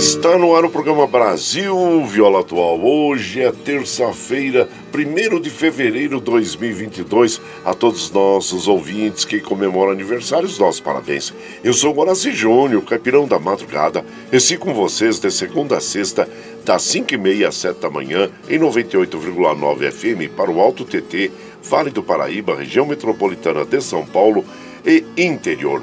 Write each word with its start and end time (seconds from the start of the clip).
Está 0.00 0.38
no 0.38 0.56
ar 0.56 0.64
o 0.64 0.70
programa 0.70 1.06
Brasil 1.06 2.06
Viola 2.06 2.40
Atual. 2.40 2.80
Hoje 2.80 3.42
é 3.42 3.52
terça-feira, 3.52 4.66
1 4.94 5.38
de 5.38 5.50
fevereiro 5.50 6.16
de 6.16 6.24
2022. 6.24 7.38
A 7.66 7.74
todos 7.74 8.04
os 8.04 8.10
nossos 8.10 8.66
ouvintes 8.66 9.26
que 9.26 9.40
comemoram 9.40 9.92
aniversários, 9.92 10.58
nossos 10.58 10.80
parabéns. 10.80 11.34
Eu 11.62 11.74
sou 11.74 11.92
Guaraci 11.92 12.32
Júnior, 12.32 12.82
caipirão 12.82 13.28
da 13.28 13.38
madrugada. 13.38 14.02
Estive 14.32 14.60
com 14.60 14.72
vocês 14.72 15.18
de 15.18 15.30
segunda 15.30 15.76
a 15.76 15.80
sexta, 15.82 16.26
das 16.64 16.80
5h30 16.80 17.46
às 17.46 17.56
7 17.56 17.80
da 17.80 17.90
manhã, 17.90 18.30
em 18.48 18.58
98,9 18.58 19.92
FM 19.92 20.34
para 20.34 20.50
o 20.50 20.62
Alto 20.62 20.86
TT, 20.86 21.30
Vale 21.62 21.90
do 21.90 22.02
Paraíba, 22.02 22.56
região 22.56 22.86
metropolitana 22.86 23.66
de 23.66 23.82
São 23.82 24.06
Paulo 24.06 24.46
e 24.82 25.04
interior 25.18 25.82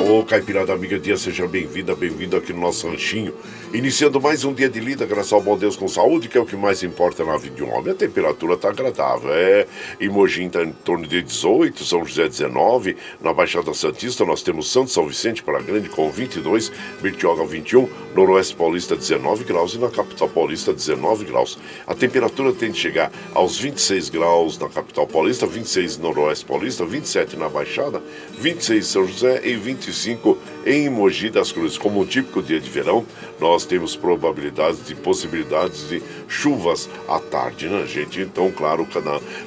Aô, 0.06 0.25
Caipirada 0.25 0.72
Amiga 0.72 1.00
Dia, 1.00 1.17
seja 1.17 1.49
bem-vinda, 1.49 1.93
bem-vindo 1.93 2.37
aqui 2.37 2.53
no 2.53 2.61
nosso 2.61 2.89
ranchinho. 2.89 3.34
Iniciando 3.75 4.21
mais 4.21 4.44
um 4.44 4.55
dia 4.55 4.69
de 4.69 4.78
lida, 4.78 5.05
graças 5.05 5.33
ao 5.33 5.43
bom 5.43 5.59
Deus 5.59 5.75
com 5.75 5.89
saúde, 5.89 6.28
que 6.28 6.39
é 6.39 6.41
o 6.41 6.47
que 6.47 6.55
mais 6.55 6.84
importa 6.84 7.25
na 7.25 7.37
vida 7.37 7.56
de 7.56 7.65
um 7.65 7.75
homem. 7.75 7.91
A 7.91 7.97
temperatura 7.97 8.55
está 8.55 8.69
agradável. 8.69 9.34
É, 9.34 9.67
em 10.00 10.08
Mogi 10.08 10.44
está 10.44 10.62
em 10.62 10.70
torno 10.70 11.08
de 11.08 11.20
18, 11.20 11.85
São 11.85 12.05
José 12.05 12.29
19, 12.29 12.97
na 13.20 13.32
Baixada 13.32 13.75
Santista 13.75 14.25
nós 14.25 14.43
temos 14.43 14.70
Santo 14.70 14.93
São 14.93 15.08
Vicente 15.08 15.43
para 15.43 15.61
Grande 15.61 15.88
com 15.88 16.08
22, 16.08 16.70
Bertioga 17.03 17.44
21, 17.44 17.88
Noroeste 18.14 18.55
Paulista 18.55 18.94
19 18.94 19.43
graus 19.43 19.75
e 19.75 19.79
na 19.79 19.91
capital 19.91 20.29
paulista 20.29 20.73
19 20.73 21.25
graus. 21.25 21.58
A 21.85 21.97
temperatura 21.97 22.53
tende 22.53 22.79
a 22.79 22.82
chegar 22.82 23.12
aos 23.35 23.58
26 23.58 24.08
graus 24.11 24.56
na 24.56 24.69
capital 24.69 25.08
paulista, 25.08 25.47
26 25.47 25.99
no 25.99 26.14
Noroeste 26.14 26.44
Paulista, 26.44 26.85
27 26.85 27.37
na 27.37 27.49
Baixada, 27.49 28.00
26 28.38 28.79
em 28.79 28.88
São 28.88 29.05
José 29.05 29.41
e 29.44 29.56
20 29.56 29.95
25 29.96 30.56
em 30.67 30.91
Mogi 30.91 31.31
das 31.31 31.53
Cruzes. 31.53 31.79
Como 31.79 32.01
um 32.01 32.05
típico 32.05 32.43
dia 32.43 32.59
de 32.59 32.69
verão, 32.69 33.07
nós 33.41 33.65
temos 33.65 33.95
probabilidades 33.95 34.85
de 34.85 34.97
possibilidades 34.97 35.89
de 35.89 36.03
chuvas 36.27 36.91
à 37.09 37.21
tarde, 37.21 37.69
né, 37.69 37.87
gente? 37.87 38.21
Então, 38.21 38.51
claro, 38.51 38.87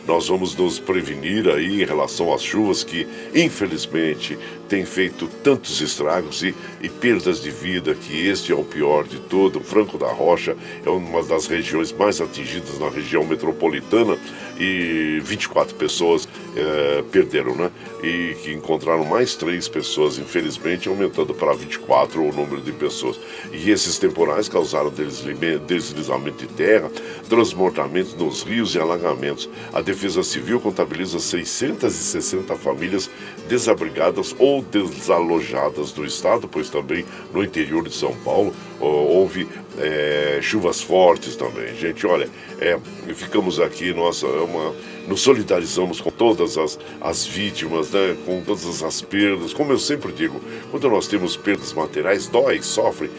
nós 0.07 0.30
vamos 0.30 0.56
nos 0.56 0.80
prevenir 0.80 1.50
aí 1.50 1.81
em 1.81 1.86
relação 1.86 2.33
às 2.33 2.42
chuvas 2.42 2.83
que, 2.83 3.06
infelizmente, 3.36 4.39
tem 4.69 4.86
feito 4.86 5.27
tantos 5.44 5.81
estragos 5.81 6.44
e, 6.44 6.56
e, 6.81 6.88
perdas 6.88 7.42
de 7.42 7.50
vida, 7.50 7.95
que 7.95 8.27
este 8.27 8.51
é 8.51 8.56
o 8.56 8.63
pior 8.63 9.04
de 9.04 9.19
todo. 9.19 9.60
Franco 9.60 9.98
da 9.98 10.07
Rocha 10.07 10.56
é 10.86 10.89
uma 10.89 11.24
das 11.24 11.48
regiões 11.48 11.92
mais 11.92 12.21
atingidas 12.21 12.80
na 12.80 12.88
região 12.88 13.25
metropolitana 13.25 14.18
e 14.60 15.19
24 15.24 15.75
pessoas 15.75 16.30
é, 16.56 17.04
perderam, 17.12 17.56
né? 17.56 17.71
E 18.04 18.36
que 18.44 18.54
encontraram 18.54 19.04
mais 19.04 19.36
três 19.36 19.68
pessoas, 19.68 20.19
infelizmente, 20.19 20.88
aumentando 20.88 21.08
para 21.09 21.53
24 21.53 22.21
o 22.21 22.33
número 22.33 22.61
de 22.61 22.71
pessoas. 22.71 23.19
E 23.51 23.69
esses 23.69 23.97
temporais 23.97 24.47
causaram 24.47 24.89
deslizamento 24.89 26.45
de 26.45 26.53
terra, 26.53 26.91
transbordamentos 27.27 28.13
nos 28.15 28.44
rios 28.44 28.75
e 28.75 28.79
alagamentos. 28.79 29.50
A 29.73 29.81
Defesa 29.81 30.23
Civil 30.23 30.59
contabiliza 30.59 31.19
660 31.19 32.56
famílias 32.56 33.09
desabrigadas 33.47 34.35
ou 34.38 34.61
desalojadas 34.61 35.91
do 35.91 36.06
estado, 36.06 36.47
pois 36.47 36.69
também 36.69 37.06
no 37.33 37.44
interior 37.44 37.88
de 37.88 37.94
São 37.94 38.13
Paulo 38.17 38.53
houve 38.79 39.47
é, 39.77 40.39
chuvas 40.41 40.81
fortes 40.81 41.35
também. 41.35 41.75
Gente, 41.75 42.05
olha, 42.05 42.29
é, 42.59 42.77
ficamos 43.13 43.59
aqui, 43.59 43.93
nossa, 43.93 44.25
é 44.25 44.41
uma, 44.41 44.75
nos 45.07 45.21
solidarizamos 45.21 45.99
com 46.01 46.11
todas 46.11 46.57
as, 46.57 46.79
as 47.01 47.25
vítimas, 47.25 47.91
né, 47.91 48.15
com 48.25 48.41
todas 48.41 48.83
as 48.83 49.01
perdas. 49.01 49.53
Como 49.53 49.71
eu 49.71 49.79
sempre 49.79 50.11
digo, 50.11 50.39
quando 50.71 50.89
nós 50.89 51.07
temos 51.07 51.35
perdas 51.35 51.73
materiais, 51.73 52.27
dói, 52.27 52.61
sofre. 52.61 53.09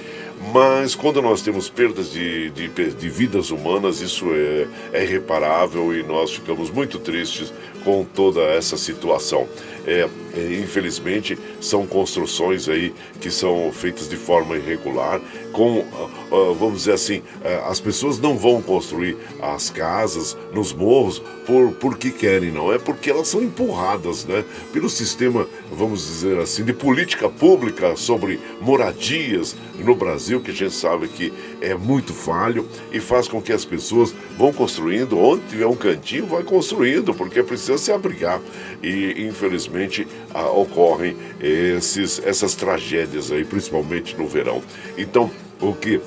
Mas 0.55 0.95
quando 0.95 1.21
nós 1.21 1.43
temos 1.43 1.69
perdas 1.69 2.11
de, 2.13 2.49
de, 2.51 2.69
de 2.69 3.09
vidas 3.11 3.51
humanas, 3.51 4.01
isso 4.01 4.27
é, 4.33 4.67
é 4.93 5.05
irreparável 5.05 5.95
e 5.95 6.03
nós 6.03 6.33
ficamos 6.33 6.71
muito 6.71 6.99
tristes 6.99 7.53
com 7.85 8.05
toda 8.05 8.41
essa 8.41 8.77
situação. 8.79 9.47
É, 9.87 10.09
infelizmente, 10.37 11.39
são 11.61 11.87
construções 11.87 12.69
aí 12.69 12.95
que 13.21 13.31
são 13.31 13.71
feitas 13.73 14.09
de 14.09 14.17
forma 14.17 14.57
irregular, 14.57 15.21
com, 15.53 15.81
uh, 15.81 16.11
uh, 16.31 16.55
vamos 16.55 16.81
dizer 16.81 16.93
assim, 16.93 17.19
uh, 17.19 17.69
as 17.69 17.81
pessoas 17.81 18.19
não 18.19 18.37
vão 18.37 18.63
construir 18.63 19.17
as 19.43 19.71
casas 19.71 20.37
nos 20.53 20.73
morros 20.73 21.21
por 21.47 21.73
porque 21.73 22.11
querem, 22.11 22.53
não 22.53 22.73
é 22.73 22.79
porque 22.79 23.11
elas 23.11 23.29
são 23.29 23.43
empurradas, 23.43 24.25
né, 24.25 24.45
pelo 24.73 24.89
sistema, 24.89 25.47
vamos 25.73 26.07
dizer 26.07 26.39
assim, 26.39 26.65
de 26.65 26.73
política 26.73 27.29
pública 27.29 27.97
sobre 27.97 28.39
moradias 28.61 29.57
no 29.79 29.95
Brasil, 29.95 30.41
que 30.41 30.51
a 30.51 30.55
gente 30.55 30.75
sabe 30.75 31.09
que 31.09 31.33
é 31.61 31.75
muito 31.75 32.13
falho 32.13 32.69
e 32.93 33.01
faz 33.01 33.27
com 33.27 33.41
que 33.41 33.53
as 33.53 33.65
pessoas 33.65 34.15
vão 34.37 34.53
construindo, 34.53 35.19
onde 35.19 35.43
tiver 35.49 35.67
um 35.67 35.77
cantinho, 35.77 36.27
vai 36.27 36.43
construindo, 36.43 37.15
porque 37.15 37.43
precisa 37.43 37.79
se 37.79 37.91
abrigar. 37.91 38.41
E 38.83 39.27
infelizmente 39.27 40.07
ocorrem 40.35 41.17
esses, 41.41 42.21
essas 42.25 42.55
tragédias 42.55 43.33
aí, 43.33 43.45
principalmente 43.45 44.17
no 44.17 44.27
verão. 44.27 44.63
Então, 44.97 45.31
o 45.61 45.73
que 45.73 46.01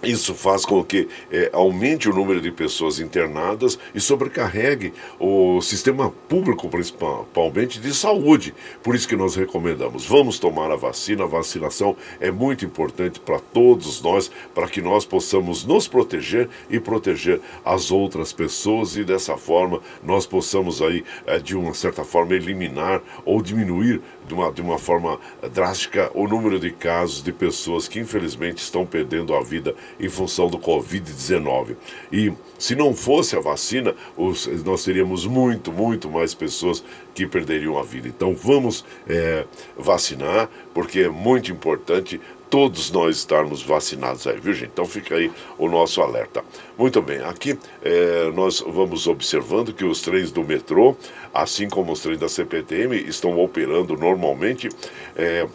isso 0.06 0.34
faz 0.34 0.64
com 0.64 0.82
que 0.84 1.08
é, 1.30 1.50
aumente 1.52 2.08
o 2.08 2.14
número 2.14 2.40
de 2.40 2.50
pessoas 2.50 3.00
internadas 3.00 3.78
e 3.94 4.00
sobrecarregue 4.00 4.92
o 5.18 5.60
sistema 5.60 6.10
público, 6.28 6.68
principalmente 6.68 7.80
de 7.80 7.92
saúde. 7.94 8.54
Por 8.82 8.94
isso 8.94 9.08
que 9.08 9.16
nós 9.16 9.34
recomendamos, 9.34 10.06
vamos 10.06 10.38
tomar 10.38 10.70
a 10.70 10.76
vacina. 10.76 11.24
A 11.24 11.26
vacinação 11.26 11.96
é 12.20 12.30
muito 12.30 12.64
importante 12.64 13.18
para 13.18 13.38
todos 13.38 14.00
nós, 14.00 14.30
para 14.54 14.68
que 14.68 14.80
nós 14.80 15.04
possamos 15.04 15.64
nos 15.64 15.88
proteger 15.88 16.48
e 16.70 16.78
proteger 16.78 17.40
as 17.64 17.90
outras 17.90 18.32
pessoas 18.32 18.96
e 18.96 19.04
dessa 19.04 19.36
forma 19.36 19.80
nós 20.02 20.26
possamos 20.26 20.80
aí, 20.80 21.04
é, 21.26 21.38
de 21.38 21.56
uma 21.56 21.74
certa 21.74 22.04
forma, 22.04 22.34
eliminar 22.34 23.02
ou 23.24 23.42
diminuir 23.42 24.00
de 24.26 24.34
uma, 24.34 24.52
de 24.52 24.60
uma 24.60 24.78
forma 24.78 25.18
drástica 25.52 26.10
o 26.14 26.26
número 26.26 26.58
de 26.58 26.70
casos 26.70 27.22
de 27.22 27.32
pessoas 27.32 27.88
que 27.88 28.00
infelizmente 28.00 28.58
estão 28.58 28.84
perdendo 28.84 29.34
a 29.34 29.42
vida 29.42 29.74
em 29.98 30.08
função 30.08 30.48
do 30.48 30.58
Covid-19. 30.58 31.76
E 32.12 32.32
se 32.58 32.74
não 32.74 32.94
fosse 32.94 33.36
a 33.36 33.40
vacina, 33.40 33.94
os, 34.16 34.46
nós 34.64 34.84
teríamos 34.84 35.26
muito, 35.26 35.72
muito 35.72 36.08
mais 36.08 36.34
pessoas 36.34 36.82
que 37.14 37.26
perderiam 37.26 37.78
a 37.78 37.82
vida. 37.82 38.08
Então 38.08 38.34
vamos 38.34 38.84
é, 39.08 39.44
vacinar, 39.76 40.48
porque 40.74 41.00
é 41.00 41.08
muito 41.08 41.50
importante 41.50 42.20
todos 42.50 42.90
nós 42.90 43.16
estarmos 43.16 43.62
vacinados 43.62 44.26
aí, 44.26 44.38
viu 44.38 44.54
gente? 44.54 44.70
Então 44.72 44.86
fica 44.86 45.16
aí 45.16 45.30
o 45.58 45.68
nosso 45.68 46.00
alerta. 46.00 46.44
Muito 46.78 47.00
bem, 47.02 47.18
aqui 47.18 47.58
é, 47.82 48.30
nós 48.32 48.60
vamos 48.60 49.06
observando 49.06 49.72
que 49.72 49.84
os 49.84 50.00
trens 50.00 50.30
do 50.30 50.44
metrô, 50.44 50.96
assim 51.32 51.68
como 51.68 51.92
os 51.92 52.00
trens 52.00 52.18
da 52.18 52.28
CPTM, 52.28 52.96
estão 52.96 53.38
operando 53.38 53.96
normalmente. 53.96 54.68
É, 55.16 55.46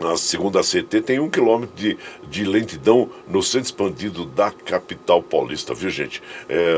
a 0.00 0.16
segunda 0.16 0.60
CT 0.60 1.02
tem 1.02 1.18
um 1.18 1.28
quilômetro 1.28 1.74
de, 1.74 1.98
de 2.28 2.44
lentidão 2.44 3.10
no 3.26 3.42
centro 3.42 3.66
expandido 3.66 4.24
da 4.24 4.50
capital 4.50 5.22
paulista, 5.22 5.74
viu 5.74 5.90
gente? 5.90 6.22
É, 6.48 6.74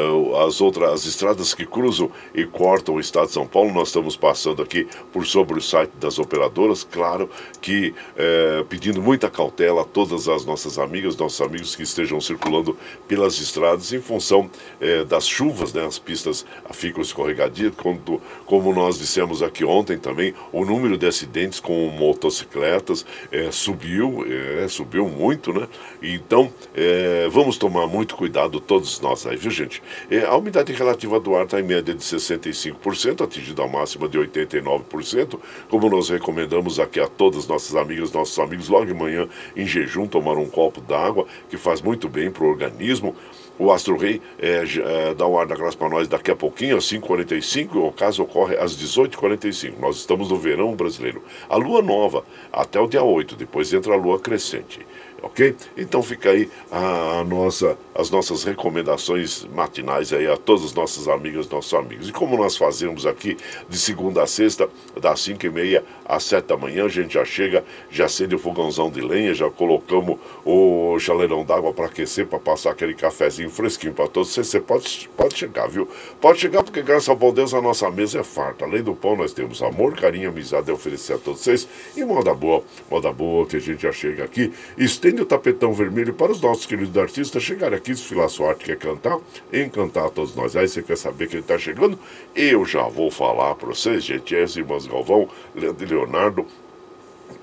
as 0.47 0.61
outras 0.61 0.93
as 0.93 1.05
estradas 1.05 1.53
que 1.53 1.67
cruzam 1.67 2.11
e 2.35 2.45
cortam 2.45 2.95
o 2.95 3.01
estado 3.01 3.27
de 3.27 3.33
São 3.33 3.47
Paulo, 3.47 3.73
nós 3.73 3.89
estamos 3.89 4.17
passando 4.17 4.63
aqui 4.63 4.89
por 5.13 5.27
sobre 5.27 5.59
o 5.59 5.63
site 5.63 5.93
das 6.01 6.19
operadoras, 6.19 6.83
claro 6.85 7.29
que 7.61 7.95
é, 8.17 8.65
pedindo 8.69 9.03
muita 9.03 9.29
cautela 9.29 9.83
a 9.83 9.85
todas 9.85 10.29
as 10.29 10.45
nossas 10.45 10.79
amigas, 10.79 11.17
nossos 11.17 11.41
amigos 11.41 11.77
que 11.77 11.83
estejam 11.83 12.21
circulando 12.21 12.77
pelas 13.07 13.39
estradas 13.39 13.93
em 13.93 14.01
função 14.01 14.51
é, 14.81 15.05
das 15.05 15.29
chuvas, 15.29 15.73
né? 15.73 15.85
As 15.85 15.99
pistas 15.99 16.47
ficam 16.73 17.03
escorregadias, 17.03 17.75
como, 17.77 18.21
como 18.47 18.73
nós 18.73 18.99
dissemos 18.99 19.43
aqui 19.43 19.65
ontem 19.65 19.99
também, 19.99 20.35
o 20.53 20.65
número 20.65 20.97
de 20.97 21.07
acidentes 21.07 21.61
com 21.61 21.89
motocicletas 21.89 23.05
é, 23.31 23.51
subiu, 23.51 24.25
é, 24.27 24.69
subiu 24.69 25.09
muito, 25.09 25.53
né? 25.53 25.69
Então, 26.03 26.53
é, 26.75 27.29
vamos 27.31 27.57
tomar 27.57 27.87
muito 27.87 28.17
cuidado 28.17 28.61
todos 28.61 29.01
nós 29.01 29.27
aí, 29.27 29.37
viu, 29.37 29.51
gente? 29.51 29.83
É, 30.11 30.25
a 30.25 30.35
umidade 30.37 30.73
relativa 30.73 31.19
do 31.21 31.35
ar 31.35 31.45
está 31.45 31.61
em 31.61 31.65
média 31.65 31.95
de 31.95 32.03
65%, 32.03 33.25
atingida 33.25 33.65
a 33.65 33.69
máxima 33.69 34.09
de 34.09 34.19
89%, 34.19 35.39
como 35.69 35.89
nós 35.89 36.09
recomendamos 36.09 36.79
aqui 36.79 37.01
a 37.01 37.07
todas 37.07 37.47
nossas 37.47 37.77
amigas, 37.77 38.13
nossos 38.13 38.39
amigos, 38.39 38.69
logo 38.69 38.87
de 38.87 38.95
manhã, 38.95 39.29
em 39.57 39.67
jejum, 39.67 40.07
tomar 40.07 40.37
um 40.37 40.49
copo 40.49 40.81
d'água, 40.81 41.27
que 41.49 41.57
faz 41.57 41.81
muito 41.81 42.09
bem 42.09 42.31
para 42.31 42.45
o 42.45 42.49
organismo. 42.49 43.15
O 43.61 43.71
Astro 43.71 43.95
Rei 43.95 44.23
é, 44.39 44.65
é, 44.65 45.15
dá 45.15 45.27
um 45.27 45.39
ar 45.39 45.47
da 45.47 45.55
graça 45.55 45.77
para 45.77 45.91
nós 45.91 46.09
daqui 46.09 46.31
a 46.31 46.37
pouquinho, 46.37 46.79
às 46.79 46.85
5h45, 46.85 47.77
o 47.77 47.93
caso 47.93 48.23
ocorre 48.23 48.57
às 48.57 48.75
18h45. 48.75 49.75
Nós 49.79 49.97
estamos 49.97 50.31
no 50.31 50.37
verão 50.37 50.75
brasileiro. 50.75 51.23
A 51.47 51.57
lua 51.57 51.83
nova, 51.83 52.25
até 52.51 52.81
o 52.81 52.87
dia 52.87 53.03
8, 53.03 53.37
depois 53.37 53.71
entra 53.75 53.93
a 53.93 53.97
lua 53.97 54.19
crescente 54.19 54.81
ok? 55.23 55.55
Então 55.77 56.03
fica 56.03 56.31
aí 56.31 56.51
a, 56.71 57.21
a, 57.21 57.25
nossa, 57.25 57.77
as 57.95 58.11
nossas 58.11 58.45
recomendações 58.45 59.47
matinais 59.55 60.13
aí 60.13 60.27
a 60.27 60.37
todos 60.37 60.65
os 60.65 60.75
nossos 60.75 61.09
amigos, 61.09 61.49
nossos 61.49 61.75
amigos. 61.75 62.09
E 62.09 62.13
como 62.13 62.37
nós 62.37 62.57
fazemos 62.57 63.07
aqui 63.07 63.37
de 63.69 63.79
segunda 63.79 64.23
a 64.23 64.27
sexta, 64.27 64.69
das 65.01 65.21
5 65.21 65.47
e 65.47 65.51
meia 65.51 65.85
às 66.05 66.25
7 66.25 66.47
da 66.47 66.57
manhã, 66.57 66.85
a 66.85 66.89
gente 66.89 67.15
já 67.15 67.25
chega, 67.25 67.65
já 67.91 68.07
acende 68.07 68.35
o 68.35 68.39
fogãozão 68.39 68.91
de 68.91 69.01
lenha, 69.01 69.35
já 69.35 69.49
colocamos 69.51 70.19
o 70.45 70.99
chaleirão 70.99 71.45
d'água 71.45 71.73
para 71.73 71.87
aquecer, 71.87 72.27
para 72.27 72.39
passar 72.39 72.71
aquele 72.71 72.95
cafezinho 72.95 73.51
fresquinho 73.51 73.93
para 73.93 74.09
todos. 74.09 74.31
Você, 74.31 74.45
você 74.45 74.61
pode, 74.61 75.11
pode 75.17 75.37
chegar, 75.37 75.69
viu? 75.69 75.89
Pode 76.21 76.39
chegar 76.39 76.63
porque 76.63 76.83
graças 76.83 77.09
ao 77.09 77.17
bom 77.17 77.33
Deus 77.33 77.55
a 77.55 77.61
nossa 77.61 77.91
mesa 77.91 78.21
é 78.21 78.25
farta. 78.25 78.65
Além 78.65 78.83
do 78.83 78.95
pão, 78.95 79.17
nós 79.17 79.33
temos 79.33 79.63
amor, 79.63 79.95
carinho, 79.95 80.29
amizade 80.31 80.71
a 80.71 80.75
oferecer 80.75 81.15
a 81.15 81.19
todos 81.19 81.41
vocês. 81.41 81.69
E 81.97 82.05
moda 82.05 82.35
boa, 82.35 82.63
moda 82.91 83.13
boa 83.13 83.47
que 83.47 83.57
a 83.57 83.61
gente 83.61 83.83
já 83.83 83.93
chega 83.93 84.25
aqui. 84.25 84.53
Estende 84.77 85.10
estende 85.11 85.23
o 85.23 85.27
tapetão 85.27 85.73
vermelho 85.73 86.15
para 86.15 86.31
os 86.31 86.41
nossos 86.41 86.67
queridos 86.67 86.97
artistas 86.97 87.43
chegarem 87.43 87.77
aqui, 87.77 87.91
desfilar 87.91 88.29
sua 88.29 88.51
arte, 88.51 88.65
quer 88.65 88.77
cantar, 88.77 89.19
encantar 89.53 90.07
a 90.07 90.11
todos 90.11 90.37
nós. 90.37 90.55
Aí 90.55 90.69
você 90.69 90.83
quer 90.83 90.97
saber 90.97 91.29
quem 91.29 91.41
está 91.41 91.59
chegando? 91.59 91.99
Eu 92.35 92.65
já 92.65 92.85
vou 92.85 93.11
falar 93.11 93.57
para 93.57 93.69
vocês, 93.69 94.05
gente. 94.05 94.37
É 94.37 94.45
Galvão, 94.89 95.29
Leandro 95.55 95.85
e 95.85 95.89
Leonardo, 95.89 96.47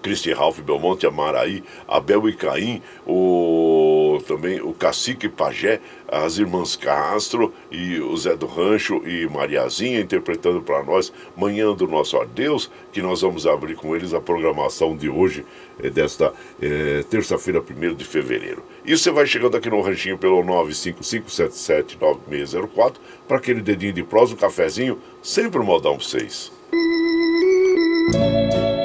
Cristian 0.07 0.37
Ralph 0.37 0.59
Belmonte, 0.59 1.05
Amaraí, 1.05 1.61
Abel 1.85 2.29
e 2.29 2.33
Caim, 2.33 2.81
o, 3.05 4.21
também 4.25 4.61
o 4.61 4.71
Cacique 4.71 5.27
Pajé, 5.27 5.81
as 6.07 6.37
irmãs 6.37 6.77
Castro 6.77 7.53
e 7.69 7.99
o 7.99 8.15
Zé 8.15 8.37
do 8.37 8.45
Rancho 8.45 9.05
e 9.05 9.27
Mariazinha 9.27 9.99
interpretando 9.99 10.61
para 10.61 10.81
nós 10.81 11.11
Manhã 11.35 11.73
do 11.73 11.89
Nosso 11.89 12.15
Adeus, 12.15 12.71
que 12.93 13.01
nós 13.01 13.19
vamos 13.19 13.45
abrir 13.45 13.75
com 13.75 13.93
eles 13.93 14.13
a 14.13 14.21
programação 14.21 14.95
de 14.95 15.09
hoje, 15.09 15.45
é, 15.83 15.89
desta 15.89 16.31
é, 16.61 17.03
terça-feira, 17.09 17.59
1 17.59 17.93
de 17.93 18.05
fevereiro. 18.05 18.63
E 18.85 18.97
você 18.97 19.11
vai 19.11 19.27
chegando 19.27 19.57
aqui 19.57 19.69
no 19.69 19.81
ranchinho 19.81 20.17
pelo 20.17 20.41
955779604 20.41 22.93
para 23.27 23.35
aquele 23.35 23.61
dedinho 23.61 23.91
de 23.91 24.03
prosa, 24.03 24.35
um 24.35 24.37
cafezinho, 24.37 24.97
sempre 25.21 25.59
um 25.59 25.65
modão 25.65 25.97
para 25.97 26.05
vocês. 26.05 26.55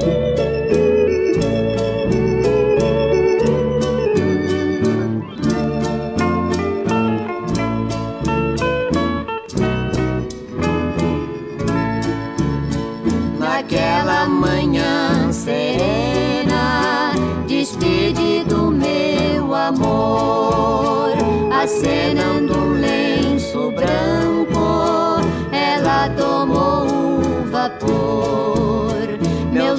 acenando 0.02 0.31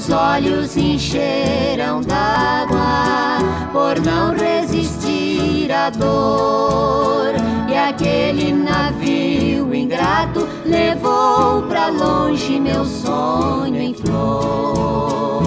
Meus 0.05 0.19
olhos 0.19 0.75
encheram 0.75 2.01
d'água 2.01 3.38
por 3.72 4.01
não 4.01 4.36
resistir 4.36 5.72
à 5.72 5.89
dor. 5.89 7.33
E 7.69 7.74
aquele 7.74 8.51
navio 8.51 9.74
ingrato 9.74 10.45
levou 10.65 11.62
pra 11.69 11.88
longe 11.88 12.60
meu 12.60 12.83
sonho 12.83 13.77
em 13.77 13.93
flor. 13.93 15.43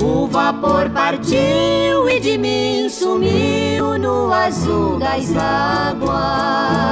O 0.00 0.28
vapor 0.28 0.88
partiu 0.90 2.08
e 2.08 2.20
de 2.20 2.38
mim 2.38 2.88
sumiu 2.88 3.98
no 3.98 4.32
azul 4.32 5.00
das 5.00 5.36
águas. 5.36 6.86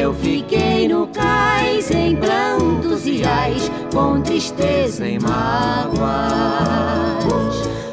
Eu 0.00 0.14
fiquei 0.14 0.88
no 0.88 1.06
cais 1.08 1.90
em 1.90 2.16
prantos 2.16 3.06
e 3.06 3.22
ais, 3.22 3.70
com 3.92 4.22
tristeza 4.22 5.06
e 5.06 5.18
mágoas. 5.18 6.00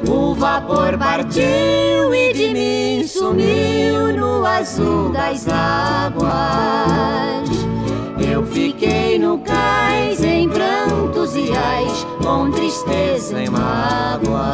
O 0.07 0.33
vapor 0.33 0.97
partiu 0.97 2.15
e 2.15 2.31
de 2.31 2.53
mim 2.53 3.05
sumiu 3.05 4.13
no 4.13 4.45
azul 4.45 5.09
das 5.09 5.45
águas. 5.49 6.31
Eu 8.25 8.45
fiquei 8.45 9.19
no 9.19 9.39
cais 9.39 10.23
em 10.23 10.47
prantos 10.47 11.35
e 11.35 11.51
ais, 11.51 12.07
com 12.23 12.49
tristeza 12.51 13.43
e 13.43 13.49
mágoa. 13.49 14.47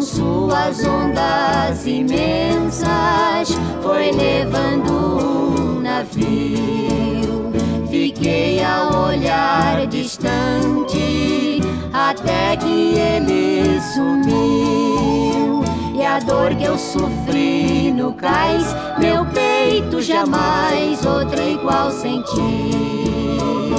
Suas 0.00 0.84
ondas 0.84 1.86
imensas, 1.86 3.58
foi 3.82 4.10
levando 4.12 4.90
o 4.90 5.80
navio. 5.80 7.52
Fiquei 7.90 8.62
a 8.62 9.06
olhar 9.06 9.86
distante 9.86 11.60
até 11.92 12.56
que 12.56 12.94
ele 12.96 13.80
sumiu. 13.94 15.62
E 15.94 16.04
a 16.04 16.18
dor 16.18 16.54
que 16.54 16.64
eu 16.64 16.78
sofri 16.78 17.92
no 17.92 18.12
cais, 18.14 18.74
meu 18.98 19.26
peito 19.26 20.00
jamais 20.00 21.04
outra 21.04 21.44
igual 21.44 21.90
sentiu. 21.90 23.69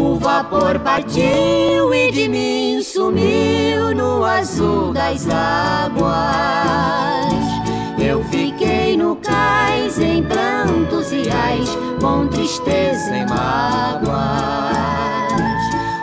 O 0.00 0.18
vapor 0.18 0.78
partiu 0.78 1.92
e 1.92 2.10
de 2.10 2.26
mim 2.26 2.80
sumiu 2.82 3.94
no 3.94 4.24
azul 4.24 4.94
das 4.94 5.28
águas. 5.28 6.14
Eu 7.98 8.24
fiquei 8.24 8.96
no 8.96 9.16
cais 9.16 10.00
em 10.00 10.22
prantos 10.22 11.12
e 11.12 11.28
ais, 11.30 11.68
com 12.00 12.26
tristeza 12.28 13.14
e 13.14 13.26
mágoas. 13.26 14.16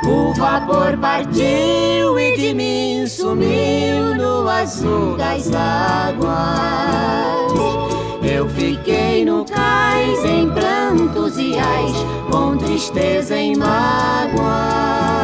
O 0.06 0.32
vapor 0.36 0.96
partiu 0.98 2.20
e 2.20 2.38
de 2.38 2.54
mim 2.54 3.08
sumiu 3.08 4.16
no 4.16 4.48
azul 4.48 5.18
das 5.18 5.52
águas. 5.52 6.38
Eu 8.38 8.48
fiquei 8.50 9.26
no 9.26 9.44
cais 9.44 10.24
em 10.24 10.48
prantos 10.52 11.40
e 11.40 11.58
ais, 11.58 11.96
com 12.30 12.56
tristeza 12.56 13.36
e 13.36 13.56
mágoa. 13.58 15.18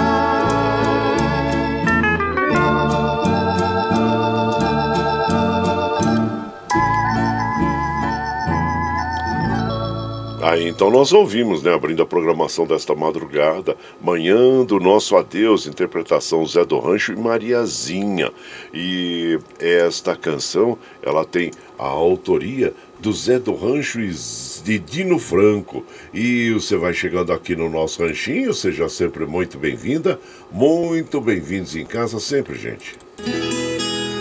Aí 10.42 10.68
então 10.68 10.90
nós 10.90 11.14
ouvimos, 11.14 11.62
né, 11.62 11.74
abrindo 11.74 12.02
a 12.02 12.06
programação 12.08 12.66
desta 12.66 12.96
madrugada, 12.96 13.78
Manhã 14.02 14.66
do 14.66 14.80
Nosso 14.80 15.16
Adeus, 15.16 15.68
interpretação 15.68 16.46
Zé 16.48 16.66
do 16.66 16.80
Rancho 16.80 17.14
e 17.14 17.16
Mariazinha. 17.16 18.32
E 18.74 19.40
esta 19.60 20.16
canção, 20.16 20.78
ela 21.02 21.24
tem 21.24 21.52
a 21.78 21.86
autoria 21.86 22.74
do 23.04 23.12
Zé 23.12 23.38
do 23.38 23.54
Rancho 23.54 24.00
e 24.00 24.14
de 24.64 24.80
Dino 24.80 25.20
Franco. 25.20 25.86
E 26.14 26.52
você 26.52 26.78
vai 26.78 26.94
chegando 26.94 27.34
aqui 27.34 27.54
no 27.54 27.70
nosso 27.70 28.02
ranchinho, 28.02 28.54
seja 28.54 28.88
sempre 28.88 29.26
muito 29.26 29.58
bem-vinda, 29.58 30.18
muito 30.50 31.20
bem-vindos 31.20 31.76
em 31.76 31.86
casa 31.86 32.18
sempre, 32.18 32.58
gente. 32.58 32.96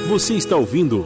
Você 0.08 0.34
está 0.34 0.56
ouvindo 0.56 1.04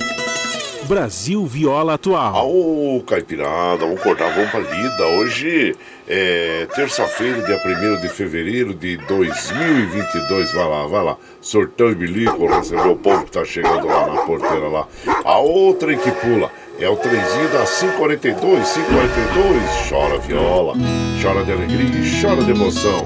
Brasil 0.88 1.44
Viola 1.44 1.94
Atual. 1.94 2.48
Ô, 2.50 3.02
Caipirada, 3.02 3.84
vamos 3.84 4.00
cortar, 4.00 4.34
vamos 4.34 4.50
pra 4.50 4.60
lida. 4.60 5.06
Hoje 5.18 5.76
é 6.08 6.66
terça-feira, 6.74 7.42
dia 7.42 7.60
1 7.64 8.00
de 8.00 8.08
fevereiro 8.08 8.72
de 8.74 8.96
2022. 8.96 10.52
Vai 10.52 10.68
lá, 10.68 10.86
vai 10.86 11.04
lá. 11.04 11.16
Sortão 11.40 11.90
e 11.90 11.94
bilico, 11.94 12.46
recebeu 12.46 12.92
o 12.92 12.96
povo 12.96 13.24
que 13.24 13.32
tá 13.32 13.44
chegando 13.44 13.86
lá 13.86 14.06
na 14.06 14.22
porteira 14.22 14.68
lá. 14.68 14.86
A 15.24 15.38
outra 15.38 15.92
em 15.92 15.98
que 15.98 16.10
pula. 16.12 16.50
É 16.78 16.88
o 16.88 16.96
trenzinho 16.96 17.48
da 17.48 17.64
542, 17.64 18.72
542. 18.74 19.88
Chora 19.88 20.18
viola, 20.18 20.74
chora 21.22 21.42
de 21.42 21.52
alegria 21.52 22.00
e 22.00 22.20
chora 22.20 22.44
de 22.44 22.50
emoção. 22.50 23.02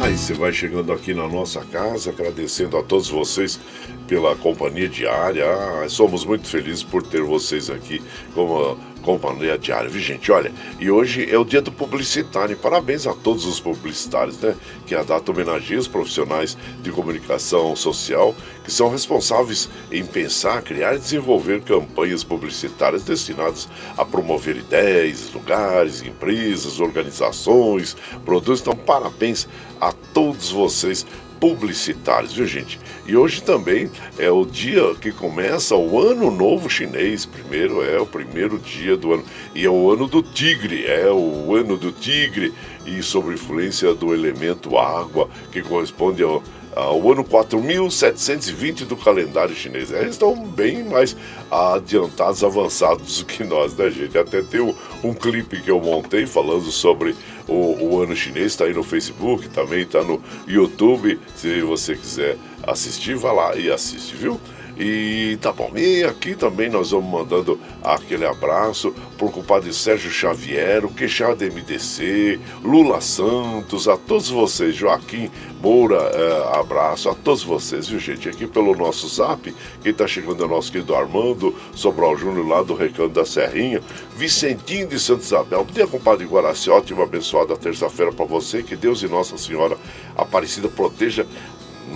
Aí 0.00 0.16
você 0.16 0.34
vai 0.34 0.52
chegando 0.52 0.92
aqui 0.92 1.12
na 1.12 1.26
nossa 1.26 1.60
casa, 1.64 2.10
agradecendo 2.10 2.78
a 2.78 2.82
todos 2.84 3.10
vocês 3.10 3.58
pela 4.06 4.36
companhia 4.36 4.88
diária. 4.88 5.44
Ah, 5.46 5.88
somos 5.88 6.24
muito 6.24 6.48
felizes 6.48 6.82
por 6.82 7.02
ter 7.02 7.22
vocês 7.22 7.70
aqui 7.70 8.02
como 8.34 8.78
companhia 9.06 9.56
diária, 9.56 9.88
viu 9.88 10.00
gente? 10.00 10.32
Olha, 10.32 10.52
e 10.80 10.90
hoje 10.90 11.30
é 11.30 11.38
o 11.38 11.44
dia 11.44 11.62
do 11.62 11.70
publicitário. 11.70 12.56
Parabéns 12.56 13.06
a 13.06 13.14
todos 13.14 13.46
os 13.46 13.60
publicitários, 13.60 14.36
né? 14.40 14.56
Que 14.84 14.96
a 14.96 15.04
data 15.04 15.30
homenageia 15.30 15.78
os 15.78 15.86
profissionais 15.86 16.58
de 16.82 16.90
comunicação 16.90 17.76
social 17.76 18.34
que 18.64 18.72
são 18.72 18.90
responsáveis 18.90 19.68
em 19.92 20.04
pensar, 20.04 20.60
criar 20.60 20.96
e 20.96 20.98
desenvolver 20.98 21.60
campanhas 21.62 22.24
publicitárias 22.24 23.04
destinadas 23.04 23.68
a 23.96 24.04
promover 24.04 24.56
ideias, 24.56 25.32
lugares, 25.32 26.02
empresas, 26.02 26.80
organizações, 26.80 27.96
produtos. 28.24 28.60
Então, 28.60 28.74
parabéns 28.74 29.46
a 29.80 29.92
todos 29.92 30.50
vocês 30.50 31.06
publicitários, 31.40 32.32
viu 32.32 32.46
gente? 32.46 32.78
E 33.06 33.16
hoje 33.16 33.42
também 33.42 33.90
é 34.18 34.30
o 34.30 34.44
dia 34.44 34.94
que 35.00 35.12
começa 35.12 35.76
o 35.76 36.00
ano 36.00 36.30
novo 36.30 36.68
chinês. 36.68 37.24
Primeiro 37.24 37.82
é 37.82 38.00
o 38.00 38.06
primeiro 38.06 38.58
dia 38.58 38.96
do 38.96 39.12
ano. 39.12 39.24
E 39.54 39.64
é 39.64 39.70
o 39.70 39.90
ano 39.90 40.06
do 40.06 40.22
tigre, 40.22 40.84
é 40.86 41.10
o 41.10 41.54
ano 41.54 41.76
do 41.76 41.92
tigre. 41.92 42.52
E 42.84 43.02
sobre 43.02 43.34
influência 43.34 43.94
do 43.94 44.14
elemento 44.14 44.78
água, 44.78 45.28
que 45.50 45.62
corresponde 45.62 46.22
ao, 46.22 46.42
ao 46.74 47.10
ano 47.10 47.24
4720 47.24 48.84
do 48.84 48.96
calendário 48.96 49.54
chinês. 49.54 49.90
Eles 49.90 50.10
estão 50.10 50.36
bem 50.36 50.84
mais 50.84 51.16
adiantados, 51.50 52.44
avançados 52.44 53.20
do 53.20 53.24
que 53.24 53.42
nós, 53.44 53.74
né, 53.74 53.90
gente? 53.90 54.16
Até 54.18 54.42
tem 54.42 54.60
um, 54.60 54.74
um 55.02 55.14
clipe 55.14 55.60
que 55.62 55.70
eu 55.70 55.80
montei 55.80 56.26
falando 56.26 56.70
sobre 56.70 57.16
o, 57.48 57.76
o 57.80 58.02
ano 58.02 58.14
chinês, 58.14 58.46
está 58.46 58.64
aí 58.64 58.74
no 58.74 58.82
Facebook, 58.82 59.48
também 59.48 59.82
está 59.82 60.02
no 60.02 60.22
YouTube. 60.46 61.18
Se 61.34 61.60
você 61.62 61.94
quiser 61.94 62.36
assistir, 62.62 63.16
vá 63.16 63.32
lá 63.32 63.56
e 63.56 63.70
assiste, 63.70 64.14
viu? 64.14 64.40
E 64.78 65.38
tá 65.40 65.52
bom. 65.52 65.72
E 65.74 66.04
aqui 66.04 66.34
também 66.34 66.68
nós 66.68 66.90
vamos 66.90 67.10
mandando 67.10 67.58
aquele 67.82 68.26
abraço 68.26 68.94
por 69.16 69.32
compadre 69.32 69.72
Sérgio 69.72 70.10
Xavier, 70.10 70.84
o 70.84 70.92
Queixada 70.92 71.46
MDC, 71.46 72.38
Lula 72.62 73.00
Santos, 73.00 73.88
a 73.88 73.96
todos 73.96 74.28
vocês, 74.28 74.74
Joaquim 74.74 75.30
Moura, 75.62 75.96
é, 75.96 76.58
abraço 76.60 77.08
a 77.08 77.14
todos 77.14 77.42
vocês, 77.42 77.88
viu 77.88 77.98
gente? 77.98 78.28
Aqui 78.28 78.46
pelo 78.46 78.76
nosso 78.76 79.08
zap, 79.08 79.52
quem 79.82 79.94
tá 79.94 80.06
chegando 80.06 80.42
é 80.42 80.46
o 80.46 80.50
nosso 80.50 80.70
querido 80.70 80.94
Armando, 80.94 81.54
Sobral 81.74 82.16
Júnior 82.16 82.46
lá 82.46 82.62
do 82.62 82.74
Recanto 82.74 83.08
da 83.08 83.24
Serrinha, 83.24 83.80
Vicentinho 84.14 84.86
de 84.86 85.00
Santa 85.00 85.22
Isabel. 85.22 85.64
Bom 85.64 85.72
dia, 85.72 85.86
compadre 85.86 86.26
Guaraci, 86.26 86.68
ótima 86.68 87.04
abençoada 87.04 87.56
terça-feira 87.56 88.12
para 88.12 88.26
você, 88.26 88.62
que 88.62 88.76
Deus 88.76 89.02
e 89.02 89.08
Nossa 89.08 89.38
Senhora 89.38 89.78
Aparecida 90.16 90.68
proteja 90.68 91.26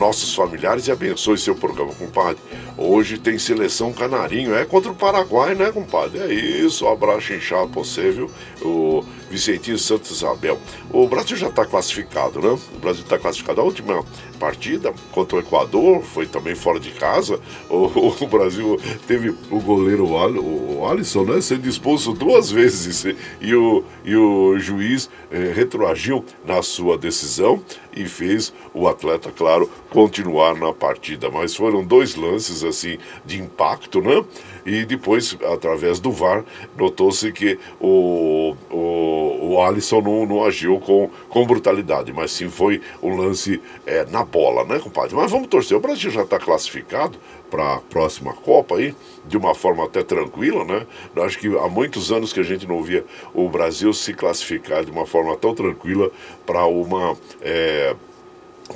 nossos 0.00 0.34
familiares 0.34 0.86
e 0.86 0.90
abençoe 0.90 1.36
seu 1.36 1.54
programa, 1.54 1.92
compadre. 1.92 2.38
Hoje 2.76 3.18
tem 3.18 3.38
seleção 3.38 3.92
canarinho, 3.92 4.54
é 4.54 4.64
contra 4.64 4.90
o 4.90 4.94
Paraguai, 4.94 5.54
né, 5.54 5.70
compadre? 5.70 6.18
É 6.20 6.32
isso, 6.32 6.86
um 6.86 6.88
abraço 6.90 7.34
inchado 7.34 7.68
pra 7.68 7.82
você, 7.82 8.10
viu? 8.10 8.30
O 8.62 9.04
Vicentinho 9.30 9.78
Santos 9.78 10.10
Isabel. 10.10 10.58
O 10.92 11.06
Brasil 11.06 11.36
já 11.36 11.48
está 11.48 11.64
classificado, 11.64 12.40
né? 12.40 12.58
O 12.74 12.78
Brasil 12.78 13.04
está 13.04 13.18
classificado. 13.18 13.60
A 13.60 13.64
última 13.64 14.04
partida 14.38 14.92
contra 15.12 15.36
o 15.36 15.40
Equador 15.40 16.02
foi 16.02 16.26
também 16.26 16.54
fora 16.54 16.80
de 16.80 16.90
casa. 16.90 17.38
O, 17.68 17.86
o 18.24 18.26
Brasil 18.26 18.78
teve 19.06 19.30
o 19.50 19.60
goleiro 19.60 20.06
o 20.10 20.86
Alisson, 20.86 21.24
né? 21.24 21.40
Sendo 21.40 21.68
expulso 21.68 22.12
duas 22.12 22.50
vezes 22.52 23.04
e 23.40 23.54
o, 23.54 23.84
e 24.04 24.16
o 24.16 24.58
juiz 24.58 25.08
eh, 25.30 25.52
retroagiu 25.54 26.24
na 26.44 26.62
sua 26.62 26.98
decisão 26.98 27.62
e 27.94 28.06
fez 28.06 28.52
o 28.74 28.88
atleta, 28.88 29.30
claro, 29.30 29.70
continuar 29.90 30.56
na 30.56 30.72
partida. 30.72 31.30
Mas 31.30 31.54
foram 31.54 31.84
dois 31.84 32.16
lances 32.16 32.64
assim 32.64 32.98
de 33.24 33.40
impacto, 33.40 34.00
né? 34.00 34.24
E 34.70 34.84
depois, 34.84 35.36
através 35.52 35.98
do 35.98 36.12
VAR, 36.12 36.44
notou-se 36.76 37.32
que 37.32 37.58
o, 37.80 38.54
o, 38.70 39.48
o 39.50 39.62
Alisson 39.62 40.00
não, 40.00 40.24
não 40.24 40.44
agiu 40.44 40.78
com, 40.78 41.10
com 41.28 41.44
brutalidade, 41.44 42.12
mas 42.12 42.30
sim 42.30 42.48
foi 42.48 42.80
o 43.02 43.08
lance 43.08 43.60
é, 43.84 44.04
na 44.04 44.24
bola, 44.24 44.64
né, 44.64 44.78
compadre? 44.78 45.16
Mas 45.16 45.28
vamos 45.28 45.48
torcer. 45.48 45.76
O 45.76 45.80
Brasil 45.80 46.08
já 46.08 46.22
está 46.22 46.38
classificado 46.38 47.18
para 47.50 47.74
a 47.74 47.78
próxima 47.80 48.32
Copa 48.32 48.76
aí, 48.76 48.94
de 49.26 49.36
uma 49.36 49.56
forma 49.56 49.84
até 49.84 50.04
tranquila, 50.04 50.64
né? 50.64 50.86
Eu 51.16 51.24
acho 51.24 51.36
que 51.36 51.48
há 51.48 51.68
muitos 51.68 52.12
anos 52.12 52.32
que 52.32 52.38
a 52.38 52.44
gente 52.44 52.64
não 52.64 52.80
via 52.80 53.04
o 53.34 53.48
Brasil 53.48 53.92
se 53.92 54.14
classificar 54.14 54.84
de 54.84 54.92
uma 54.92 55.04
forma 55.04 55.36
tão 55.36 55.52
tranquila 55.52 56.12
para 56.46 56.64
uma. 56.66 57.16
É, 57.42 57.96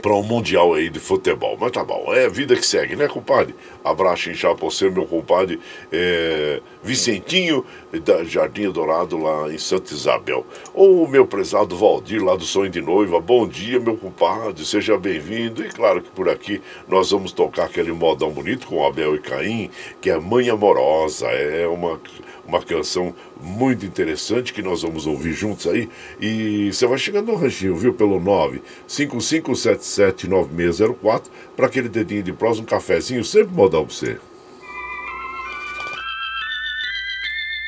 para 0.02 0.12
um 0.12 0.22
mundial 0.22 0.74
aí 0.74 0.90
de 0.90 0.98
futebol. 0.98 1.56
Mas 1.60 1.70
tá 1.70 1.84
bom, 1.84 2.12
é 2.12 2.28
vida 2.28 2.56
que 2.56 2.66
segue, 2.66 2.96
né, 2.96 3.06
compadre? 3.06 3.54
Abraço 3.84 4.30
inchado 4.30 4.56
pra 4.56 4.64
você, 4.64 4.88
meu 4.88 5.04
compadre 5.04 5.60
é, 5.92 6.62
Vicentinho, 6.82 7.62
da 8.02 8.24
Jardim 8.24 8.70
Dourado, 8.70 9.18
lá 9.18 9.52
em 9.52 9.58
Santa 9.58 9.92
Isabel. 9.92 10.46
Ou 10.72 11.06
meu 11.06 11.26
prezado 11.26 11.76
Valdir, 11.76 12.24
lá 12.24 12.34
do 12.34 12.44
Sonho 12.44 12.70
de 12.70 12.80
Noiva. 12.80 13.20
Bom 13.20 13.46
dia, 13.46 13.78
meu 13.78 13.98
compadre, 13.98 14.64
seja 14.64 14.96
bem-vindo. 14.96 15.62
E 15.62 15.68
claro 15.68 16.00
que 16.00 16.10
por 16.10 16.30
aqui 16.30 16.62
nós 16.88 17.10
vamos 17.10 17.30
tocar 17.30 17.66
aquele 17.66 17.92
modão 17.92 18.30
bonito 18.30 18.66
com 18.66 18.86
Abel 18.86 19.16
e 19.16 19.18
Caim, 19.18 19.70
que 20.00 20.08
é 20.08 20.18
Mãe 20.18 20.48
Amorosa. 20.48 21.26
É 21.26 21.66
uma 21.66 22.00
uma 22.46 22.62
canção 22.62 23.14
muito 23.40 23.86
interessante 23.86 24.52
que 24.52 24.60
nós 24.62 24.82
vamos 24.82 25.06
ouvir 25.06 25.32
juntos 25.32 25.66
aí. 25.66 25.88
E 26.20 26.70
você 26.72 26.86
vai 26.86 26.98
chegando 26.98 27.32
no 27.32 27.38
ranchinho, 27.38 27.74
viu? 27.76 27.94
Pelo 27.94 28.20
955779604 28.88 31.22
para 31.56 31.66
aquele 31.66 31.88
dedinho 31.88 32.22
de 32.22 32.32
prosa, 32.32 32.62
um 32.62 32.64
cafezinho, 32.64 33.24
sempre 33.24 33.52
modal 33.74 33.86
para 33.86 33.94
você. 33.94 34.20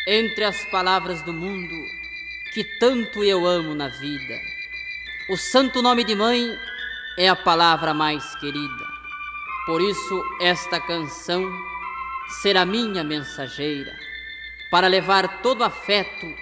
Entre 0.07 0.45
as 0.45 0.65
palavras 0.67 1.21
do 1.23 1.33
mundo 1.33 1.75
que 2.53 2.63
tanto 2.79 3.25
eu 3.25 3.45
amo 3.45 3.75
na 3.75 3.89
vida, 3.89 4.41
o 5.29 5.37
santo 5.37 5.83
nome 5.83 6.05
de 6.05 6.15
mãe 6.15 6.57
é 7.19 7.29
a 7.29 7.35
palavra 7.35 7.93
mais 7.93 8.35
querida. 8.37 8.87
Por 9.67 9.83
isso, 9.83 10.23
esta 10.41 10.81
canção 10.81 11.43
será 12.41 12.65
minha 12.65 13.03
mensageira 13.03 13.99
para 14.71 14.87
levar 14.87 15.43
todo 15.43 15.65
afeto 15.65 16.33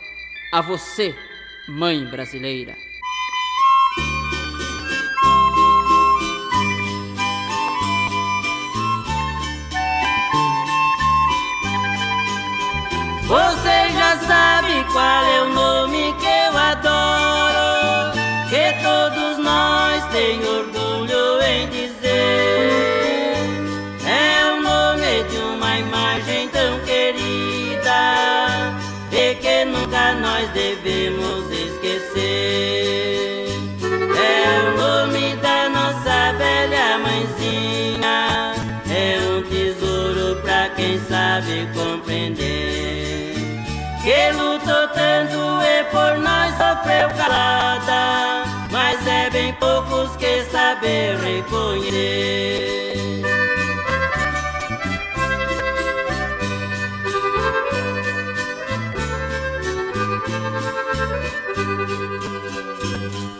a 0.52 0.60
você, 0.60 1.14
mãe 1.66 2.04
brasileira. 2.04 2.83
Sabe 14.64 14.84
qual 14.92 15.24
é 15.24 15.42
o 15.42 15.48
nome 15.50 16.14
que 16.14 16.26
eu 16.26 16.56
adoro, 16.56 18.12
que 18.48 18.72
todos 18.82 19.38
nós 19.38 20.02
temos 20.06 20.48
orgulho 20.48 21.42
em 21.42 21.68
dizer. 21.68 23.36
É 24.06 24.52
o 24.52 24.62
nome 24.62 25.24
de 25.28 25.36
uma 25.36 25.78
imagem 25.78 26.48
tão 26.48 26.80
querida, 26.80 27.92
e 29.12 29.34
que 29.34 29.64
nunca 29.66 30.14
nós 30.14 30.48
devemos 30.50 31.50
esquecer. 31.50 33.48
É 34.16 34.60
o 34.66 34.76
nome 34.78 35.36
da 35.36 35.68
nossa 35.68 36.32
velha 36.38 36.98
mãezinha, 36.98 38.54
é 38.88 39.18
um 39.28 39.42
tesouro 39.42 40.40
pra 40.42 40.70
quem 40.70 40.98
sabe 41.00 41.68
compreender 41.74 41.93
que 44.04 44.30
lutou 44.32 44.86
tanto 44.88 45.62
e 45.62 45.82
por 45.84 46.18
nós 46.18 46.50
sofreu 46.58 47.08
calada, 47.16 48.44
mas 48.70 49.06
é 49.06 49.30
bem 49.30 49.54
poucos 49.54 50.14
que 50.16 50.44
sabem 50.52 51.16
reconhecer. 51.16 53.22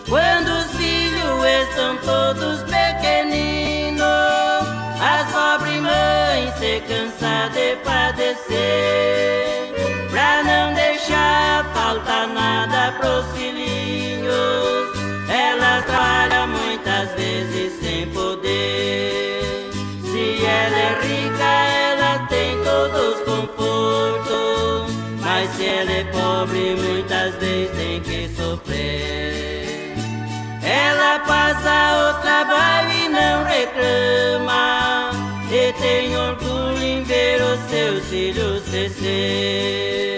Quando 0.09 0.49
os 0.49 0.75
filhos 0.77 1.45
estão 1.69 1.99
todos 1.99 2.63
pequeninos, 2.63 4.01
as 4.99 5.31
pobres 5.31 5.79
mães 5.81 6.55
se 6.59 6.81
cansa 6.89 7.51
de 7.53 7.77
padecer, 7.85 9.54
nada 12.27 12.93
pros 12.99 13.27
filhinhos. 13.37 14.35
Ela 15.29 15.83
trabalha 15.83 16.47
muitas 16.47 17.11
vezes 17.13 17.73
sem 17.81 18.09
poder. 18.09 19.71
Se 20.03 20.45
ela 20.45 20.77
é 20.77 21.01
rica, 21.03 21.45
ela 21.45 22.27
tem 22.27 22.57
todos 22.63 23.15
os 23.15 23.21
confortos, 23.25 24.95
mas 25.21 25.51
se 25.51 25.67
ela 25.67 25.91
é 25.91 26.05
pobre, 26.05 26.77
muitas 26.77 27.35
vezes 27.37 27.71
tem 27.77 28.01
que 28.01 28.29
sofrer. 28.37 29.95
Ela 30.63 31.19
passa 31.21 32.11
o 32.11 32.23
trabalho 32.23 32.93
e 32.93 33.09
não 33.09 33.45
reclama 33.45 35.11
e 35.51 35.73
tem 35.75 36.17
orgulho 36.17 36.83
em 36.83 37.03
ver 37.03 37.41
os 37.43 37.61
seus 37.71 38.05
filhos 38.07 38.63
crescer. 38.69 40.14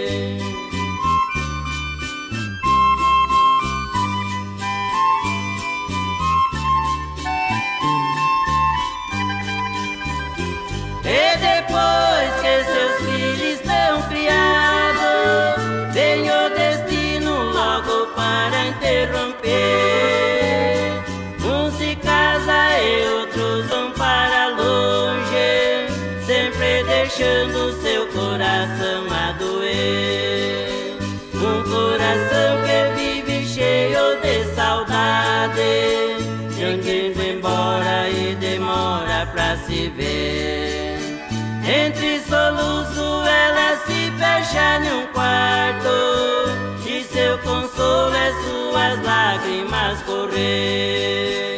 Fecha 44.46 44.78
num 44.78 45.06
quarto 45.08 45.88
E 46.86 47.02
seu 47.04 47.38
consolo 47.38 48.14
é 48.14 48.32
suas 48.32 49.02
lágrimas 49.04 50.02
correr 50.02 51.55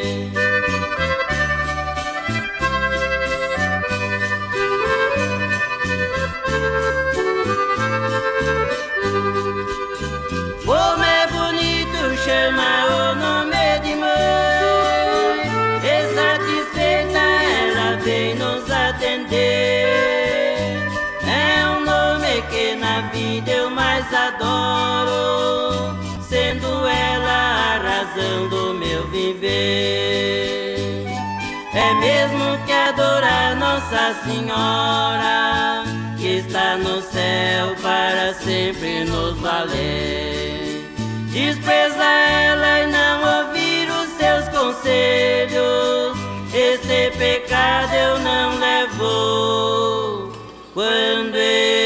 adorar 32.99 33.55
Nossa 33.57 34.15
Senhora 34.25 35.85
Que 36.19 36.39
está 36.39 36.77
no 36.77 37.01
céu 37.01 37.77
para 37.81 38.35
sempre 38.35 39.05
nos 39.05 39.39
valer 39.39 40.93
Despreza 41.31 42.05
ela 42.05 42.81
e 42.81 42.87
não 42.89 43.47
ouvir 43.47 43.89
os 43.91 44.09
seus 44.17 44.49
conselhos. 44.49 46.17
Este 46.53 47.17
pecado 47.17 47.95
eu 47.95 48.19
não 48.19 48.59
levo 48.59 50.33
quando 50.75 51.37
eu 51.37 51.78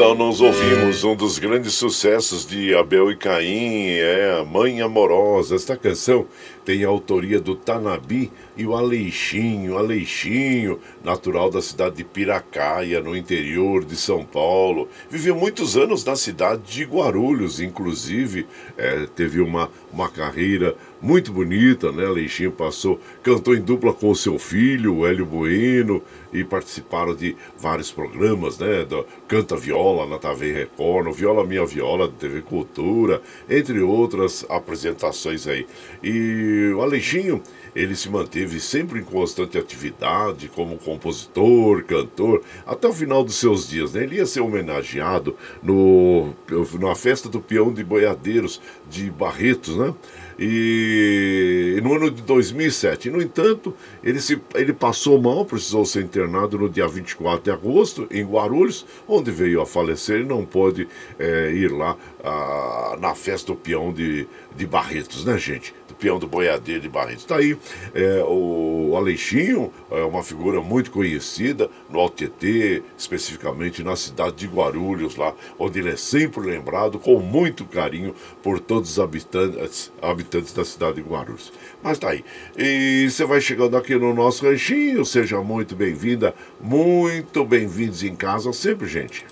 Então 0.00 0.14
nós 0.14 0.40
ouvimos 0.40 1.04
um 1.04 1.14
dos 1.14 1.38
grandes 1.38 1.74
sucessos 1.74 2.46
de 2.46 2.74
Abel 2.74 3.10
e 3.10 3.16
Caim, 3.16 3.90
é 3.90 4.40
a 4.40 4.44
Mãe 4.46 4.80
Amorosa. 4.80 5.54
Esta 5.54 5.76
canção 5.76 6.26
tem 6.64 6.82
a 6.82 6.88
autoria 6.88 7.38
do 7.38 7.54
Tanabi 7.54 8.32
e 8.56 8.64
o 8.64 8.74
Aleixinho. 8.74 9.76
Aleixinho, 9.76 10.80
natural 11.04 11.50
da 11.50 11.60
cidade 11.60 11.96
de 11.96 12.04
Piracaia, 12.04 13.02
no 13.02 13.14
interior 13.14 13.84
de 13.84 13.94
São 13.94 14.24
Paulo. 14.24 14.88
Viveu 15.10 15.36
muitos 15.36 15.76
anos 15.76 16.02
na 16.02 16.16
cidade 16.16 16.62
de 16.62 16.84
Guarulhos, 16.84 17.60
inclusive 17.60 18.46
é, 18.78 19.06
teve 19.14 19.38
uma, 19.38 19.70
uma 19.92 20.08
carreira 20.08 20.74
muito 21.00 21.32
bonita, 21.32 21.90
né? 21.90 22.06
Aleixinho 22.06 22.52
passou, 22.52 23.00
cantou 23.22 23.54
em 23.54 23.60
dupla 23.60 23.92
com 23.92 24.10
o 24.10 24.16
seu 24.16 24.38
filho, 24.38 24.96
o 24.96 25.06
Hélio 25.06 25.24
Bueno, 25.24 26.02
e 26.32 26.44
participaram 26.44 27.14
de 27.14 27.36
vários 27.58 27.90
programas, 27.90 28.58
né? 28.58 28.84
Do 28.84 29.06
Canta 29.26 29.56
Viola 29.56 30.06
na 30.06 30.18
TV 30.18 30.52
Record, 30.52 31.06
no 31.06 31.12
Viola 31.12 31.44
Minha 31.44 31.64
Viola 31.64 32.08
da 32.08 32.14
TV 32.14 32.42
Cultura, 32.42 33.22
entre 33.48 33.80
outras 33.80 34.44
apresentações 34.48 35.46
aí. 35.46 35.66
E 36.02 36.72
o 36.74 36.82
Aleixinho, 36.82 37.42
ele 37.74 37.94
se 37.94 38.08
manteve 38.08 38.60
sempre 38.60 39.00
em 39.00 39.04
constante 39.04 39.56
atividade 39.56 40.48
como 40.48 40.76
compositor, 40.76 41.82
cantor, 41.84 42.42
até 42.66 42.88
o 42.88 42.92
final 42.92 43.24
dos 43.24 43.36
seus 43.36 43.68
dias. 43.68 43.92
Né? 43.92 44.02
Ele 44.02 44.16
ia 44.16 44.26
ser 44.26 44.40
homenageado 44.40 45.36
no, 45.62 46.34
na 46.78 46.94
festa 46.94 47.28
do 47.28 47.40
peão 47.40 47.72
de 47.72 47.84
boiadeiros 47.84 48.60
de 48.88 49.10
Barretos, 49.10 49.76
né? 49.76 49.94
E 50.42 51.78
no 51.82 51.94
ano 51.94 52.10
de 52.10 52.22
2007. 52.22 53.10
No 53.10 53.20
entanto, 53.20 53.76
ele, 54.02 54.20
se, 54.20 54.40
ele 54.54 54.72
passou 54.72 55.20
mal, 55.20 55.44
precisou 55.44 55.84
ser 55.84 56.02
internado 56.02 56.58
no 56.58 56.68
dia 56.68 56.88
24 56.88 57.44
de 57.44 57.50
agosto, 57.50 58.06
em 58.10 58.24
Guarulhos, 58.24 58.86
onde 59.06 59.30
veio 59.30 59.60
a 59.60 59.66
falecer 59.66 60.22
e 60.22 60.24
não 60.24 60.46
pôde 60.46 60.88
é, 61.18 61.52
ir 61.52 61.70
lá 61.70 61.94
ah, 62.24 62.96
na 62.98 63.14
festa 63.14 63.52
do 63.52 63.56
peão 63.56 63.92
de, 63.92 64.26
de 64.56 64.66
Barretos, 64.66 65.26
né, 65.26 65.36
gente? 65.36 65.74
Do 66.00 66.02
peão 66.02 66.18
do 66.18 66.26
boiadeiro 66.26 66.80
de 66.80 66.88
Barretos. 66.88 67.24
Está 67.24 67.36
aí 67.36 67.56
é, 67.94 68.24
o 68.26 68.94
Aleixinho, 68.96 69.70
é 69.90 70.02
uma 70.02 70.22
figura 70.22 70.60
muito 70.62 70.90
conhecida 70.90 71.70
no 71.90 72.00
Altetê, 72.00 72.82
especificamente 72.96 73.82
na 73.82 73.94
cidade 73.94 74.36
de 74.36 74.46
Guarulhos, 74.46 75.16
lá, 75.16 75.34
onde 75.58 75.78
ele 75.78 75.90
é 75.90 75.96
sempre 75.96 76.40
lembrado 76.40 76.98
com 76.98 77.20
muito 77.20 77.66
carinho 77.66 78.14
por 78.42 78.58
todos 78.58 78.92
os 78.92 78.98
habitantes, 78.98 79.92
habitantes 80.00 80.54
da 80.54 80.64
cidade 80.64 81.02
de 81.02 81.02
Guarulhos. 81.02 81.52
Mas 81.82 81.98
tá 81.98 82.10
aí. 82.10 82.24
E 82.56 83.08
você 83.10 83.26
vai 83.26 83.40
chegando 83.40 83.76
aqui 83.76 83.94
no 83.94 84.14
nosso 84.14 84.46
ranchinho, 84.46 85.04
seja 85.04 85.42
muito 85.42 85.76
bem-vinda, 85.76 86.34
muito 86.58 87.44
bem-vindos 87.44 88.02
em 88.02 88.16
casa 88.16 88.52
sempre, 88.54 88.88
gente. 88.88 89.26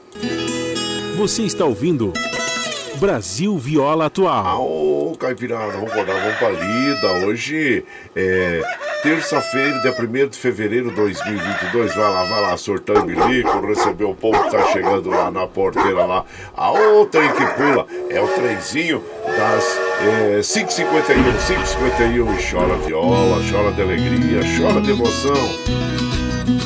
Você 1.16 1.42
está 1.42 1.64
ouvindo 1.64 2.12
Brasil 2.98 3.56
Viola 3.56 4.06
Atual. 4.06 4.60
Ô, 4.60 5.16
Caipirada, 5.16 5.72
vamos 5.72 5.92
acordar, 5.92 6.20
vamos 6.20 6.36
pra 6.38 6.50
lida. 6.50 7.26
Hoje 7.26 7.84
é 8.16 8.60
terça-feira, 9.02 9.78
dia 9.80 9.92
1 9.92 10.28
de 10.28 10.36
fevereiro 10.36 10.90
de 10.90 10.96
2022. 10.96 11.94
Vai 11.94 12.12
lá, 12.12 12.24
vai 12.24 12.40
lá, 12.42 12.56
surtando 12.56 13.04
bilico, 13.04 13.66
receber 13.66 14.04
o 14.04 14.14
povo 14.14 14.42
que 14.42 14.50
tá 14.50 14.66
chegando 14.72 15.10
lá 15.10 15.30
na 15.30 15.46
porteira 15.46 16.04
lá. 16.04 16.24
A 16.56 16.70
outra 16.72 17.20
trem 17.20 17.32
que 17.32 17.54
pula 17.54 17.86
é 18.10 18.20
o 18.20 18.28
trenzinho 18.28 19.02
das 19.24 19.78
é, 20.02 20.40
5h51, 20.40 21.38
5h51. 21.38 22.50
Chora 22.50 22.76
viola, 22.78 23.42
chora 23.48 23.72
de 23.72 23.82
alegria, 23.82 24.40
chora 24.58 24.80
de 24.80 24.90
emoção. 24.90 25.97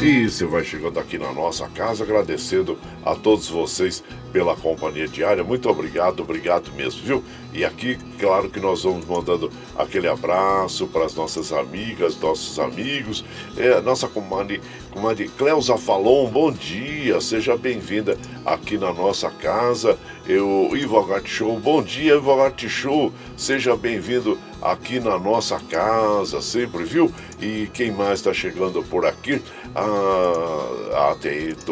E 0.05 0.29
você 0.29 0.45
vai 0.45 0.65
chegando 0.65 0.99
aqui 0.99 1.17
na 1.17 1.33
nossa 1.33 1.69
casa, 1.69 2.03
agradecendo 2.03 2.77
a 3.05 3.15
todos 3.15 3.49
vocês 3.49 4.03
pela 4.33 4.57
companhia 4.57 5.07
diária. 5.07 5.45
Muito 5.45 5.71
obrigado, 5.71 6.25
obrigado 6.25 6.73
mesmo, 6.73 7.01
viu? 7.05 7.25
E 7.53 7.65
aqui, 7.65 7.97
claro 8.19 8.51
que 8.51 8.59
nós 8.59 8.83
vamos 8.83 9.07
mandando 9.07 9.49
aquele 9.77 10.09
abraço 10.09 10.89
para 10.89 11.05
as 11.05 11.15
nossas 11.15 11.53
amigas, 11.53 12.19
nossos 12.19 12.59
amigos. 12.59 13.25
É, 13.57 13.81
nossa 13.81 14.09
comadre, 14.09 14.61
comadre 14.91 15.29
Cleusa 15.29 15.79
Falon, 15.79 16.29
bom 16.29 16.51
dia, 16.51 17.21
seja 17.21 17.57
bem-vinda 17.57 18.19
aqui 18.45 18.77
na 18.77 18.93
nossa 18.93 19.31
casa. 19.31 19.97
Eu, 20.27 20.71
Ivo 20.75 21.07
Show, 21.25 21.61
bom 21.61 21.81
dia, 21.81 22.15
Ivo 22.15 22.35
Show, 22.69 23.13
seja 23.37 23.77
bem-vindo 23.77 24.37
aqui 24.61 24.99
na 24.99 25.19
nossa 25.19 25.61
casa, 25.61 26.41
sempre, 26.41 26.85
viu? 26.85 27.13
E 27.43 27.69
quem 27.75 27.91
mais 27.91 28.21
está 28.21 28.33
chegando 28.33 28.85
por 28.85 29.05
aqui? 29.05 29.43
Ah, 29.75 31.13
ah 31.13 31.17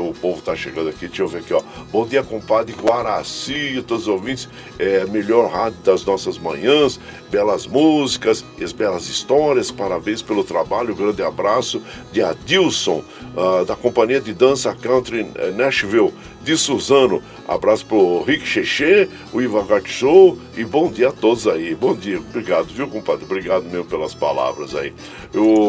o 0.01 0.15
povo 0.15 0.41
está 0.41 0.57
chegando 0.57 0.89
aqui, 0.89 1.07
deixa 1.07 1.23
eu 1.23 1.29
ver 1.29 1.39
aqui, 1.39 1.55
ó. 1.55 1.63
Bom 1.93 2.05
dia, 2.05 2.25
compadre 2.25 2.75
Guaraci, 2.75 3.83
todos 3.87 4.03
os 4.03 4.09
ouvintes. 4.09 4.49
É, 4.81 5.05
melhor 5.07 5.49
rádio 5.49 5.79
das 5.85 6.05
nossas 6.05 6.39
manhãs, 6.39 6.99
belas 7.31 7.69
músicas, 7.69 8.45
as 8.61 8.73
belas 8.73 9.09
histórias. 9.09 9.71
Parabéns 9.71 10.21
pelo 10.21 10.43
trabalho. 10.43 10.93
grande 10.93 11.23
abraço 11.23 11.81
de 12.11 12.21
Adilson, 12.21 13.05
ah, 13.37 13.63
da 13.65 13.77
companhia 13.77 14.21
de 14.21 14.35
dança 14.35 14.75
Country 14.75 15.25
eh, 15.37 15.53
Nashville 15.53 16.13
de 16.43 16.57
Suzano. 16.57 17.23
Abraço 17.47 17.85
pro 17.87 18.23
Rick 18.23 18.47
Cheche, 18.47 19.09
o 19.33 19.41
Ivan 19.41 19.67
Show 19.85 20.39
e 20.57 20.65
bom 20.65 20.91
dia 20.91 21.09
a 21.09 21.13
todos 21.13 21.47
aí. 21.47 21.75
Bom 21.75 21.95
dia, 21.95 22.19
obrigado, 22.19 22.67
viu, 22.67 22.89
compadre? 22.89 23.25
Obrigado 23.25 23.65
mesmo 23.65 23.85
pelas 23.85 24.15
palavras 24.15 24.75
aí. 24.75 24.93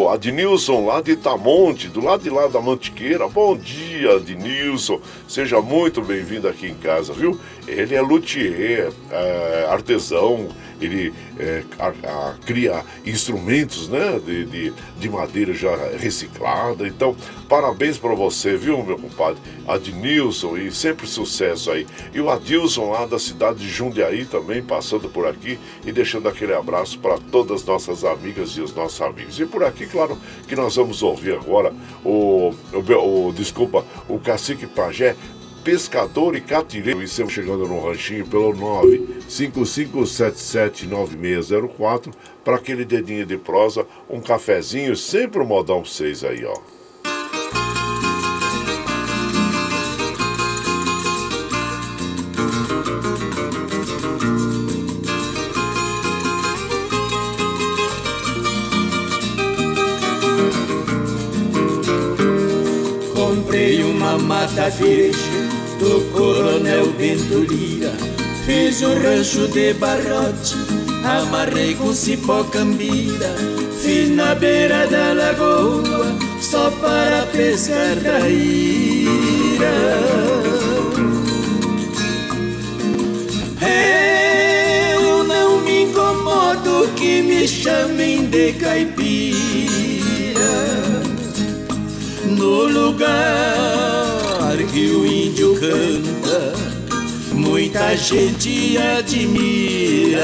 Adnilson 0.10 0.86
lá 0.86 1.02
de 1.02 1.12
Itamonte, 1.12 1.88
do 1.88 2.02
lado 2.02 2.24
de 2.24 2.30
lá 2.30 2.48
da 2.48 2.62
Mantiqueira. 2.62 3.28
Bom 3.28 3.56
dia, 3.58 4.16
Adnilson. 4.16 5.00
Seja 5.28 5.62
muito 5.62 6.02
bem-vindo 6.02 6.48
aqui 6.48 6.68
em 6.68 6.76
casa, 6.76 7.14
viu? 7.14 7.40
Ele 7.68 7.96
é 7.96 8.02
luthier, 8.02 8.92
é, 9.10 9.68
artesão, 9.70 10.50
ele 10.82 11.14
é, 11.40 11.64
a, 11.80 11.88
a, 11.88 12.34
cria 12.46 12.84
instrumentos 13.06 13.88
né, 13.88 14.20
de, 14.26 14.46
de, 14.46 14.74
de, 14.98 15.10
madeira 15.10 15.54
já 15.54 15.76
reciclada. 15.98 16.88
Então, 16.88 17.16
parabéns 17.48 17.98
para 17.98 18.14
você, 18.16 18.58
viu, 18.58 18.84
meu 18.84 18.98
compadre? 18.98 19.42
Adnilson, 19.68 20.58
e 20.58 20.72
sempre 20.72 21.08
sucesso 21.08 21.72
aí. 21.72 21.86
E 22.14 22.20
o 22.20 22.30
Adilson 22.30 22.92
lá 22.92 23.06
da 23.06 23.20
cidade 23.20 23.60
de 23.60 23.70
Jundiaí 23.70 24.26
também, 24.26 24.62
passando 24.62 25.08
por 25.10 25.28
aqui 25.28 25.60
e 25.86 25.92
deixando 25.92 26.28
aquele 26.28 26.54
abraço 26.54 27.00
para 27.00 27.18
todas 27.18 27.62
as 27.62 27.66
nossas 27.66 28.04
amigas 28.04 28.52
e 28.52 28.62
os 28.62 28.74
nossos 28.74 29.02
amigos. 29.02 29.40
E 29.40 29.46
por 29.46 29.64
aqui, 29.64 29.86
claro, 29.86 30.18
que 30.48 30.56
nós 30.56 30.76
vamos 30.76 31.04
ouvir 31.04 31.34
agora 31.34 31.74
o, 32.04 32.54
o, 32.74 33.28
o 33.28 33.34
desculpa, 33.34 33.86
o 34.10 34.20
Cacique 34.20 34.68
Pajé 34.68 35.16
pescador 35.64 36.36
e 36.36 36.42
catireiro. 36.42 37.02
E 37.02 37.06
estamos 37.06 37.34
chegando 37.34 37.68
no 37.68 37.84
ranchinho 37.84 38.28
pelo 38.28 38.54
955779604 39.28 42.14
para 42.44 42.58
aquele 42.58 42.84
dedinho 42.84 43.26
de 43.26 43.38
prosa, 43.38 43.88
um 44.10 44.20
cafezinho, 44.20 44.94
sempre 44.96 45.42
um 45.42 45.46
modão 45.46 45.86
6 45.86 46.24
aí, 46.24 46.44
ó. 46.46 46.56
Mata 64.28 64.70
verde 64.70 65.31
do 65.82 66.02
coronel 66.14 66.86
Bento 66.94 67.40
Lira 67.40 67.92
Fiz 68.46 68.82
um 68.82 68.94
rancho 69.02 69.48
de 69.48 69.74
barrote, 69.74 70.56
amarrei 71.04 71.76
com 71.76 71.94
cipó 71.94 72.44
cambira. 72.46 73.36
Fiz 73.82 74.10
na 74.10 74.34
beira 74.34 74.88
da 74.88 75.14
lagoa, 75.14 76.08
só 76.42 76.72
para 76.72 77.28
pescar 77.28 77.96
traíra. 77.98 79.72
Eu 84.98 85.24
não 85.24 85.62
me 85.62 85.84
incomodo 85.84 86.90
que 86.96 87.22
me 87.22 87.48
chamem 87.48 88.26
de 88.26 88.54
caipira. 88.54 89.32
No 92.26 92.64
lugar 92.66 94.01
que 94.72 94.90
o 94.90 95.06
índio 95.06 95.54
canta, 95.60 96.54
muita 97.34 97.94
gente 97.98 98.78
admira. 98.78 100.22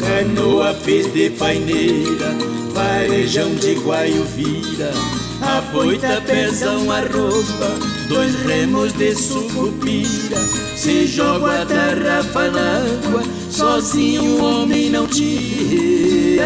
Canoa 0.00 0.74
fez 0.74 1.12
de 1.12 1.30
paineira, 1.30 2.34
varejão 2.74 3.54
de 3.54 3.74
guaiuvira 3.74 5.19
a 5.42 5.60
boita 5.72 6.20
pesa 6.26 6.70
a 6.70 7.00
roupa, 7.00 7.68
dois 8.08 8.34
remos 8.42 8.92
de 8.92 9.14
sucupira. 9.14 10.38
Se 10.76 11.06
joga 11.06 11.62
a 11.62 11.66
tarrafa 11.66 12.50
na 12.50 12.78
água, 12.78 13.22
sozinho 13.50 14.22
o 14.22 14.44
homem 14.44 14.90
não 14.90 15.06
tira. 15.06 16.44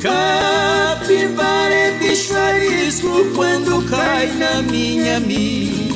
Capivara 0.00 1.74
é 1.74 1.98
bicho 1.98 2.34
arisco 2.36 3.24
quando 3.34 3.82
cai 3.88 4.28
na 4.34 4.62
minha 4.62 5.20
mira. 5.20 5.94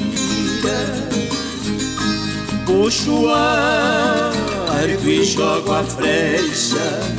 Puxo 2.66 3.22
o 3.22 3.28
arco 3.28 5.08
e 5.08 5.24
jogo 5.24 5.72
a 5.72 5.84
flecha 5.84 7.17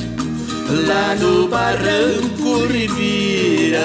lá 0.70 1.16
no 1.16 1.48
barranco 1.48 2.68
Rivira. 2.68 3.80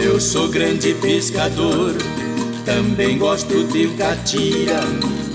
Eu 0.00 0.18
sou 0.18 0.48
grande 0.48 0.94
pescador, 0.94 1.94
também 2.64 3.18
gosto 3.18 3.64
de 3.64 3.88
catira. 3.88 4.80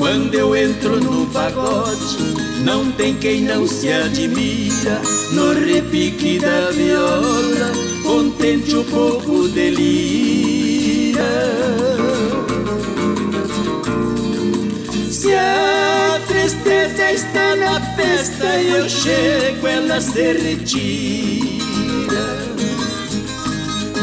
Quando 0.04 0.36
eu 0.36 0.54
entro 0.54 1.00
no 1.00 1.26
pagode, 1.28 2.18
não 2.66 2.92
tem 2.92 3.16
quem 3.16 3.44
não 3.44 3.66
se 3.66 3.90
admira 3.90 5.02
no 5.32 5.54
repique 5.54 6.40
da 6.40 6.72
viola, 6.72 7.72
contente 8.04 8.76
o 8.76 8.84
povo 8.84 9.48
delira. 9.48 11.24
Se 15.10 15.34
a 15.34 16.20
tristeza 16.28 17.14
está 17.14 17.56
na 17.56 17.80
festa 17.96 18.58
e 18.58 18.74
eu 18.74 18.90
chego, 18.90 19.66
ela 19.66 20.02
se 20.02 20.34
retira. 20.34 21.64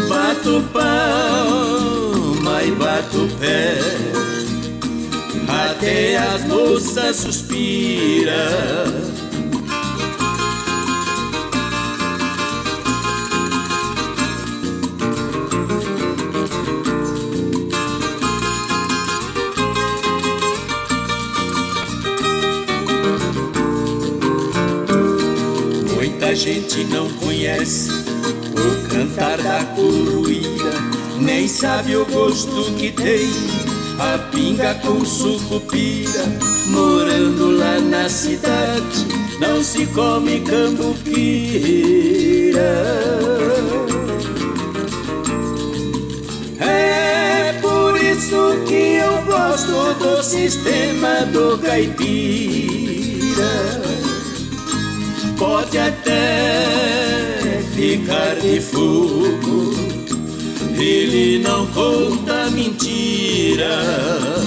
Bato 0.09 0.65
palma 0.73 2.63
e 2.63 2.71
bato 2.71 3.29
pé 3.39 4.10
até 5.81 6.19
as 6.19 6.45
moças 6.45 7.17
suspiram. 7.17 8.35
Muita 25.95 26.37
gente 26.37 26.85
não 26.85 27.09
conhece 27.15 27.89
o 28.53 28.89
cantar 28.91 29.39
da 29.39 29.65
coruíra, 29.75 30.73
nem 31.19 31.49
sabe 31.49 31.97
o 31.97 32.05
gosto 32.05 32.71
que 32.75 32.93
tem 32.93 33.70
a 34.01 34.19
pinga 34.33 34.75
com 34.77 35.05
sucupira, 35.05 36.25
morando 36.69 37.51
lá 37.51 37.79
na 37.81 38.09
cidade, 38.09 39.07
não 39.39 39.63
se 39.63 39.85
come 39.89 40.41
cambuquira. 40.41 41.01
É 46.61 47.53
por 47.61 48.03
isso 48.03 48.65
que 48.67 48.97
eu 48.97 49.23
gosto 49.27 49.95
do 49.99 50.23
sistema 50.23 51.27
do 51.27 51.59
caipira. 51.59 52.71
Pode 55.37 55.77
até 55.79 56.63
ficar 57.75 58.35
de 58.37 58.61
fogo 58.63 59.91
ele 60.83 61.39
não 61.41 61.67
conta 61.69 62.51
mentira. 62.51 63.00
freedom. 63.57 64.40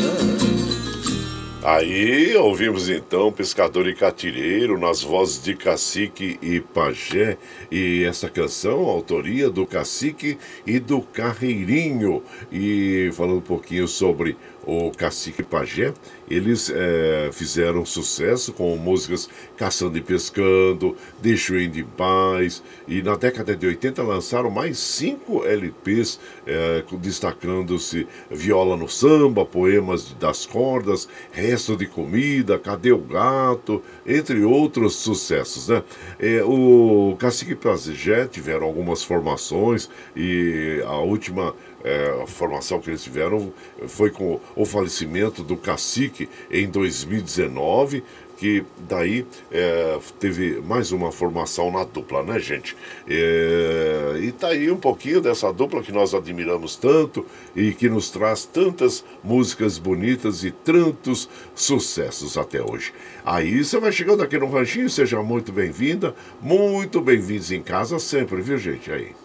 Aí 1.66 2.36
ouvimos 2.36 2.90
então 2.90 3.32
Pescador 3.32 3.88
e 3.88 3.96
Catireiro 3.96 4.78
nas 4.78 5.02
vozes 5.02 5.42
de 5.42 5.56
Cacique 5.56 6.38
e 6.42 6.60
Pajé. 6.60 7.38
E 7.72 8.04
essa 8.04 8.30
canção, 8.30 8.82
autoria 8.82 9.50
do 9.50 9.66
Cacique 9.66 10.38
e 10.68 10.78
do 10.78 11.02
Carreirinho. 11.02 12.22
E 12.52 13.10
falando 13.14 13.38
um 13.38 13.42
pouquinho 13.42 13.88
sobre 13.88 14.36
o 14.66 14.92
Cacique 14.92 15.44
Pajé, 15.44 15.94
eles 16.30 16.72
é, 16.74 17.30
fizeram 17.32 17.86
sucesso 17.86 18.54
com 18.54 18.76
músicas 18.78 19.30
Caçando 19.58 19.98
e 19.98 20.02
Pescando, 20.02 20.96
Deixo 21.22 21.58
em 21.58 21.84
Paz, 21.84 22.64
e 22.88 23.02
na 23.02 23.16
década 23.16 23.56
de 23.56 23.68
80 23.68 24.02
lançaram 24.04 24.50
mais 24.50 24.78
cinco 24.78 25.46
LPs, 25.46 26.20
é, 26.48 26.84
destacando-se 26.94 28.08
Viola 28.32 28.78
no 28.78 28.88
Samba, 28.88 29.46
Poemas 29.46 30.14
das 30.14 30.46
Cordas, 30.46 31.08
Resto 31.54 31.78
de 31.78 31.86
Comida, 31.86 32.58
Cadê 32.58 32.92
o 32.92 32.98
Gato, 32.98 33.84
entre 34.08 34.44
outros 34.44 34.96
sucessos. 34.96 35.68
Né? 35.68 35.84
É, 36.20 36.44
o 36.44 37.16
Cacique 37.20 37.54
Pajé 37.54 38.26
tiveram 38.26 38.66
algumas 38.66 39.04
formações, 39.04 39.88
e 40.16 40.82
a 40.84 40.98
última 40.98 41.54
é, 41.84 42.24
formação 42.26 42.80
que 42.80 42.90
eles 42.90 43.04
tiveram 43.04 43.54
foi 43.88 44.10
com 44.10 44.40
o 44.56 44.66
falecimento 44.66 45.44
do 45.44 45.56
cacique 45.56 46.28
em 46.50 46.68
2019, 46.68 48.04
que 48.44 48.66
daí 48.90 49.26
é, 49.50 49.98
teve 50.20 50.60
mais 50.60 50.92
uma 50.92 51.14
formação 51.14 51.72
na 51.72 51.86
dupla, 51.86 52.22
né, 52.24 52.38
gente? 52.40 52.76
É, 53.08 54.20
e 54.22 54.34
tá 54.34 54.50
aí 54.50 54.70
um 54.70 54.76
pouquinho 54.76 55.22
dessa 55.22 55.54
dupla 55.54 55.82
que 55.82 55.94
nós 55.94 56.14
admiramos 56.14 56.76
tanto 56.76 57.26
e 57.56 57.72
que 57.72 57.88
nos 57.88 58.10
traz 58.10 58.44
tantas 58.44 59.06
músicas 59.24 59.78
bonitas 59.78 60.44
e 60.44 60.52
tantos 60.52 61.30
sucessos 61.56 62.38
até 62.38 62.62
hoje. 62.62 62.92
Aí 63.24 63.64
você 63.64 63.80
vai 63.80 63.94
chegando 63.94 64.22
aqui 64.22 64.38
no 64.38 64.50
Ranchinho, 64.52 64.90
seja 64.90 65.24
muito 65.24 65.54
bem-vinda, 65.54 66.14
muito 66.42 67.00
bem-vindos 67.00 67.50
em 67.50 67.62
casa 67.62 67.98
sempre, 67.98 68.42
viu, 68.42 68.58
gente? 68.58 68.92
Aí. 68.92 69.16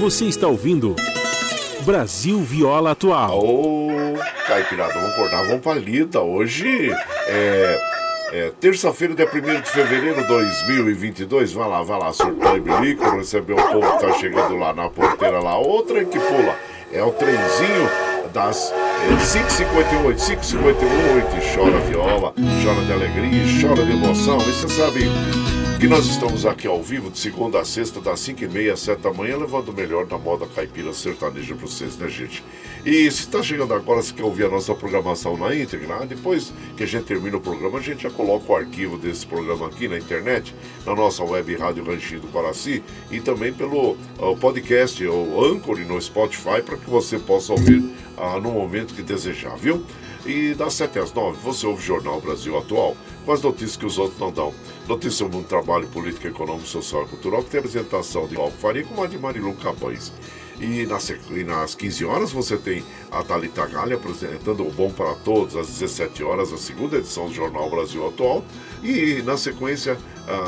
Você 0.00 0.24
está 0.24 0.48
ouvindo 0.48 0.96
Brasil 1.84 2.40
Viola 2.40 2.92
Atual. 2.92 3.38
Ô, 3.38 3.97
Caipirada, 4.46 4.94
vamos 4.94 5.10
acordar, 5.10 5.44
vamos 5.44 5.60
pra 5.60 5.74
lida. 5.74 6.20
Hoje 6.20 6.90
é, 7.26 7.80
é 8.32 8.52
terça-feira, 8.60 9.14
dia 9.14 9.26
1 9.26 9.60
de 9.60 9.70
fevereiro 9.70 10.22
de 10.22 10.28
2022. 10.28 11.52
Vai 11.52 11.68
lá, 11.68 11.82
vai 11.82 11.98
lá, 11.98 12.12
surtou 12.12 12.56
e 12.56 12.60
bilico, 12.60 13.16
recebeu 13.16 13.56
o 13.56 13.72
povo 13.72 13.98
que 13.98 14.06
tá 14.06 14.12
chegando 14.14 14.56
lá 14.56 14.72
na 14.72 14.88
porteira 14.88 15.40
lá. 15.40 15.58
Outra 15.58 16.04
que 16.04 16.18
pula 16.18 16.56
é 16.92 17.02
o 17.02 17.10
trenzinho 17.12 17.88
das 18.32 18.72
é, 18.72 19.16
5h58, 19.16 20.16
5h58. 20.16 21.54
Chora 21.54 21.78
viola, 21.80 22.34
chora 22.62 22.84
de 22.84 22.92
alegria, 22.92 23.42
chora 23.60 23.84
de 23.84 23.92
emoção. 23.92 24.38
E 24.38 24.52
você 24.52 24.68
sabe 24.68 25.10
que 25.78 25.86
nós 25.86 26.06
estamos 26.06 26.44
aqui 26.44 26.66
ao 26.66 26.82
vivo 26.82 27.08
de 27.08 27.20
segunda 27.20 27.60
a 27.60 27.64
sexta, 27.64 28.00
das 28.00 28.18
5 28.18 28.42
e 28.42 28.48
meia 28.48 28.72
às 28.72 28.80
7 28.80 29.00
da 29.00 29.12
manhã, 29.12 29.36
levando 29.36 29.68
o 29.68 29.72
melhor 29.72 30.06
da 30.06 30.18
moda 30.18 30.44
caipira 30.44 30.92
sertaneja 30.92 31.54
para 31.54 31.68
vocês, 31.68 31.96
né, 31.96 32.08
gente? 32.08 32.42
E 32.84 33.08
se 33.12 33.20
está 33.20 33.40
chegando 33.44 33.72
agora, 33.72 34.02
se 34.02 34.12
quer 34.12 34.24
ouvir 34.24 34.46
a 34.46 34.48
nossa 34.48 34.74
programação 34.74 35.36
na 35.36 35.54
íntegra, 35.54 36.04
depois 36.04 36.52
que 36.76 36.82
a 36.82 36.86
gente 36.86 37.04
termina 37.04 37.36
o 37.36 37.40
programa, 37.40 37.78
a 37.78 37.80
gente 37.80 38.02
já 38.02 38.10
coloca 38.10 38.50
o 38.50 38.56
arquivo 38.56 38.98
desse 38.98 39.24
programa 39.24 39.68
aqui 39.68 39.86
na 39.86 39.96
internet, 39.96 40.52
na 40.84 40.96
nossa 40.96 41.22
web 41.22 41.54
Rádio 41.54 41.84
Ranchinho 41.84 42.22
do 42.22 42.28
Guaraci 42.28 42.82
e 43.12 43.20
também 43.20 43.52
pelo 43.52 43.92
uh, 44.18 44.36
podcast, 44.40 45.06
o 45.06 45.44
Anchor 45.44 45.78
no 45.86 46.00
Spotify, 46.02 46.60
para 46.60 46.76
que 46.76 46.90
você 46.90 47.20
possa 47.20 47.52
ouvir 47.52 47.78
uh, 48.16 48.40
no 48.42 48.50
momento 48.50 48.94
que 48.94 49.02
desejar, 49.02 49.56
viu? 49.56 49.84
E 50.28 50.52
das 50.52 50.74
7 50.74 50.98
às 50.98 51.14
9 51.14 51.38
você 51.38 51.66
ouve 51.66 51.80
o 51.80 51.86
Jornal 51.86 52.20
Brasil 52.20 52.58
Atual, 52.58 52.94
com 53.24 53.32
as 53.32 53.40
notícias 53.40 53.78
que 53.78 53.86
os 53.86 53.96
outros 53.96 54.20
não 54.20 54.30
dão. 54.30 54.52
Notícia 54.86 55.26
do 55.26 55.34
mundo 55.34 55.48
trabalho, 55.48 55.88
política, 55.88 56.28
econômico, 56.28 56.68
social 56.68 57.04
e 57.04 57.08
cultural, 57.08 57.42
que 57.42 57.48
tem 57.48 57.60
apresentação 57.60 58.28
de 58.28 58.36
Faria 58.60 58.84
com 58.84 59.02
a 59.02 59.06
de 59.06 59.18
Marilu 59.18 59.54
Cabães. 59.54 60.12
E 60.60 60.84
nas, 60.86 61.08
e 61.10 61.44
nas 61.44 61.74
15 61.74 62.04
horas 62.04 62.32
você 62.32 62.56
tem 62.56 62.84
a 63.10 63.22
Thalita 63.22 63.66
Galha 63.66 63.96
apresentando 63.96 64.66
o 64.66 64.70
Bom 64.70 64.90
para 64.90 65.14
Todos, 65.14 65.56
às 65.56 65.68
17 65.68 66.22
horas, 66.24 66.52
a 66.52 66.58
segunda 66.58 66.96
edição 66.96 67.28
do 67.28 67.34
Jornal 67.34 67.70
Brasil 67.70 68.06
Atual. 68.06 68.44
E 68.82 69.22
na 69.22 69.36
sequência, 69.36 69.96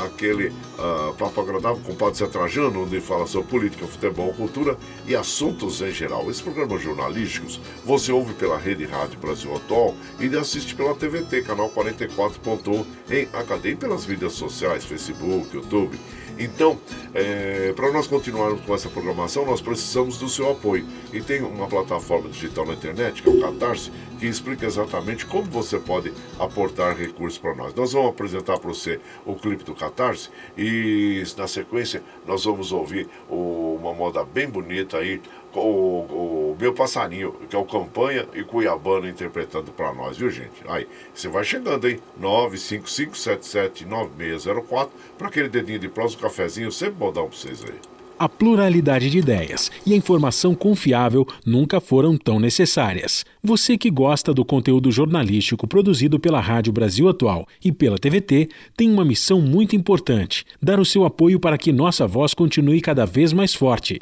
aquele 0.05 0.47
uh, 0.47 1.13
Papo 1.17 1.41
Agradável 1.41 1.81
com 1.83 1.93
o 1.93 1.95
Padre 1.95 2.27
Trajano, 2.27 2.83
onde 2.83 3.01
fala 3.01 3.25
sobre 3.25 3.49
política, 3.49 3.87
futebol, 3.87 4.33
cultura 4.33 4.77
e 5.07 5.15
assuntos 5.15 5.81
em 5.81 5.91
geral. 5.91 6.29
Esses 6.29 6.41
programas 6.41 6.81
jornalísticos 6.81 7.59
você 7.83 8.11
ouve 8.11 8.33
pela 8.33 8.57
Rede 8.57 8.85
Rádio 8.85 9.19
Brasil 9.19 9.55
Atual 9.55 9.95
e 10.19 10.35
assiste 10.37 10.75
pela 10.75 10.93
TVT, 10.93 11.41
canal 11.43 11.69
44.1 11.71 12.85
em 13.09 13.27
HD 13.33 13.71
e 13.71 13.75
pelas 13.75 14.05
mídias 14.05 14.33
sociais, 14.33 14.85
Facebook, 14.85 15.55
YouTube. 15.55 15.97
Então, 16.43 16.79
é, 17.13 17.71
para 17.75 17.91
nós 17.91 18.07
continuarmos 18.07 18.61
com 18.61 18.73
essa 18.73 18.89
programação, 18.89 19.45
nós 19.45 19.61
precisamos 19.61 20.17
do 20.17 20.27
seu 20.27 20.49
apoio. 20.49 20.87
E 21.13 21.21
tem 21.21 21.43
uma 21.43 21.67
plataforma 21.67 22.29
digital 22.29 22.65
na 22.65 22.73
internet, 22.73 23.21
que 23.21 23.29
é 23.29 23.31
o 23.31 23.39
Catarse, 23.39 23.91
que 24.19 24.25
explica 24.25 24.65
exatamente 24.65 25.23
como 25.27 25.43
você 25.43 25.77
pode 25.77 26.11
aportar 26.39 26.97
recursos 26.97 27.37
para 27.37 27.53
nós. 27.53 27.75
Nós 27.75 27.93
vamos 27.93 28.09
apresentar 28.09 28.57
para 28.57 28.69
você 28.69 28.99
o 29.23 29.35
clipe 29.35 29.63
do 29.63 29.75
Catarse 29.75 30.29
e, 30.57 31.23
na 31.37 31.47
sequência, 31.47 32.01
nós 32.25 32.43
vamos 32.43 32.71
ouvir 32.71 33.07
o, 33.29 33.77
uma 33.79 33.93
moda 33.93 34.25
bem 34.25 34.49
bonita 34.49 34.97
aí 34.97 35.21
o, 35.59 36.51
o, 36.51 36.57
meu 36.59 36.73
passarinho, 36.73 37.33
que 37.49 37.55
é 37.55 37.59
o 37.59 37.65
Campanha 37.65 38.27
e 38.33 38.43
Cuiabano 38.43 39.07
interpretando 39.07 39.71
para 39.71 39.93
nós, 39.93 40.17
viu 40.17 40.29
gente? 40.29 40.61
Aí, 40.67 40.85
você 41.13 41.27
vai 41.27 41.43
chegando, 41.43 41.87
hein? 41.87 41.99
955779604 42.21 44.89
para 45.17 45.27
aquele 45.27 45.49
dedinho 45.49 45.79
de 45.79 45.89
prosa, 45.89 46.15
um 46.15 46.19
cafezinho, 46.19 46.71
sempre 46.71 46.95
bom 46.95 47.11
dar 47.11 47.23
um 47.23 47.27
para 47.27 47.37
vocês 47.37 47.63
aí. 47.63 47.75
A 48.21 48.29
pluralidade 48.29 49.09
de 49.09 49.17
ideias 49.17 49.71
e 49.83 49.95
a 49.95 49.97
informação 49.97 50.53
confiável 50.53 51.25
nunca 51.43 51.81
foram 51.81 52.15
tão 52.15 52.39
necessárias. 52.39 53.25
Você 53.41 53.79
que 53.79 53.89
gosta 53.89 54.31
do 54.31 54.45
conteúdo 54.45 54.91
jornalístico 54.91 55.67
produzido 55.67 56.19
pela 56.19 56.39
Rádio 56.39 56.71
Brasil 56.71 57.09
Atual 57.09 57.47
e 57.65 57.71
pela 57.71 57.97
TVT 57.97 58.49
tem 58.77 58.91
uma 58.91 59.03
missão 59.03 59.41
muito 59.41 59.75
importante: 59.75 60.45
dar 60.61 60.79
o 60.79 60.85
seu 60.85 61.03
apoio 61.03 61.39
para 61.39 61.57
que 61.57 61.71
nossa 61.71 62.05
voz 62.05 62.35
continue 62.35 62.79
cada 62.79 63.07
vez 63.07 63.33
mais 63.33 63.55
forte. 63.55 64.01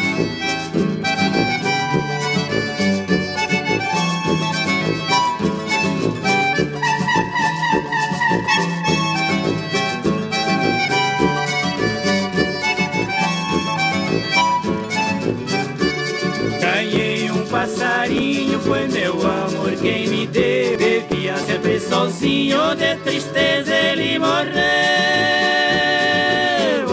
Sozinho 22.31 22.75
de 22.75 22.95
tristeza 23.03 23.75
ele 23.75 24.17
morreu. 24.17 24.47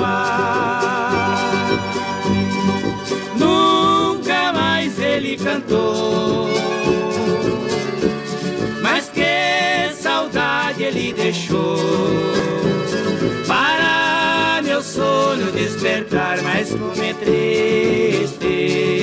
Ah, 0.04 1.38
nunca 3.36 4.52
mais 4.52 4.98
ele 4.98 5.36
cantou. 5.36 6.48
Mas 8.82 9.08
que 9.10 9.92
saudade 9.94 10.82
ele 10.82 11.12
deixou 11.12 11.78
para 13.46 14.60
meu 14.64 14.82
sono 14.82 15.52
despertar, 15.52 16.42
mas 16.42 16.70
como 16.70 17.02
é 17.02 17.14
triste. 17.14 18.97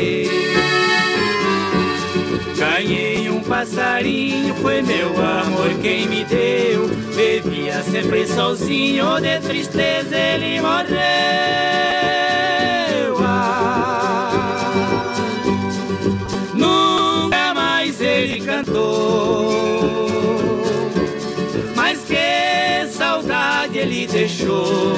Passarinho, 3.65 4.54
foi 4.56 4.82
meu 4.82 5.10
amor 5.10 5.69
quem 5.82 6.08
me 6.08 6.23
deu. 6.25 6.89
Bebia 7.15 7.82
sempre 7.84 8.28
sozinho, 8.28 9.19
de 9.19 9.39
tristeza 9.39 10.15
ele 10.15 10.62
morreu. 10.62 10.95
Ah, 13.21 15.13
nunca 16.54 17.54
mais 17.56 17.99
ele 17.99 18.41
cantou. 18.41 19.56
Mas 21.75 22.04
que 22.04 22.15
deixou 24.08 24.93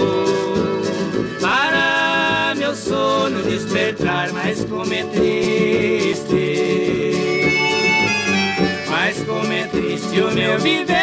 para 1.39 2.53
meu 2.55 2.75
sono 2.75 3.41
despertar, 3.43 4.31
mas 4.33 4.65
como 4.65 4.93
é 4.93 5.03
triste, 5.03 7.06
triste 10.17 10.21
o 10.21 10.31
meu 10.31 10.59
viver 10.59 10.95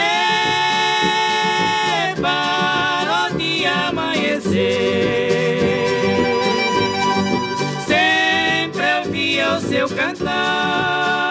para 2.21 3.29
o 3.31 3.37
dia 3.37 3.89
amanhecer. 3.89 4.51
Sempre 7.87 8.99
ouvia 9.05 9.55
o 9.57 9.61
seu 9.61 9.89
cantar. 9.89 11.24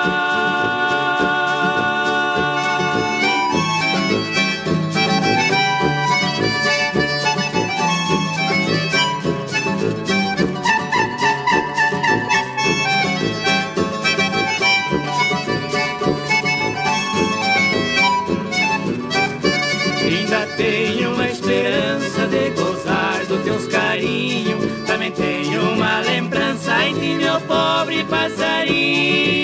Pobre 27.41 28.03
passarinho. 28.05 29.43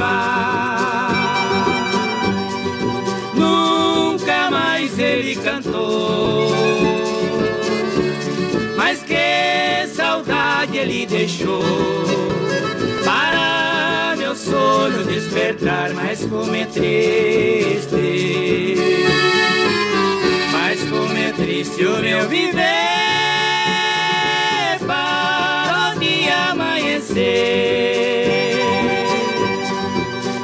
Ah, 0.00 1.10
nunca 3.34 4.50
mais 4.50 4.98
ele 4.98 5.36
cantou, 5.36 6.50
mas 8.76 9.02
que 9.02 9.86
saudade 9.94 10.76
ele 10.78 11.06
deixou 11.06 11.62
para 13.04 14.14
meu 14.16 14.34
sono 14.34 15.04
despertar. 15.04 15.92
Mas 15.94 16.24
como 16.24 16.54
é 16.54 16.64
triste, 16.66 17.96
mas 20.52 20.80
como 20.90 21.16
é 21.16 21.32
triste 21.32 21.84
o 21.84 21.96
meu 21.98 22.28
viver. 22.28 23.37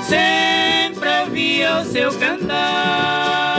Sempre 0.09 1.09
ouvia 1.22 1.79
o 1.79 1.85
seu 1.85 2.12
cantar. 2.18 3.54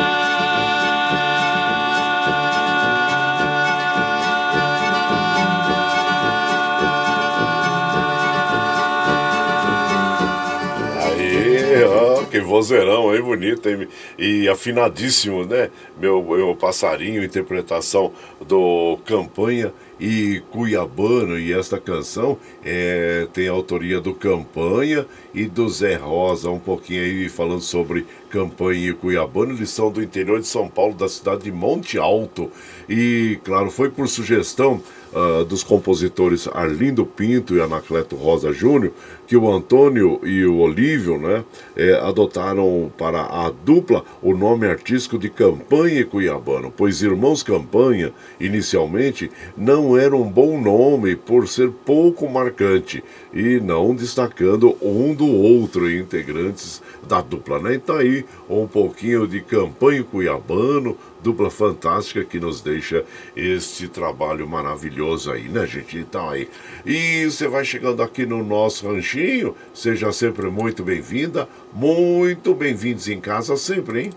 Vozeirão 12.66 13.12
aí, 13.12 13.22
bonito 13.22 13.70
hein? 13.70 13.88
e 14.18 14.50
afinadíssimo, 14.50 15.46
né? 15.46 15.70
Meu, 16.00 16.24
meu 16.24 16.56
passarinho, 16.56 17.24
interpretação 17.24 18.12
do 18.42 18.98
Campanha 19.06 19.72
e 20.00 20.42
Cuiabano. 20.52 21.38
E 21.38 21.54
esta 21.54 21.80
canção 21.80 22.38
é, 22.64 23.28
tem 23.32 23.48
a 23.48 23.52
autoria 23.52 24.02
do 24.02 24.14
Campanha 24.14 25.06
e 25.34 25.46
do 25.46 25.70
Zé 25.70 25.96
Rosa, 25.96 26.50
um 26.50 26.60
pouquinho 26.60 27.04
aí 27.04 27.30
falando 27.30 27.62
sobre 27.62 28.06
Campanha 28.30 28.90
e 28.90 28.94
Cuiabano. 28.94 29.54
Eles 29.54 29.70
são 29.70 29.92
do 29.92 30.02
interior 30.02 30.40
de 30.40 30.48
São 30.48 30.68
Paulo, 30.68 30.96
da 30.96 31.08
cidade 31.08 31.44
de 31.44 31.52
Monte 31.52 32.00
Alto. 32.00 32.52
E, 32.90 33.40
claro, 33.44 33.70
foi 33.70 33.90
por 33.90 34.08
sugestão 34.08 34.82
uh, 35.16 35.46
dos 35.46 35.64
compositores 35.64 36.48
Arlindo 36.54 37.06
Pinto 37.06 37.56
e 37.56 37.62
Anacleto 37.62 38.16
Rosa 38.16 38.52
Júnior 38.52 38.92
que 39.28 39.36
o 39.36 39.52
Antônio 39.52 40.20
e 40.24 40.46
o 40.46 40.58
Olívio 40.58 41.18
né, 41.18 41.44
é, 41.76 41.94
adotaram 41.96 42.92
para 42.98 43.22
a 43.22 43.50
dupla 43.50 44.04
o 44.22 44.36
nome 44.36 44.68
artístico 44.68 45.18
de 45.18 45.30
Campanha 45.30 46.02
e 46.02 46.06
Cuiabano, 46.06 46.72
pois 46.76 47.02
Irmãos 47.02 47.42
Campanha, 47.42 48.14
inicialmente, 48.40 49.32
não 49.58 49.98
era 49.98 50.16
um 50.16 50.30
bom 50.30 50.60
nome 50.62 51.16
por 51.16 51.48
ser 51.48 51.72
pouco 51.72 52.30
marcante 52.30 53.04
e 53.34 53.60
não 53.60 53.96
destacando 53.96 54.76
um 54.82 55.14
do 55.14 55.28
outro 55.28 55.92
integrantes 55.92 56.82
da 57.08 57.22
dupla. 57.22 57.60
Né? 57.60 57.76
Então 57.76 57.98
aí 57.98 58.26
um 58.50 58.68
pouquinho 58.68 59.28
de 59.28 59.42
Campanha 59.42 60.02
e 60.02 60.04
Cuiabano, 60.04 60.96
dupla 61.26 61.50
fantástica 61.50 62.24
que 62.24 62.40
nos 62.40 62.62
deixa 62.62 63.04
este 63.36 63.88
trabalho 63.88 64.48
maravilhoso 64.48 65.32
aí, 65.32 65.50
né, 65.50 65.66
gente? 65.66 65.98
Então 65.98 66.30
aí. 66.30 66.48
E 66.86 67.26
você 67.26 67.48
vai 67.48 67.66
chegando 67.66 68.04
aqui 68.04 68.28
no 68.28 68.44
nosso 68.44 68.88
ranchinho, 68.88 69.56
seja 69.74 70.12
sempre 70.12 70.52
muito 70.52 70.84
bem-vinda, 70.84 71.50
muito 71.74 72.54
bem-vindos 72.54 73.08
em 73.08 73.20
casa 73.20 73.58
sempre, 73.58 74.04
hein? 74.04 74.10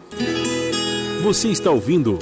Você 1.23 1.49
está 1.49 1.71
ouvindo. 1.71 2.19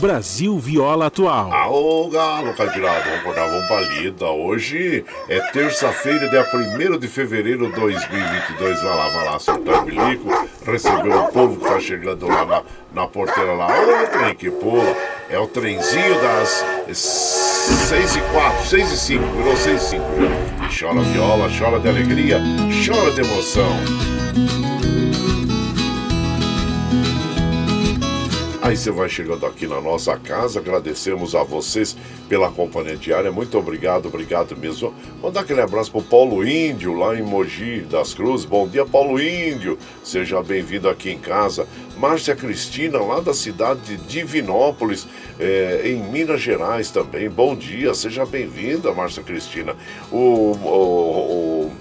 Brasil 0.00 0.58
Viola 0.58 1.06
Atual. 1.06 1.52
Aô, 1.52 2.08
galo 2.08 2.54
caipirado, 2.54 3.04
vamos 3.22 3.36
vamos 3.36 3.66
pra 3.66 3.80
lida. 3.82 4.30
Hoje 4.30 5.04
é 5.28 5.38
terça-feira, 5.52 6.26
dia 6.26 6.42
1 6.42 6.98
de 6.98 7.06
fevereiro 7.06 7.66
de 7.66 7.78
2022. 7.78 8.82
Vai 8.82 8.96
lá, 8.96 9.08
vai 9.10 9.24
lá, 9.26 9.38
soltar 9.38 9.82
o 9.82 9.84
bilico, 9.84 10.48
receber 10.64 11.14
o 11.14 11.24
povo 11.28 11.60
que 11.60 11.68
tá 11.68 11.78
chegando 11.78 12.26
lá 12.26 12.46
na, 12.46 12.62
na 12.94 13.06
porteira 13.06 13.52
lá. 13.52 13.66
Ô, 13.66 14.06
trem 14.06 14.34
que 14.34 14.50
pula. 14.50 14.96
É 15.28 15.38
o 15.38 15.46
trenzinho 15.46 16.14
das 16.22 16.64
6 16.90 18.16
e 18.16 18.20
4, 18.32 18.66
6 18.66 18.92
e 18.92 18.96
5, 18.96 19.24
virou 19.36 19.56
6 19.56 19.82
e 19.82 19.86
5 19.86 20.04
já. 20.70 20.88
Chora 20.88 21.02
viola, 21.02 21.50
chora 21.56 21.78
de 21.78 21.88
alegria, 21.88 22.40
chora 22.86 23.10
de 23.10 23.20
emoção. 23.20 24.69
Aí 28.62 28.76
você 28.76 28.90
vai 28.90 29.08
chegando 29.08 29.46
aqui 29.46 29.66
na 29.66 29.80
nossa 29.80 30.18
casa, 30.18 30.60
agradecemos 30.60 31.34
a 31.34 31.42
vocês 31.42 31.96
pela 32.28 32.50
companhia 32.50 32.94
diária, 32.94 33.32
muito 33.32 33.56
obrigado, 33.56 34.06
obrigado 34.06 34.54
mesmo. 34.54 34.94
Mandar 35.22 35.40
aquele 35.40 35.62
abraço 35.62 35.90
pro 35.90 36.02
Paulo 36.02 36.46
Índio, 36.46 36.92
lá 36.92 37.16
em 37.16 37.22
Mogi 37.22 37.80
das 37.90 38.12
Cruzes. 38.12 38.44
Bom 38.44 38.68
dia, 38.68 38.84
Paulo 38.84 39.18
Índio, 39.18 39.78
seja 40.04 40.42
bem-vindo 40.42 40.90
aqui 40.90 41.10
em 41.10 41.18
casa. 41.18 41.66
Márcia 41.96 42.36
Cristina, 42.36 42.98
lá 42.98 43.20
da 43.20 43.32
cidade 43.32 43.80
de 43.80 43.96
Divinópolis, 43.96 45.08
é, 45.38 45.80
em 45.86 45.96
Minas 45.96 46.42
Gerais 46.42 46.90
também. 46.90 47.30
Bom 47.30 47.56
dia, 47.56 47.94
seja 47.94 48.26
bem-vinda, 48.26 48.92
Márcia 48.92 49.22
Cristina. 49.22 49.74
o, 50.12 50.16
o, 50.16 51.66
o 51.66 51.72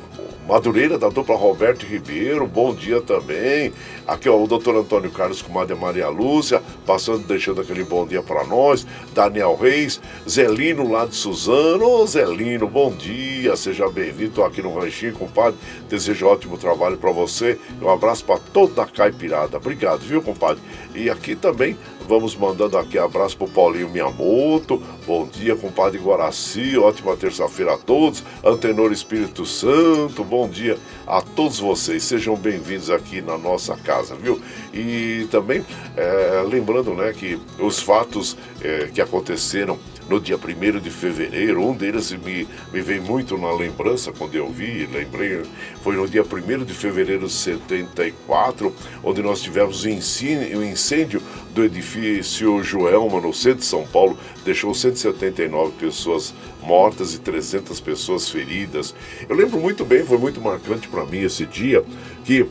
Madureira, 0.49 0.97
da 0.97 1.09
dupla 1.09 1.35
Roberto 1.35 1.85
Ribeiro, 1.85 2.47
bom 2.47 2.73
dia 2.73 2.99
também. 2.99 3.71
Aqui, 4.07 4.27
o 4.27 4.47
doutor 4.47 4.75
Antônio 4.75 5.11
Carlos 5.11 5.43
com 5.43 5.59
a 5.59 5.75
Maria 5.75 6.09
Lúcia, 6.09 6.59
passando, 6.87 7.19
deixando 7.27 7.61
aquele 7.61 7.83
bom 7.83 8.03
dia 8.07 8.23
para 8.23 8.43
nós. 8.45 8.83
Daniel 9.13 9.55
Reis, 9.55 10.01
Zelino 10.27 10.91
lá 10.91 11.05
de 11.05 11.13
Suzano. 11.13 11.85
Ô, 11.85 12.07
Zelino, 12.07 12.67
bom 12.67 12.89
dia, 12.89 13.55
seja 13.55 13.87
bem-vindo. 13.91 14.43
Aqui 14.43 14.59
no 14.63 14.73
Ranchinho, 14.73 15.13
compadre. 15.13 15.59
Desejo 15.87 16.25
ótimo 16.25 16.57
trabalho 16.57 16.97
para 16.97 17.11
você. 17.11 17.59
Um 17.79 17.87
abraço 17.87 18.25
para 18.25 18.39
toda 18.39 18.81
a 18.81 18.87
caipirada. 18.87 19.57
Obrigado, 19.57 19.99
viu, 19.99 20.19
compadre? 20.19 20.63
E 20.95 21.11
aqui 21.11 21.35
também 21.35 21.77
Vamos 22.09 22.35
mandando 22.35 22.75
aqui 22.75 22.97
abraço 22.97 23.37
pro 23.37 23.47
Paulinho 23.47 23.87
Miyamoto. 23.87 24.81
Bom 25.05 25.27
dia, 25.27 25.55
compadre 25.55 25.99
Guaraci. 25.99 26.75
Ótima 26.75 27.15
terça-feira 27.15 27.75
a 27.75 27.77
todos. 27.77 28.23
Antenor 28.43 28.91
Espírito 28.91 29.45
Santo. 29.45 30.23
Bom 30.23 30.49
dia 30.49 30.75
a 31.05 31.21
todos 31.21 31.59
vocês. 31.59 32.03
Sejam 32.03 32.35
bem-vindos 32.35 32.89
aqui 32.89 33.21
na 33.21 33.37
nossa 33.37 33.77
casa, 33.77 34.15
viu? 34.15 34.41
E 34.73 35.27
também 35.29 35.63
é, 35.95 36.43
lembrando, 36.49 36.95
né, 36.95 37.13
que 37.13 37.39
os 37.59 37.79
fatos 37.79 38.35
é, 38.59 38.89
que 38.91 38.99
aconteceram 38.99 39.77
no 40.09 40.19
dia 40.19 40.37
1 40.37 40.79
de 40.79 40.89
fevereiro. 40.89 41.63
Um 41.63 41.75
deles 41.75 42.11
me, 42.11 42.47
me 42.73 42.81
vem 42.81 42.99
muito 42.99 43.37
na 43.37 43.53
lembrança 43.53 44.11
quando 44.11 44.35
eu 44.35 44.49
vi, 44.49 44.87
lembrei, 44.91 45.43
foi 45.83 45.95
no 45.95 46.07
dia 46.07 46.23
1 46.23 46.65
de 46.65 46.73
fevereiro 46.73 47.27
de 47.27 47.33
74, 47.33 48.73
onde 49.03 49.21
nós 49.21 49.41
tivemos 49.41 49.83
o 49.83 49.89
incêndio 49.89 51.21
do 51.53 51.63
edifício 51.63 52.63
Joelma, 52.63 53.21
no 53.21 53.33
centro 53.33 53.59
de 53.59 53.65
São 53.65 53.85
Paulo, 53.85 54.17
deixou 54.43 54.73
179 54.73 55.73
pessoas 55.73 56.33
mortas 56.61 57.13
e 57.13 57.19
300 57.19 57.79
pessoas 57.79 58.29
feridas. 58.29 58.95
Eu 59.27 59.35
lembro 59.35 59.59
muito 59.59 59.85
bem, 59.85 60.03
foi 60.03 60.17
muito 60.17 60.41
marcante 60.41 60.87
para 60.87 61.05
mim 61.05 61.19
esse 61.19 61.45
dia, 61.45 61.83
que 62.25 62.45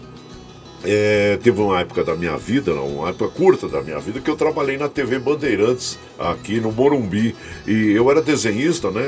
é, 0.85 1.39
teve 1.43 1.61
uma 1.61 1.81
época 1.81 2.05
da 2.05 2.15
minha 2.15 2.37
vida, 2.37 2.73
uma 2.75 3.09
época 3.11 3.29
curta 3.29 3.69
da 3.69 3.83
minha 3.83 3.99
vida, 3.99 4.21
que 4.21 4.31
eu 4.31 4.37
trabalhei 4.37 4.77
na 4.77 4.89
TV 4.89 5.19
Bandeirantes, 5.19 5.99
aqui 6.19 6.61
no 6.61 6.71
Morumbi. 6.71 7.35
E 7.67 7.93
eu 7.93 8.11
era 8.11 8.23
desenhista, 8.23 8.91
né? 8.91 9.03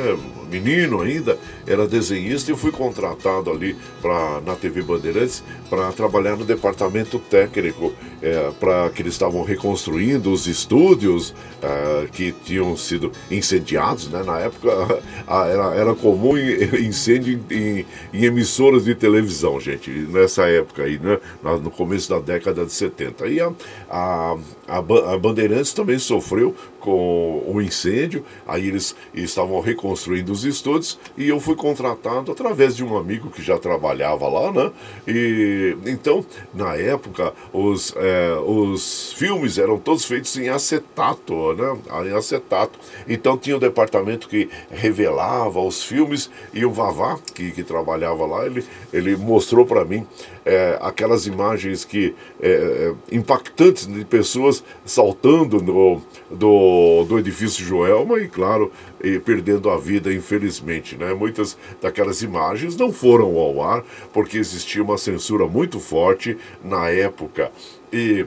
Menino 0.50 1.00
ainda, 1.00 1.38
era 1.66 1.86
desenhista 1.86 2.50
e 2.50 2.56
fui 2.56 2.72
contratado 2.72 3.50
ali 3.50 3.76
pra, 4.02 4.40
na 4.40 4.56
TV 4.56 4.82
Bandeirantes 4.82 5.44
para 5.68 5.92
trabalhar 5.92 6.36
no 6.36 6.44
departamento 6.44 7.18
técnico, 7.18 7.92
é, 8.22 8.50
para 8.58 8.90
que 8.90 9.02
eles 9.02 9.14
estavam 9.14 9.42
reconstruindo 9.42 10.30
os 10.30 10.46
estúdios 10.46 11.34
é, 11.62 12.06
que 12.12 12.32
tinham 12.32 12.76
sido 12.76 13.12
incendiados, 13.30 14.08
né? 14.08 14.22
Na 14.22 14.38
época 14.40 14.70
era, 15.26 15.74
era 15.74 15.94
comum 15.94 16.36
incêndio 16.78 17.40
em, 17.50 17.54
em, 17.54 17.86
em 18.12 18.24
emissoras 18.24 18.84
de 18.84 18.94
televisão, 18.94 19.58
gente, 19.60 19.90
nessa 19.90 20.48
época 20.48 20.82
aí, 20.82 20.98
né? 20.98 21.18
no 21.62 21.70
começo 21.70 22.10
da 22.10 22.18
década 22.18 22.64
de 22.64 22.72
70. 22.72 23.26
E 23.26 23.40
a, 23.40 23.52
a, 23.88 24.36
a, 24.68 25.18
Bandeirantes 25.18 25.72
também 25.72 25.98
sofreu 25.98 26.54
com 26.78 27.44
o 27.46 27.60
incêndio, 27.60 28.24
aí 28.46 28.68
eles 28.68 28.96
estavam 29.12 29.60
reconstruindo 29.60 30.32
os 30.32 30.44
estúdios 30.44 30.98
e 31.16 31.28
eu 31.28 31.38
fui 31.38 31.54
contratado 31.54 32.32
através 32.32 32.74
de 32.74 32.82
um 32.82 32.96
amigo 32.96 33.30
que 33.30 33.42
já 33.42 33.58
trabalhava 33.58 34.28
lá, 34.28 34.50
né? 34.50 34.72
E 35.06 35.76
então, 35.86 36.24
na 36.54 36.74
época, 36.76 37.32
os, 37.52 37.94
é, 37.96 38.09
os 38.46 39.12
filmes 39.12 39.58
eram 39.58 39.78
todos 39.78 40.04
feitos 40.04 40.36
em 40.36 40.48
acetato, 40.48 41.54
né? 41.54 41.76
Em 42.06 42.16
acetato. 42.16 42.78
Então 43.08 43.36
tinha 43.36 43.56
o 43.56 43.58
um 43.58 43.60
departamento 43.60 44.28
que 44.28 44.48
revelava 44.70 45.60
os 45.60 45.82
filmes 45.82 46.30
e 46.52 46.64
o 46.64 46.70
Vavá, 46.70 47.18
que, 47.34 47.50
que 47.52 47.62
trabalhava 47.62 48.26
lá, 48.26 48.46
ele, 48.46 48.64
ele 48.92 49.16
mostrou 49.16 49.66
para 49.66 49.84
mim 49.84 50.06
é, 50.44 50.78
aquelas 50.80 51.26
imagens 51.26 51.84
que 51.84 52.14
é, 52.40 52.50
é, 52.50 53.14
impactantes 53.14 53.86
de 53.86 54.04
pessoas 54.04 54.64
saltando 54.84 55.60
no, 55.62 56.00
do, 56.30 57.04
do 57.04 57.18
edifício 57.18 57.64
Joelma 57.64 58.18
e, 58.18 58.28
claro, 58.28 58.72
e 59.02 59.18
perdendo 59.18 59.70
a 59.70 59.78
vida, 59.78 60.12
infelizmente. 60.12 60.96
Né? 60.96 61.12
Muitas 61.14 61.56
daquelas 61.80 62.22
imagens 62.22 62.76
não 62.76 62.92
foram 62.92 63.36
ao 63.36 63.62
ar 63.62 63.84
porque 64.12 64.38
existia 64.38 64.82
uma 64.82 64.98
censura 64.98 65.46
muito 65.46 65.78
forte 65.78 66.36
na 66.64 66.88
época. 66.88 67.50
E 67.92 68.26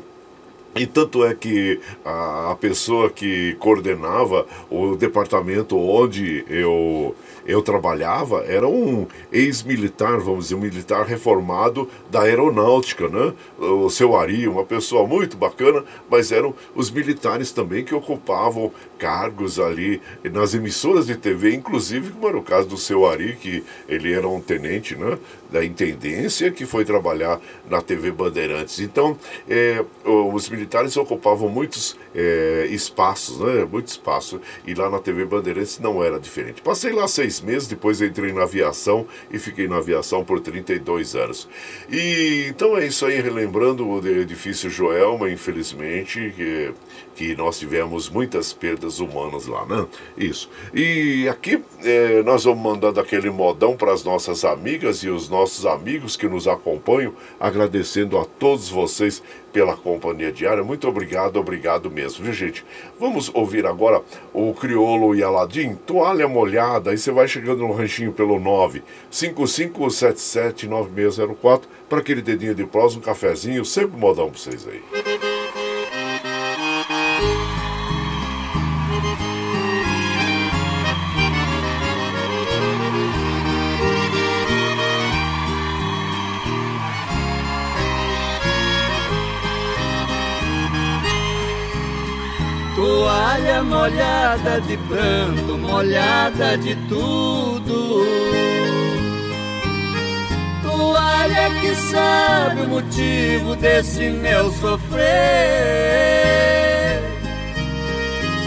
e 0.76 0.88
tanto 0.88 1.24
é 1.24 1.36
que 1.36 1.80
a, 2.04 2.52
a 2.52 2.56
pessoa 2.56 3.10
que 3.10 3.54
coordenava 3.60 4.48
o 4.72 4.96
departamento 4.96 5.78
onde 5.78 6.44
eu 6.50 7.16
eu 7.46 7.62
trabalhava 7.62 8.44
era 8.48 8.68
um 8.68 9.08
ex-militar, 9.32 10.20
vamos 10.20 10.46
dizer, 10.46 10.56
um 10.56 10.60
militar 10.60 11.06
reformado 11.06 11.90
da 12.10 12.22
aeronáutica, 12.22 13.08
né? 13.08 13.34
O 13.58 13.90
seu 13.90 14.16
Ari, 14.16 14.48
uma 14.48 14.64
pessoa 14.64 15.08
muito 15.08 15.38
bacana, 15.38 15.84
mas 16.10 16.32
eram 16.32 16.54
os 16.76 16.90
militares 16.90 17.52
também 17.52 17.84
que 17.84 17.94
ocupavam 17.94 18.72
cargos 18.98 19.60
ali 19.60 20.02
nas 20.24 20.54
emissoras 20.54 21.08
de 21.08 21.16
TV, 21.18 21.54
inclusive 21.54 22.12
como 22.12 22.28
era 22.28 22.38
o 22.38 22.44
caso 22.44 22.68
do 22.68 22.78
seu 22.78 23.06
Ari, 23.06 23.36
que 23.36 23.64
ele 23.88 24.14
era 24.14 24.28
um 24.28 24.40
tenente, 24.40 24.96
né? 24.96 25.18
Da 25.52 25.64
intendência 25.64 26.50
que 26.52 26.66
foi 26.66 26.84
trabalhar 26.84 27.40
na 27.70 27.82
TV 27.82 28.12
Bandeirantes. 28.12 28.80
Então, 28.80 29.18
é, 29.48 29.84
os 30.04 30.50
militares 30.50 30.98
ocupavam 30.98 31.50
muitos 31.50 31.98
é, 32.16 32.68
espaços, 32.72 33.40
né? 33.40 33.68
Muito 33.70 33.88
espaço. 33.88 34.42
E 34.66 34.74
lá 34.74 34.90
na 34.90 35.00
TV 35.00 35.26
Bandeirantes 35.26 35.80
não 35.80 36.04
era 36.04 36.20
diferente. 36.20 36.62
Passei 36.62 36.92
lá 36.92 37.08
seis 37.08 37.33
meses, 37.42 37.68
depois 37.68 38.02
entrei 38.02 38.32
na 38.32 38.44
aviação 38.44 39.06
e 39.32 39.40
fiquei 39.40 39.68
na 39.68 39.78
aviação 39.78 40.24
por 40.24 40.40
32 40.40 41.16
anos. 41.16 41.48
E 41.90 42.48
então 42.50 42.78
é 42.78 42.86
isso 42.86 43.06
aí, 43.06 43.20
relembrando 43.22 43.88
o 43.88 44.06
edifício 44.08 44.70
Joelma, 44.70 45.30
infelizmente, 45.30 46.34
que, 46.36 46.74
que 47.16 47.36
nós 47.36 47.60
tivemos 47.60 48.10
muitas 48.10 48.54
perdas 48.54 49.00
humanas 49.00 49.48
lá, 49.48 49.66
né? 49.66 49.86
Isso. 50.18 50.50
E 50.74 51.28
aqui 51.28 51.64
é, 51.84 52.24
nós 52.24 52.44
vamos 52.44 52.64
mandando 52.64 53.00
aquele 53.00 53.30
modão 53.30 53.76
para 53.76 53.94
as 53.94 54.04
nossas 54.04 54.46
amigas 54.46 55.04
e 55.04 55.10
os 55.10 55.30
nossos 55.30 55.66
amigos 55.66 56.16
que 56.16 56.28
nos 56.28 56.48
acompanham, 56.48 57.14
agradecendo 57.40 58.18
a 58.18 58.26
todos 58.26 58.70
vocês 58.70 59.22
pela 59.54 59.78
companhia 59.78 60.32
diária. 60.32 60.64
Muito 60.64 60.90
obrigado, 60.90 61.38
obrigado 61.38 61.92
mesmo, 61.92 62.26
viu 62.26 62.34
gente? 62.34 62.66
Vamos 63.00 63.30
ouvir 63.34 63.66
agora 63.68 64.02
o 64.34 64.52
Criolo 64.54 65.16
e 65.16 65.24
Aladim, 65.24 65.76
toalha 65.76 66.28
molhada. 66.28 66.90
Aí 66.90 66.98
você 66.98 67.12
vai 67.12 67.28
chegando 67.28 67.60
no 67.60 67.72
ranchinho 67.72 68.12
pelo 68.12 68.40
955779604 69.12 71.62
para 71.88 72.00
aquele 72.00 72.24
dedinho 72.24 72.56
de 72.56 72.66
prós, 72.66 72.96
um 72.96 73.00
cafezinho, 73.00 73.64
sempre 73.64 73.96
modão 73.96 74.32
para 74.32 74.40
vocês 74.40 74.68
aí. 74.68 74.82
Molhada 93.84 94.62
de 94.62 94.78
pranto, 94.78 95.58
molhada 95.58 96.58
de 96.58 96.74
tudo. 96.88 98.06
Toalha 100.64 101.50
que 101.60 101.76
sabe 101.92 102.62
o 102.62 102.70
motivo 102.70 103.58
desse 103.58 104.10
meu 104.10 104.50
sofrer. 104.54 105.04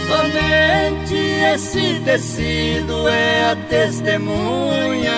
Somente 0.07 1.15
esse 1.53 2.01
tecido 2.03 3.07
é 3.07 3.51
a 3.51 3.55
testemunha 3.69 5.11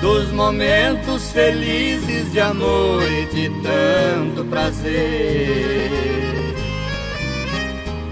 dos 0.00 0.30
momentos 0.30 1.32
felizes 1.32 2.30
de 2.30 2.38
amor 2.38 3.02
e 3.02 3.26
de 3.26 3.50
tanto 3.62 4.44
prazer 4.44 6.23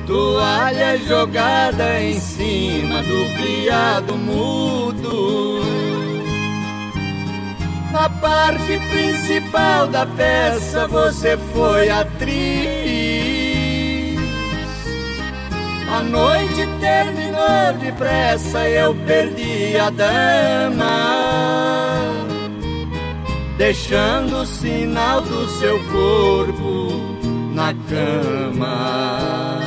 toalha 0.07 0.99
jogada 0.99 2.01
em 2.01 2.19
cima 2.19 3.03
do 3.03 3.25
criado 3.37 4.17
mudo. 4.17 5.63
Na 7.93 8.09
parte 8.09 8.79
principal 8.91 9.87
da 9.87 10.07
peça 10.07 10.87
você 10.89 11.37
foi 11.55 11.91
atriz. 11.91 12.33
A 15.95 16.03
noite 16.03 16.67
terminou 16.81 17.75
depressa, 17.79 18.67
eu 18.67 18.95
perdi 19.07 19.77
a 19.77 19.91
dama, 19.91 20.89
deixando 23.59 24.39
o 24.39 24.47
sinal 24.47 25.21
do 25.21 25.47
seu 25.49 25.79
corpo 25.91 26.93
na 27.55 27.75
cama 27.91 29.62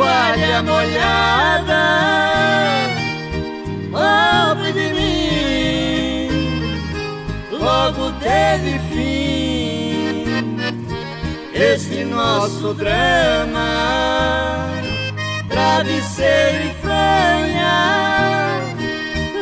toalha 0.00 0.62
molhada, 0.62 1.84
pobre 3.92 4.72
de 4.72 4.88
mim, 4.94 6.28
logo 7.52 8.12
teve 8.12 8.78
fim 8.90 10.24
esse 11.52 12.04
nosso 12.04 12.72
drama, 12.72 14.70
travesseiro 15.50 16.64
e 16.64 16.74
fronha, 16.80 18.60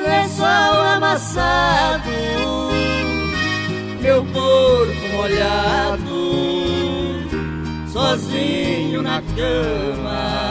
lençol 0.05 0.83
amassado, 0.97 2.11
meu 4.01 4.25
corpo 4.25 5.09
molhado 5.15 6.19
sozinho 7.93 9.03
na 9.03 9.23
cama. 9.37 10.48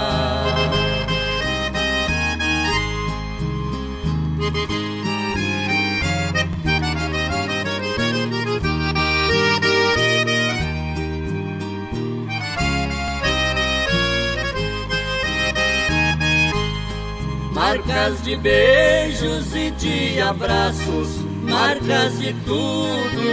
Marcas 17.51 18.23
de 18.23 18.37
beijos 18.37 19.53
e 19.53 19.71
de 19.71 20.21
abraços, 20.21 21.17
marcas 21.43 22.17
de 22.17 22.33
tudo. 22.45 23.23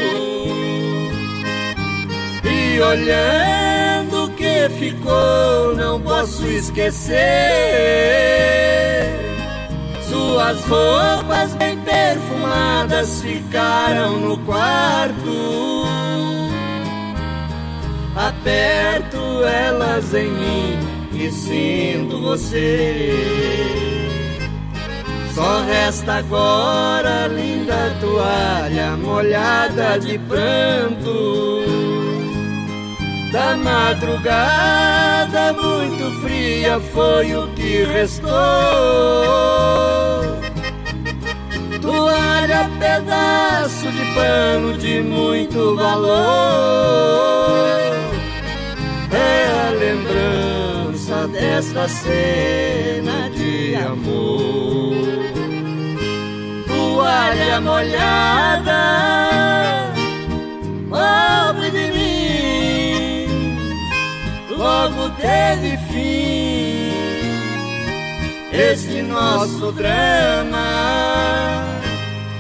E 2.42 2.80
olhando 2.80 4.32
que 4.32 4.68
ficou 4.70 5.76
não 5.76 6.00
posso 6.00 6.44
esquecer. 6.48 7.14
Suas 10.44 10.66
roupas 10.66 11.54
bem 11.54 11.78
perfumadas 11.78 13.22
ficaram 13.22 14.20
no 14.20 14.36
quarto. 14.40 15.86
Aperto 18.14 19.42
elas 19.42 20.12
em 20.12 20.30
mim 20.30 20.78
e 21.14 21.30
sinto 21.30 22.20
você. 22.20 23.10
Só 25.34 25.62
resta 25.62 26.16
agora 26.16 27.24
a 27.24 27.28
linda 27.28 27.96
toalha 27.98 28.98
molhada 28.98 29.98
de 29.98 30.18
pranto. 30.18 31.64
Da 33.32 33.56
madrugada 33.56 35.54
muito 35.54 36.20
fria 36.20 36.78
foi 36.92 37.34
o 37.34 37.43
que 37.64 37.84
restou. 37.84 38.28
Toalha, 41.80 42.70
pedaço 42.78 43.90
de 43.90 44.04
pano 44.14 44.76
de 44.76 45.00
muito 45.00 45.74
valor. 45.76 46.14
É 49.12 49.68
a 49.68 49.70
lembrança 49.70 51.26
desta 51.28 51.88
cena 51.88 53.30
de 53.30 53.74
amor 53.76 54.94
toalha 56.66 57.60
molhada, 57.60 58.82
pobre 60.90 61.70
de 61.70 61.86
mim, 61.96 63.26
logo 64.56 65.10
teve 65.20 65.76
fim 65.88 66.23
este 68.54 69.02
nosso 69.02 69.72
drama, 69.72 70.62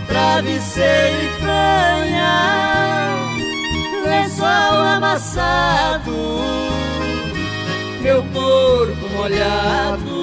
travesseiro 0.06 1.24
e 1.24 1.28
franha, 1.40 3.16
lençol 4.06 4.46
amassado, 4.96 6.12
meu 8.00 8.22
corpo 8.32 9.08
molhado 9.16 10.14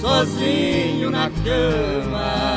sozinho 0.00 1.10
na 1.10 1.28
cama. 1.28 2.51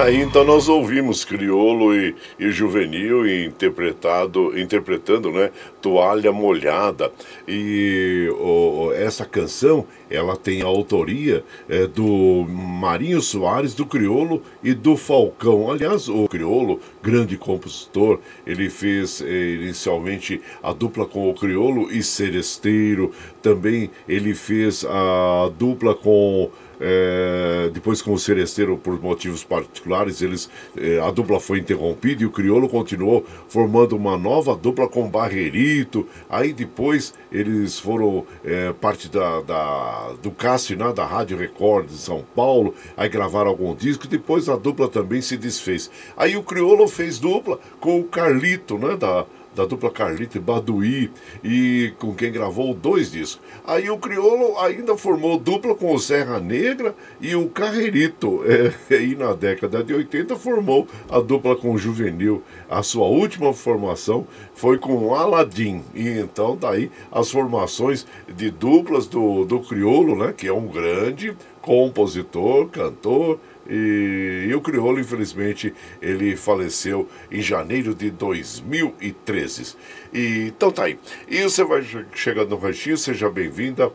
Aí 0.00 0.22
então 0.22 0.44
nós 0.44 0.68
ouvimos 0.68 1.24
Criolo 1.24 1.92
e, 1.92 2.14
e 2.38 2.52
Juvenil 2.52 3.26
interpretado, 3.26 4.56
interpretando 4.56 5.32
né, 5.32 5.50
Toalha 5.82 6.30
Molhada. 6.30 7.10
E 7.48 8.32
o, 8.38 8.92
essa 8.92 9.24
canção 9.24 9.84
ela 10.08 10.36
tem 10.36 10.62
a 10.62 10.66
autoria 10.66 11.44
é, 11.68 11.84
do 11.88 12.46
Marinho 12.48 13.20
Soares, 13.20 13.74
do 13.74 13.84
Criolo 13.84 14.40
e 14.62 14.72
do 14.72 14.96
Falcão. 14.96 15.68
Aliás, 15.68 16.08
o 16.08 16.28
Criolo, 16.28 16.80
grande 17.02 17.36
compositor, 17.36 18.20
ele 18.46 18.70
fez 18.70 19.20
é, 19.20 19.54
inicialmente 19.54 20.40
a 20.62 20.72
dupla 20.72 21.06
com 21.06 21.28
o 21.28 21.34
Criolo 21.34 21.90
e 21.90 22.04
Seresteiro. 22.04 23.10
Também 23.42 23.90
ele 24.08 24.32
fez 24.32 24.84
a 24.84 25.50
dupla 25.58 25.92
com 25.92 26.50
é, 26.80 27.70
depois 27.72 28.00
com 28.00 28.12
o 28.12 28.18
Seresteiro, 28.18 28.76
por 28.76 29.00
motivos 29.00 29.42
particulares, 29.44 30.22
eles, 30.22 30.48
é, 30.76 31.00
a 31.00 31.10
dupla 31.10 31.40
foi 31.40 31.58
interrompida 31.58 32.22
e 32.22 32.26
o 32.26 32.30
Criolo 32.30 32.68
continuou 32.68 33.24
formando 33.48 33.96
uma 33.96 34.16
nova 34.16 34.54
dupla 34.54 34.88
com 34.88 35.08
Barrerito. 35.08 36.06
Aí 36.28 36.52
depois 36.52 37.14
eles 37.30 37.78
foram 37.78 38.26
é, 38.44 38.72
parte 38.72 39.08
da, 39.08 39.40
da, 39.40 40.12
do 40.22 40.30
Cássio, 40.30 40.76
né, 40.76 40.92
da 40.92 41.04
Rádio 41.04 41.36
Record 41.36 41.88
de 41.88 41.98
São 41.98 42.24
Paulo. 42.34 42.74
Aí 42.96 43.08
gravaram 43.08 43.48
algum 43.48 43.74
disco. 43.74 44.06
Depois 44.06 44.48
a 44.48 44.56
dupla 44.56 44.88
também 44.88 45.20
se 45.20 45.36
desfez. 45.36 45.90
Aí 46.16 46.36
o 46.36 46.42
Criolo 46.42 46.86
fez 46.86 47.18
dupla 47.18 47.58
com 47.80 47.98
o 48.00 48.04
Carlito, 48.04 48.78
né, 48.78 48.96
da, 48.96 49.26
da 49.58 49.66
dupla 49.66 49.90
Carlito 49.90 50.38
e 50.38 50.40
Baduí, 50.40 51.10
e 51.42 51.92
com 51.98 52.14
quem 52.14 52.30
gravou 52.30 52.72
dois 52.72 53.10
discos. 53.10 53.40
Aí 53.66 53.90
o 53.90 53.98
Criolo 53.98 54.56
ainda 54.60 54.96
formou 54.96 55.36
dupla 55.36 55.74
com 55.74 55.92
o 55.92 55.98
Serra 55.98 56.38
Negra 56.38 56.94
e 57.20 57.34
o 57.34 57.48
Carreirito. 57.48 58.38
É, 58.90 59.02
e 59.02 59.14
na 59.14 59.32
década 59.32 59.82
de 59.82 59.92
80 59.92 60.36
formou 60.36 60.86
a 61.10 61.20
dupla 61.20 61.56
com 61.56 61.72
o 61.72 61.78
Juvenil. 61.78 62.42
A 62.68 62.82
sua 62.82 63.06
última 63.06 63.52
formação 63.52 64.26
foi 64.54 64.78
com 64.78 64.94
o 64.94 65.14
Aladim. 65.14 65.82
E 65.94 66.08
então 66.08 66.56
daí 66.56 66.90
as 67.10 67.30
formações 67.30 68.06
de 68.28 68.50
duplas 68.50 69.06
do, 69.06 69.44
do 69.44 69.60
Criolo, 69.60 70.16
né, 70.16 70.32
que 70.36 70.46
é 70.46 70.52
um 70.52 70.66
grande 70.66 71.36
compositor, 71.60 72.68
cantor, 72.68 73.38
e, 73.68 74.46
e, 74.48 74.54
o 74.54 74.60
Criolo, 74.60 74.98
infelizmente, 74.98 75.74
ele 76.00 76.36
faleceu 76.36 77.08
em 77.30 77.42
janeiro 77.42 77.94
de 77.94 78.10
2013. 78.10 79.76
E, 80.12 80.46
então 80.48 80.70
tá 80.70 80.84
aí. 80.84 80.98
E 81.28 81.42
você 81.42 81.62
vai 81.64 81.84
chegando 82.14 82.50
no 82.50 82.56
ranchinho, 82.56 82.96
seja 82.96 83.28
bem-vinda. 83.28 83.92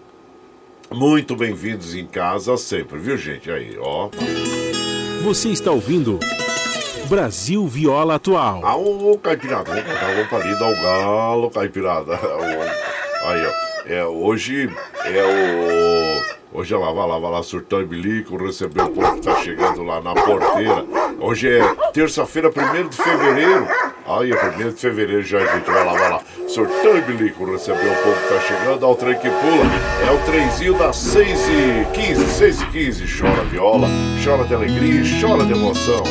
Muito 0.91 1.36
bem-vindos 1.36 1.95
em 1.95 2.05
casa 2.05 2.55
sempre, 2.55 2.99
viu, 2.99 3.17
gente? 3.17 3.49
Aí, 3.49 3.76
ó. 3.80 4.09
Você 5.24 5.49
está 5.49 5.71
ouvindo 5.71 6.19
Brasil 7.09 7.65
Viola 7.67 8.15
Atual. 8.15 8.61
Ah, 8.63 8.76
ô, 8.76 9.17
Caipirada, 9.17 9.71
vamos 9.71 9.84
cantar 9.86 10.13
uma 10.13 10.28
palida 10.28 10.65
ao 10.65 10.76
galo, 10.76 11.49
Caipirada. 11.49 12.13
Aí, 13.26 13.45
ó. 13.45 13.74
É, 13.86 14.05
hoje 14.05 14.69
é 15.03 15.24
o 15.24 16.42
Hoje 16.55 16.71
ela 16.71 16.93
vai 16.93 17.07
lá, 17.07 17.17
vai 17.17 17.31
lá 17.31 17.41
surtando 17.41 17.81
e 17.81 17.85
bilico, 17.85 18.37
receber 18.37 18.83
o 18.83 18.89
povo 18.91 19.15
que 19.15 19.21
tá 19.21 19.35
chegando 19.37 19.81
lá 19.81 19.99
na 19.99 20.13
porteira. 20.13 20.85
Hoje 21.19 21.49
é 21.49 21.75
terça-feira, 21.91 22.49
1 22.49 22.89
de 22.89 22.95
fevereiro. 22.95 23.67
Aí 24.05 24.31
é 24.31 24.67
1 24.67 24.69
de 24.69 24.79
fevereiro 24.79 25.23
já, 25.23 25.39
gente 25.39 25.65
vai 25.65 25.83
lá, 25.83 25.93
vai 25.93 26.09
lá. 26.11 26.21
Surtando 26.47 26.99
e 26.99 27.01
bilico, 27.01 27.51
receber 27.51 27.87
o 27.87 28.03
povo 28.03 28.15
que 28.21 28.33
tá 28.33 28.39
chegando. 28.41 28.79
Dá 28.79 28.87
o 28.87 28.95
trem 28.95 29.15
que 29.15 29.29
pula. 29.29 30.07
É 30.07 30.11
o 30.11 30.25
trenzinho 30.25 30.77
das 30.77 30.95
6 30.97 31.39
e 31.49 31.87
15, 31.91 32.25
6 32.27 32.61
e 32.61 32.65
15. 32.67 33.19
Chora 33.19 33.43
viola, 33.45 33.87
chora 34.23 34.43
de 34.43 34.53
alegria, 34.53 35.01
chora 35.19 35.45
de 35.45 35.53
emoção. 35.53 36.03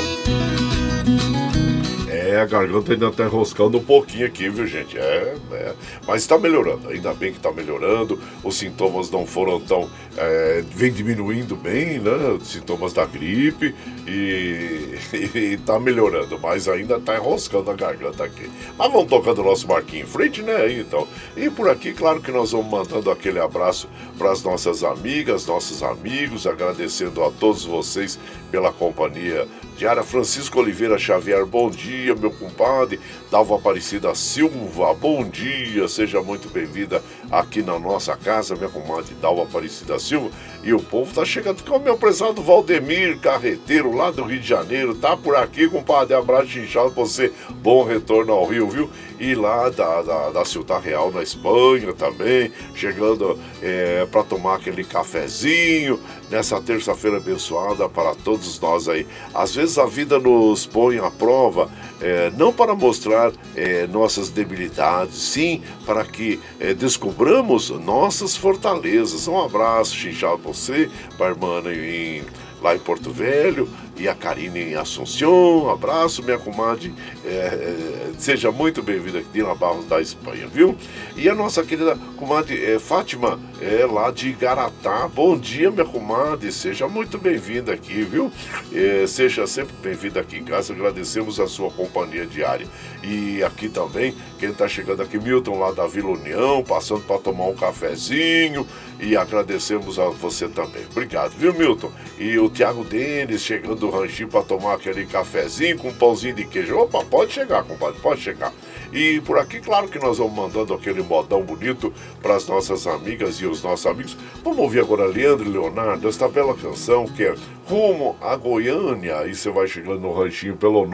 É, 2.32 2.40
a 2.40 2.46
garganta 2.46 2.94
ainda 2.94 3.10
tá 3.10 3.24
enroscando 3.24 3.76
um 3.76 3.84
pouquinho 3.84 4.26
aqui, 4.26 4.48
viu, 4.48 4.66
gente? 4.66 4.96
É, 4.96 5.36
é. 5.52 5.74
Mas 6.06 6.22
está 6.22 6.38
melhorando, 6.38 6.88
ainda 6.88 7.12
bem 7.12 7.30
que 7.30 7.36
está 7.36 7.52
melhorando. 7.52 8.18
Os 8.42 8.56
sintomas 8.56 9.10
não 9.10 9.26
foram 9.26 9.60
tão. 9.60 9.90
É, 10.16 10.64
vem 10.74 10.90
diminuindo 10.90 11.54
bem, 11.54 11.98
né? 11.98 12.38
Os 12.40 12.48
sintomas 12.48 12.94
da 12.94 13.04
gripe 13.04 13.74
e, 14.06 14.98
está 15.60 15.78
melhorando, 15.78 16.38
mas 16.38 16.68
ainda 16.68 16.96
está 16.96 17.16
enroscando 17.16 17.70
a 17.70 17.74
garganta 17.74 18.24
aqui. 18.24 18.50
Mas 18.78 18.90
vamos 18.90 19.10
tocando 19.10 19.42
o 19.42 19.44
nosso 19.44 19.68
marquinho 19.68 20.04
em 20.04 20.08
frente, 20.08 20.40
né? 20.40 20.72
Então. 20.72 21.06
E 21.36 21.50
por 21.50 21.68
aqui, 21.68 21.92
claro 21.92 22.22
que 22.22 22.32
nós 22.32 22.52
vamos 22.52 22.70
mandando 22.70 23.10
aquele 23.10 23.40
abraço 23.40 23.90
para 24.16 24.32
as 24.32 24.42
nossas 24.42 24.82
amigas, 24.82 25.44
nossos 25.44 25.82
amigos, 25.82 26.46
agradecendo 26.46 27.22
a 27.22 27.30
todos 27.30 27.66
vocês 27.66 28.18
pela 28.50 28.72
companhia 28.72 29.46
diária. 29.76 30.02
Francisco 30.02 30.60
Oliveira 30.60 30.98
Xavier, 30.98 31.44
bom 31.44 31.68
dia, 31.70 32.14
meu 32.22 32.30
compadre. 32.30 33.00
Dalva 33.30 33.56
Aparecida 33.56 34.14
Silva, 34.14 34.94
bom 34.94 35.24
dia, 35.24 35.88
seja 35.88 36.22
muito 36.22 36.48
bem-vinda 36.48 37.02
aqui 37.30 37.62
na 37.62 37.78
nossa 37.78 38.16
casa, 38.16 38.54
minha 38.54 38.68
comadre 38.68 39.14
Dalva 39.20 39.42
Aparecida 39.42 39.98
Silva. 39.98 40.30
E 40.62 40.72
o 40.72 40.80
povo 40.80 41.12
tá 41.12 41.24
chegando 41.24 41.64
com 41.64 41.76
o 41.76 41.80
meu 41.80 41.98
prezado 41.98 42.40
Valdemir 42.42 43.18
Carreteiro, 43.18 43.94
lá 43.94 44.10
do 44.10 44.22
Rio 44.22 44.38
de 44.38 44.46
Janeiro, 44.46 44.94
tá 44.94 45.16
por 45.16 45.34
aqui, 45.34 45.68
compadre. 45.68 46.14
Abraço 46.14 46.58
inchado 46.58 46.92
pra 46.92 47.02
você, 47.02 47.32
bom 47.50 47.84
retorno 47.84 48.32
ao 48.32 48.46
Rio, 48.46 48.68
viu? 48.68 48.90
E 49.18 49.34
lá 49.34 49.68
da, 49.68 50.02
da, 50.02 50.30
da 50.30 50.44
Ciudad 50.44 50.82
Real, 50.82 51.10
na 51.10 51.22
Espanha 51.22 51.92
também, 51.92 52.52
chegando 52.74 53.38
é, 53.62 54.06
para 54.06 54.22
tomar 54.22 54.56
aquele 54.56 54.84
cafezinho 54.84 55.98
nessa 56.32 56.58
terça-feira 56.62 57.18
abençoada 57.18 57.86
para 57.90 58.14
todos 58.14 58.58
nós 58.58 58.88
aí. 58.88 59.06
Às 59.34 59.54
vezes 59.54 59.76
a 59.76 59.84
vida 59.84 60.18
nos 60.18 60.64
põe 60.64 60.98
à 60.98 61.10
prova, 61.10 61.70
é, 62.00 62.32
não 62.38 62.50
para 62.50 62.74
mostrar 62.74 63.30
é, 63.54 63.86
nossas 63.86 64.30
debilidades, 64.30 65.14
sim 65.14 65.62
para 65.84 66.02
que 66.04 66.40
é, 66.58 66.72
descobramos 66.72 67.68
nossas 67.68 68.34
fortalezas. 68.34 69.28
Um 69.28 69.38
abraço, 69.38 69.94
Xinchá, 69.94 70.34
você, 70.34 70.90
para 71.18 71.26
a 71.26 71.30
irmã 71.30 71.62
em 71.70 72.24
lá 72.62 72.76
em 72.76 72.78
Porto 72.78 73.10
Velho, 73.10 73.68
e 73.96 74.08
a 74.08 74.14
Karine 74.14 74.70
em 74.70 74.74
Assunção. 74.74 75.64
Um 75.64 75.70
abraço, 75.70 76.22
minha 76.22 76.38
comadre. 76.38 76.94
É, 77.24 77.28
é, 77.28 78.10
seja 78.18 78.50
muito 78.50 78.82
bem-vinda 78.82 79.18
aqui, 79.18 79.28
Dina 79.32 79.54
Barros 79.54 79.86
da 79.86 80.00
Espanha, 80.00 80.46
viu? 80.46 80.76
E 81.16 81.28
a 81.28 81.34
nossa 81.34 81.62
querida 81.62 81.96
comadre 82.16 82.64
é, 82.64 82.78
Fátima, 82.78 83.38
é 83.60 83.84
lá 83.86 84.10
de 84.10 84.32
Garatá. 84.32 85.08
Bom 85.08 85.38
dia, 85.38 85.70
minha 85.70 85.84
comadre. 85.84 86.50
Seja 86.52 86.88
muito 86.88 87.18
bem-vinda 87.18 87.72
aqui, 87.72 88.02
viu? 88.02 88.30
É, 88.72 89.06
seja 89.06 89.46
sempre 89.46 89.74
bem-vinda 89.82 90.20
aqui 90.20 90.38
em 90.38 90.44
casa. 90.44 90.72
Agradecemos 90.72 91.38
a 91.38 91.46
sua 91.46 91.70
companhia 91.70 92.26
diária. 92.26 92.66
E 93.02 93.42
aqui 93.42 93.68
também, 93.68 94.14
quem 94.38 94.50
está 94.50 94.68
chegando 94.68 95.02
aqui, 95.02 95.18
Milton, 95.18 95.58
lá 95.58 95.72
da 95.72 95.86
Vila 95.86 96.10
União, 96.10 96.62
passando 96.62 97.02
para 97.02 97.18
tomar 97.18 97.46
um 97.46 97.54
cafezinho 97.54 98.66
e 99.00 99.16
agradecemos 99.16 99.98
a 99.98 100.08
você 100.08 100.48
também. 100.48 100.84
Obrigado, 100.90 101.32
viu, 101.32 101.52
Milton? 101.52 101.90
E 102.18 102.38
o 102.38 102.48
Tiago 102.48 102.84
Denis 102.84 103.42
chegando 103.42 103.81
do 103.82 103.90
ranchinho 103.90 104.28
para 104.28 104.42
tomar 104.42 104.74
aquele 104.74 105.04
cafezinho 105.04 105.76
com 105.76 105.88
um 105.88 105.94
pãozinho 105.94 106.34
de 106.34 106.44
queijo. 106.44 106.78
Opa, 106.78 107.04
pode 107.04 107.32
chegar, 107.32 107.64
compadre, 107.64 108.00
pode 108.00 108.20
chegar. 108.20 108.52
E 108.92 109.20
por 109.22 109.36
aqui, 109.38 109.58
claro 109.60 109.88
que 109.88 109.98
nós 109.98 110.18
vamos 110.18 110.34
mandando 110.34 110.72
aquele 110.72 111.02
modão 111.02 111.42
bonito 111.42 111.92
para 112.22 112.36
as 112.36 112.46
nossas 112.46 112.86
amigas 112.86 113.34
e 113.36 113.46
os 113.46 113.60
nossos 113.62 113.86
amigos. 113.86 114.16
Vamos 114.44 114.60
ouvir 114.60 114.80
agora 114.80 115.06
Leandro 115.06 115.50
Leonardo, 115.50 116.08
esta 116.08 116.28
bela 116.28 116.54
canção 116.54 117.06
que 117.06 117.24
é 117.24 117.34
Rumo 117.66 118.16
a 118.20 118.36
Goiânia. 118.36 119.26
E 119.26 119.34
você 119.34 119.50
vai 119.50 119.66
chegando 119.66 119.98
no 119.98 120.12
ranchinho 120.12 120.56
pelo 120.56 120.86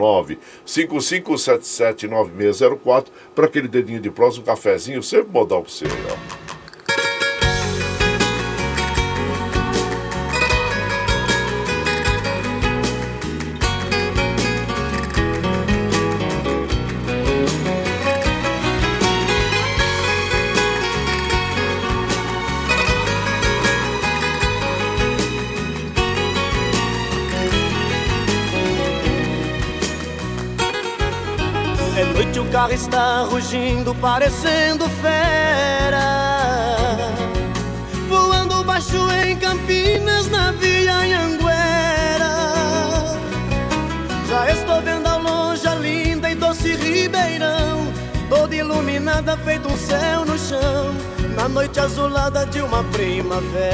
955779604 0.65 3.05
para 3.35 3.45
aquele 3.45 3.67
dedinho 3.67 3.99
de 3.99 4.09
próximo, 4.09 4.41
um 4.43 4.47
cafezinho, 4.47 5.03
sempre 5.03 5.31
modão 5.31 5.61
para 5.61 5.71
você, 5.71 5.85
ó. 5.85 6.48
Carro 32.59 32.73
está 32.73 33.21
rugindo, 33.21 33.95
parecendo 33.95 34.89
fera. 35.01 36.97
Voando 38.09 38.65
baixo 38.65 38.97
em 39.23 39.37
Campinas, 39.37 40.29
na 40.29 40.51
Via 40.51 40.93
Anhanguera. 40.93 42.33
Já 44.27 44.51
estou 44.51 44.81
vendo 44.81 45.07
ao 45.07 45.21
longe 45.21 45.65
a 45.65 45.75
linda 45.75 46.29
e 46.29 46.35
doce 46.35 46.75
Ribeirão, 46.75 47.87
toda 48.27 48.53
iluminada, 48.53 49.37
feito 49.37 49.69
um 49.69 49.77
céu 49.77 50.25
no 50.25 50.37
chão, 50.37 50.93
na 51.37 51.47
noite 51.47 51.79
azulada 51.79 52.45
de 52.45 52.61
uma 52.61 52.83
primavera. 52.83 53.69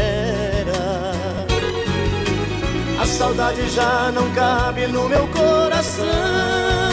A 3.01 3.05
saudade 3.07 3.67
já 3.69 4.11
não 4.11 4.29
cabe 4.35 4.85
no 4.85 5.09
meu 5.09 5.27
coração 5.29 6.84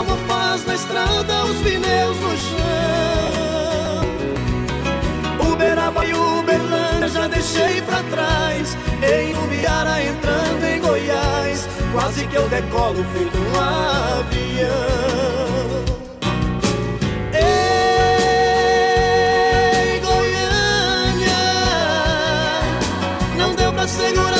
como 0.00 0.16
faz 0.26 0.64
na 0.64 0.74
estrada 0.74 1.44
os 1.44 1.56
pneus 1.58 2.18
no 2.20 2.34
chão. 2.38 4.00
Uberaba 5.52 6.06
e 6.06 6.14
Uberlândia 6.14 7.08
já 7.08 7.28
deixei 7.28 7.82
pra 7.82 8.02
trás. 8.04 8.78
Em 9.02 9.36
Ubiara 9.36 10.02
entrando 10.02 10.64
em 10.64 10.80
Goiás, 10.80 11.68
quase 11.92 12.26
que 12.26 12.34
eu 12.34 12.48
decolo 12.48 13.04
feito 13.12 13.36
um 13.36 13.60
avião. 13.60 14.70
Ei, 17.34 17.60
Goiânia, 20.00 21.42
não 23.36 23.54
deu 23.54 23.70
pra 23.70 23.86
segurar 23.86 24.39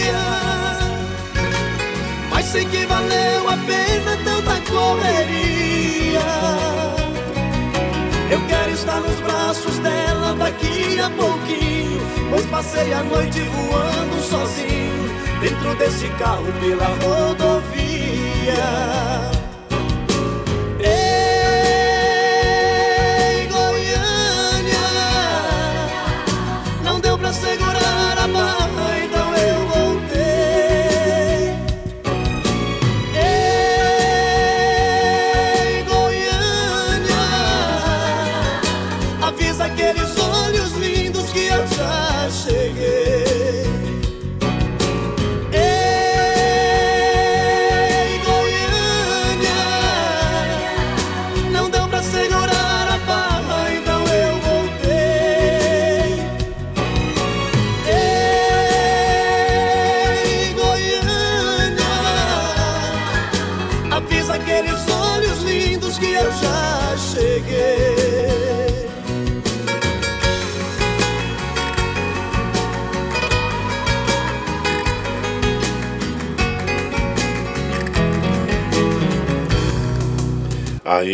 Sei 2.51 2.65
que 2.65 2.85
valeu 2.85 3.47
a 3.47 3.55
pena 3.65 4.17
tanta 4.25 4.59
correria. 4.69 6.19
Eu 8.29 8.45
quero 8.45 8.71
estar 8.71 8.99
nos 8.99 9.21
braços 9.21 9.79
dela 9.79 10.35
daqui 10.35 10.99
a 10.99 11.09
pouquinho. 11.11 12.01
Pois 12.29 12.45
passei 12.47 12.91
a 12.91 13.03
noite 13.03 13.39
voando 13.39 14.21
sozinho, 14.21 15.09
dentro 15.39 15.73
desse 15.75 16.09
carro 16.19 16.51
pela 16.59 16.87
rodovia. 17.05 19.10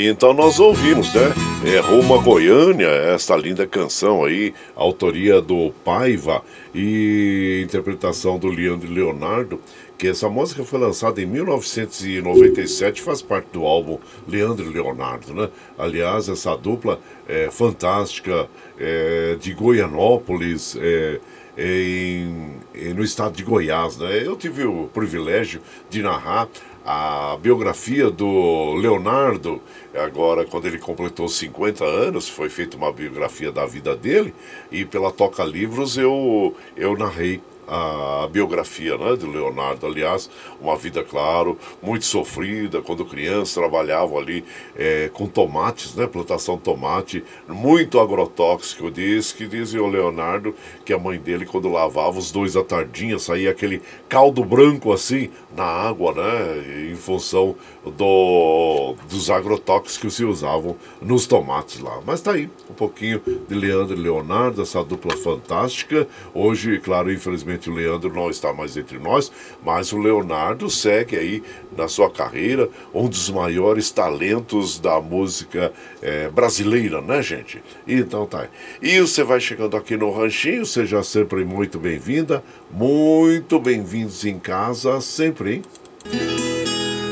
Então 0.08 0.34
nós 0.34 0.60
ouvimos, 0.60 1.14
né? 1.14 1.34
É 1.66 1.80
Roma 1.80 2.22
Goiânia, 2.22 2.88
esta 2.88 3.36
linda 3.36 3.68
canção 3.68 4.24
aí, 4.24 4.54
autoria 4.76 5.42
do 5.42 5.72
Paiva 5.84 6.44
e 6.74 7.62
interpretação 7.64 8.38
do 8.38 8.48
Leandro 8.48 8.92
Leonardo, 8.92 9.60
que 9.98 10.08
essa 10.08 10.30
música 10.30 10.64
foi 10.64 10.80
lançada 10.80 11.22
em 11.22 11.26
1997, 11.26 13.02
faz 13.02 13.22
parte 13.22 13.48
do 13.52 13.66
álbum 13.66 13.98
Leandro 14.28 14.70
Leonardo, 14.70 15.34
né? 15.34 15.50
Aliás, 15.78 16.30
essa 16.30 16.56
dupla 16.56 17.00
é 17.28 17.50
fantástica, 17.52 18.48
é, 18.80 19.36
de 19.40 19.54
Goianópolis, 19.54 20.78
é, 20.80 21.20
em, 21.58 22.60
no 22.94 23.04
estado 23.04 23.36
de 23.36 23.44
Goiás, 23.44 23.98
né? 23.98 24.22
Eu 24.24 24.36
tive 24.36 24.64
o 24.64 24.88
privilégio 24.94 25.60
de 25.90 26.02
narrar 26.02 26.48
a 26.90 27.38
biografia 27.42 28.10
do 28.10 28.74
Leonardo, 28.76 29.62
agora 29.94 30.46
quando 30.46 30.68
ele 30.68 30.80
completou 30.80 31.28
50 31.28 31.84
anos, 31.84 32.30
foi 32.30 32.48
feita 32.48 32.78
uma 32.78 32.94
biografia 32.94 33.52
da 33.52 33.66
vida 33.66 33.94
dele, 33.94 34.34
e 34.72 34.86
pela 34.86 35.12
Toca 35.12 35.44
Livros 35.44 35.98
eu, 35.98 36.56
eu 36.78 36.98
narrei 36.98 37.42
a 37.68 38.28
biografia 38.32 38.98
né, 38.98 39.16
do 39.16 39.30
Leonardo. 39.30 39.86
Aliás, 39.86 40.30
uma 40.62 40.76
vida, 40.76 41.04
claro, 41.04 41.58
muito 41.82 42.06
sofrida. 42.06 42.82
Quando 42.82 43.06
criança, 43.06 43.60
trabalhava 43.60 44.16
ali 44.16 44.44
é, 44.76 45.10
com 45.14 45.28
tomates, 45.28 45.96
né, 45.96 46.08
plantação 46.08 46.56
de 46.56 46.62
tomate, 46.62 47.24
muito 47.48 48.00
agrotóxico. 48.00 48.90
Diz 48.90 49.32
que 49.32 49.48
dizia 49.48 49.84
o 49.84 49.88
Leonardo 49.88 50.56
que 50.86 50.94
a 50.94 51.00
mãe 51.00 51.20
dele, 51.20 51.46
quando 51.46 51.70
lavava 51.70 52.18
os 52.18 52.32
dois 52.32 52.56
à 52.56 52.64
tardinha, 52.64 53.20
saía 53.20 53.52
aquele 53.52 53.82
caldo 54.08 54.44
branco 54.44 54.94
assim 54.94 55.30
na 55.56 55.66
água, 55.66 56.14
né, 56.14 56.92
em 56.92 56.96
função 56.96 57.56
do, 57.84 58.96
dos 59.10 59.30
agrotóxicos 59.30 59.98
que 59.98 60.10
se 60.10 60.24
usavam 60.24 60.76
nos 61.02 61.26
tomates 61.26 61.80
lá. 61.80 62.00
Mas 62.06 62.22
tá 62.22 62.32
aí 62.32 62.50
um 62.70 62.74
pouquinho 62.74 63.22
de 63.48 63.56
Leandro 63.56 63.96
e 63.96 64.00
Leonardo, 64.00 64.62
essa 64.62 64.84
dupla 64.84 65.16
fantástica. 65.18 66.08
Hoje, 66.34 66.80
claro, 66.80 67.12
infelizmente 67.12 67.57
o 67.66 67.74
Leandro 67.74 68.14
não 68.14 68.30
está 68.30 68.54
mais 68.54 68.78
entre 68.78 69.00
nós, 69.00 69.32
mas 69.64 69.92
o 69.92 69.98
Leonardo 69.98 70.70
segue 70.70 71.18
aí 71.18 71.44
na 71.76 71.88
sua 71.88 72.10
carreira, 72.10 72.70
um 72.94 73.08
dos 73.08 73.30
maiores 73.30 73.92
talentos 73.92 74.80
da 74.80 75.02
música 75.02 75.72
é, 76.02 76.30
brasileira, 76.30 77.02
né, 77.02 77.22
gente? 77.22 77.62
Então 77.88 78.26
tá. 78.26 78.48
E 78.82 79.00
você 79.00 79.24
vai 79.24 79.40
chegando 79.40 79.76
aqui 79.76 79.98
no 79.98 80.12
Ranchinho, 80.12 80.66
seja 80.66 81.02
sempre 81.04 81.44
muito 81.44 81.80
bem-vinda, 81.80 82.44
muito 82.72 83.60
bem-vindos 83.60 84.26
em 84.26 84.38
casa, 84.40 85.02
sempre, 85.02 85.56
hein? 85.56 85.62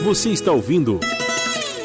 Você 0.03 0.29
está 0.29 0.51
ouvindo 0.51 0.99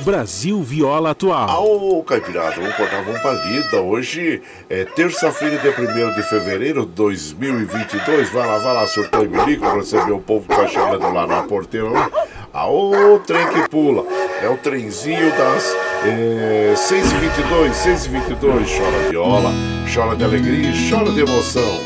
Brasil 0.00 0.62
Viola 0.62 1.10
Atual. 1.10 1.64
Ô, 1.64 2.02
Caipirada, 2.02 2.56
vamos 2.56 2.74
cortar, 2.74 3.02
vamos 3.02 3.20
pra 3.20 3.32
lida. 3.32 3.80
Hoje 3.80 4.42
é 4.68 4.84
terça-feira, 4.84 5.58
dia 5.58 5.74
1 5.78 6.14
de 6.14 6.22
fevereiro 6.22 6.86
de 6.86 6.92
2022. 6.92 8.30
Vai 8.30 8.46
lá, 8.46 8.58
vai 8.58 8.74
lá, 8.74 8.86
surtou 8.86 9.24
e 9.24 9.28
bilico, 9.28 9.68
receber 9.76 10.12
o 10.12 10.20
povo 10.20 10.48
que 10.48 10.56
tá 10.56 10.66
chegando 10.66 11.12
lá 11.12 11.26
na 11.26 11.42
porteira 11.42 11.88
lá. 11.88 12.10
Aô, 12.52 13.20
trem 13.26 13.46
que 13.48 13.68
pula. 13.68 14.04
É 14.42 14.48
o 14.48 14.56
trenzinho 14.56 15.30
das 15.36 15.76
é, 16.04 16.74
6h22, 16.74 17.70
6h22. 17.72 18.78
Chora 18.78 19.10
viola, 19.10 19.50
chora 19.92 20.16
de 20.16 20.24
alegria 20.24 20.72
chora 20.90 21.10
de 21.12 21.20
emoção. 21.20 21.80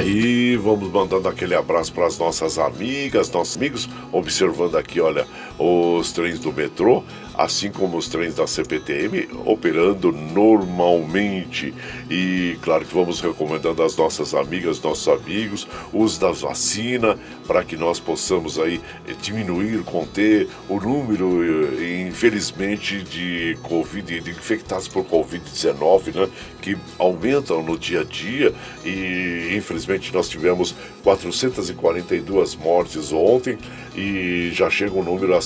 Aí 0.00 0.56
vamos 0.56 0.90
mandando 0.90 1.28
aquele 1.28 1.54
abraço 1.54 1.92
para 1.92 2.06
as 2.06 2.18
nossas 2.18 2.58
amigas, 2.58 3.30
nossos 3.30 3.54
amigos, 3.58 3.86
observando 4.10 4.78
aqui, 4.78 4.98
olha, 4.98 5.26
os 5.58 6.10
trens 6.10 6.38
do 6.38 6.50
metrô, 6.50 7.04
assim 7.40 7.70
como 7.70 7.96
os 7.96 8.06
trens 8.06 8.34
da 8.34 8.46
CPTM, 8.46 9.28
operando 9.46 10.12
normalmente. 10.12 11.72
E 12.10 12.58
claro 12.60 12.84
que 12.84 12.94
vamos 12.94 13.20
recomendando 13.20 13.82
às 13.82 13.96
nossas 13.96 14.34
amigas, 14.34 14.80
nossos 14.82 15.08
amigos, 15.08 15.66
uso 15.90 16.20
da 16.20 16.30
vacina, 16.30 17.18
para 17.46 17.64
que 17.64 17.76
nós 17.76 17.98
possamos 17.98 18.58
aí 18.58 18.80
diminuir, 19.22 19.82
conter 19.84 20.48
o 20.68 20.78
número, 20.78 21.42
eh, 21.42 22.06
infelizmente, 22.06 23.02
de 23.02 23.56
Covid, 23.62 24.20
de 24.20 24.30
infectados 24.30 24.86
por 24.86 25.04
Covid-19, 25.06 26.14
né, 26.14 26.28
que 26.60 26.76
aumentam 26.98 27.62
no 27.62 27.78
dia 27.78 28.02
a 28.02 28.04
dia 28.04 28.52
e 28.84 29.54
infelizmente 29.56 30.12
nós 30.12 30.28
tivemos 30.28 30.74
442 31.02 32.54
mortes 32.56 33.12
ontem 33.12 33.58
e 33.96 34.50
já 34.52 34.68
chega 34.68 34.98
o 34.98 35.02
número 35.02 35.34
a 35.34 35.40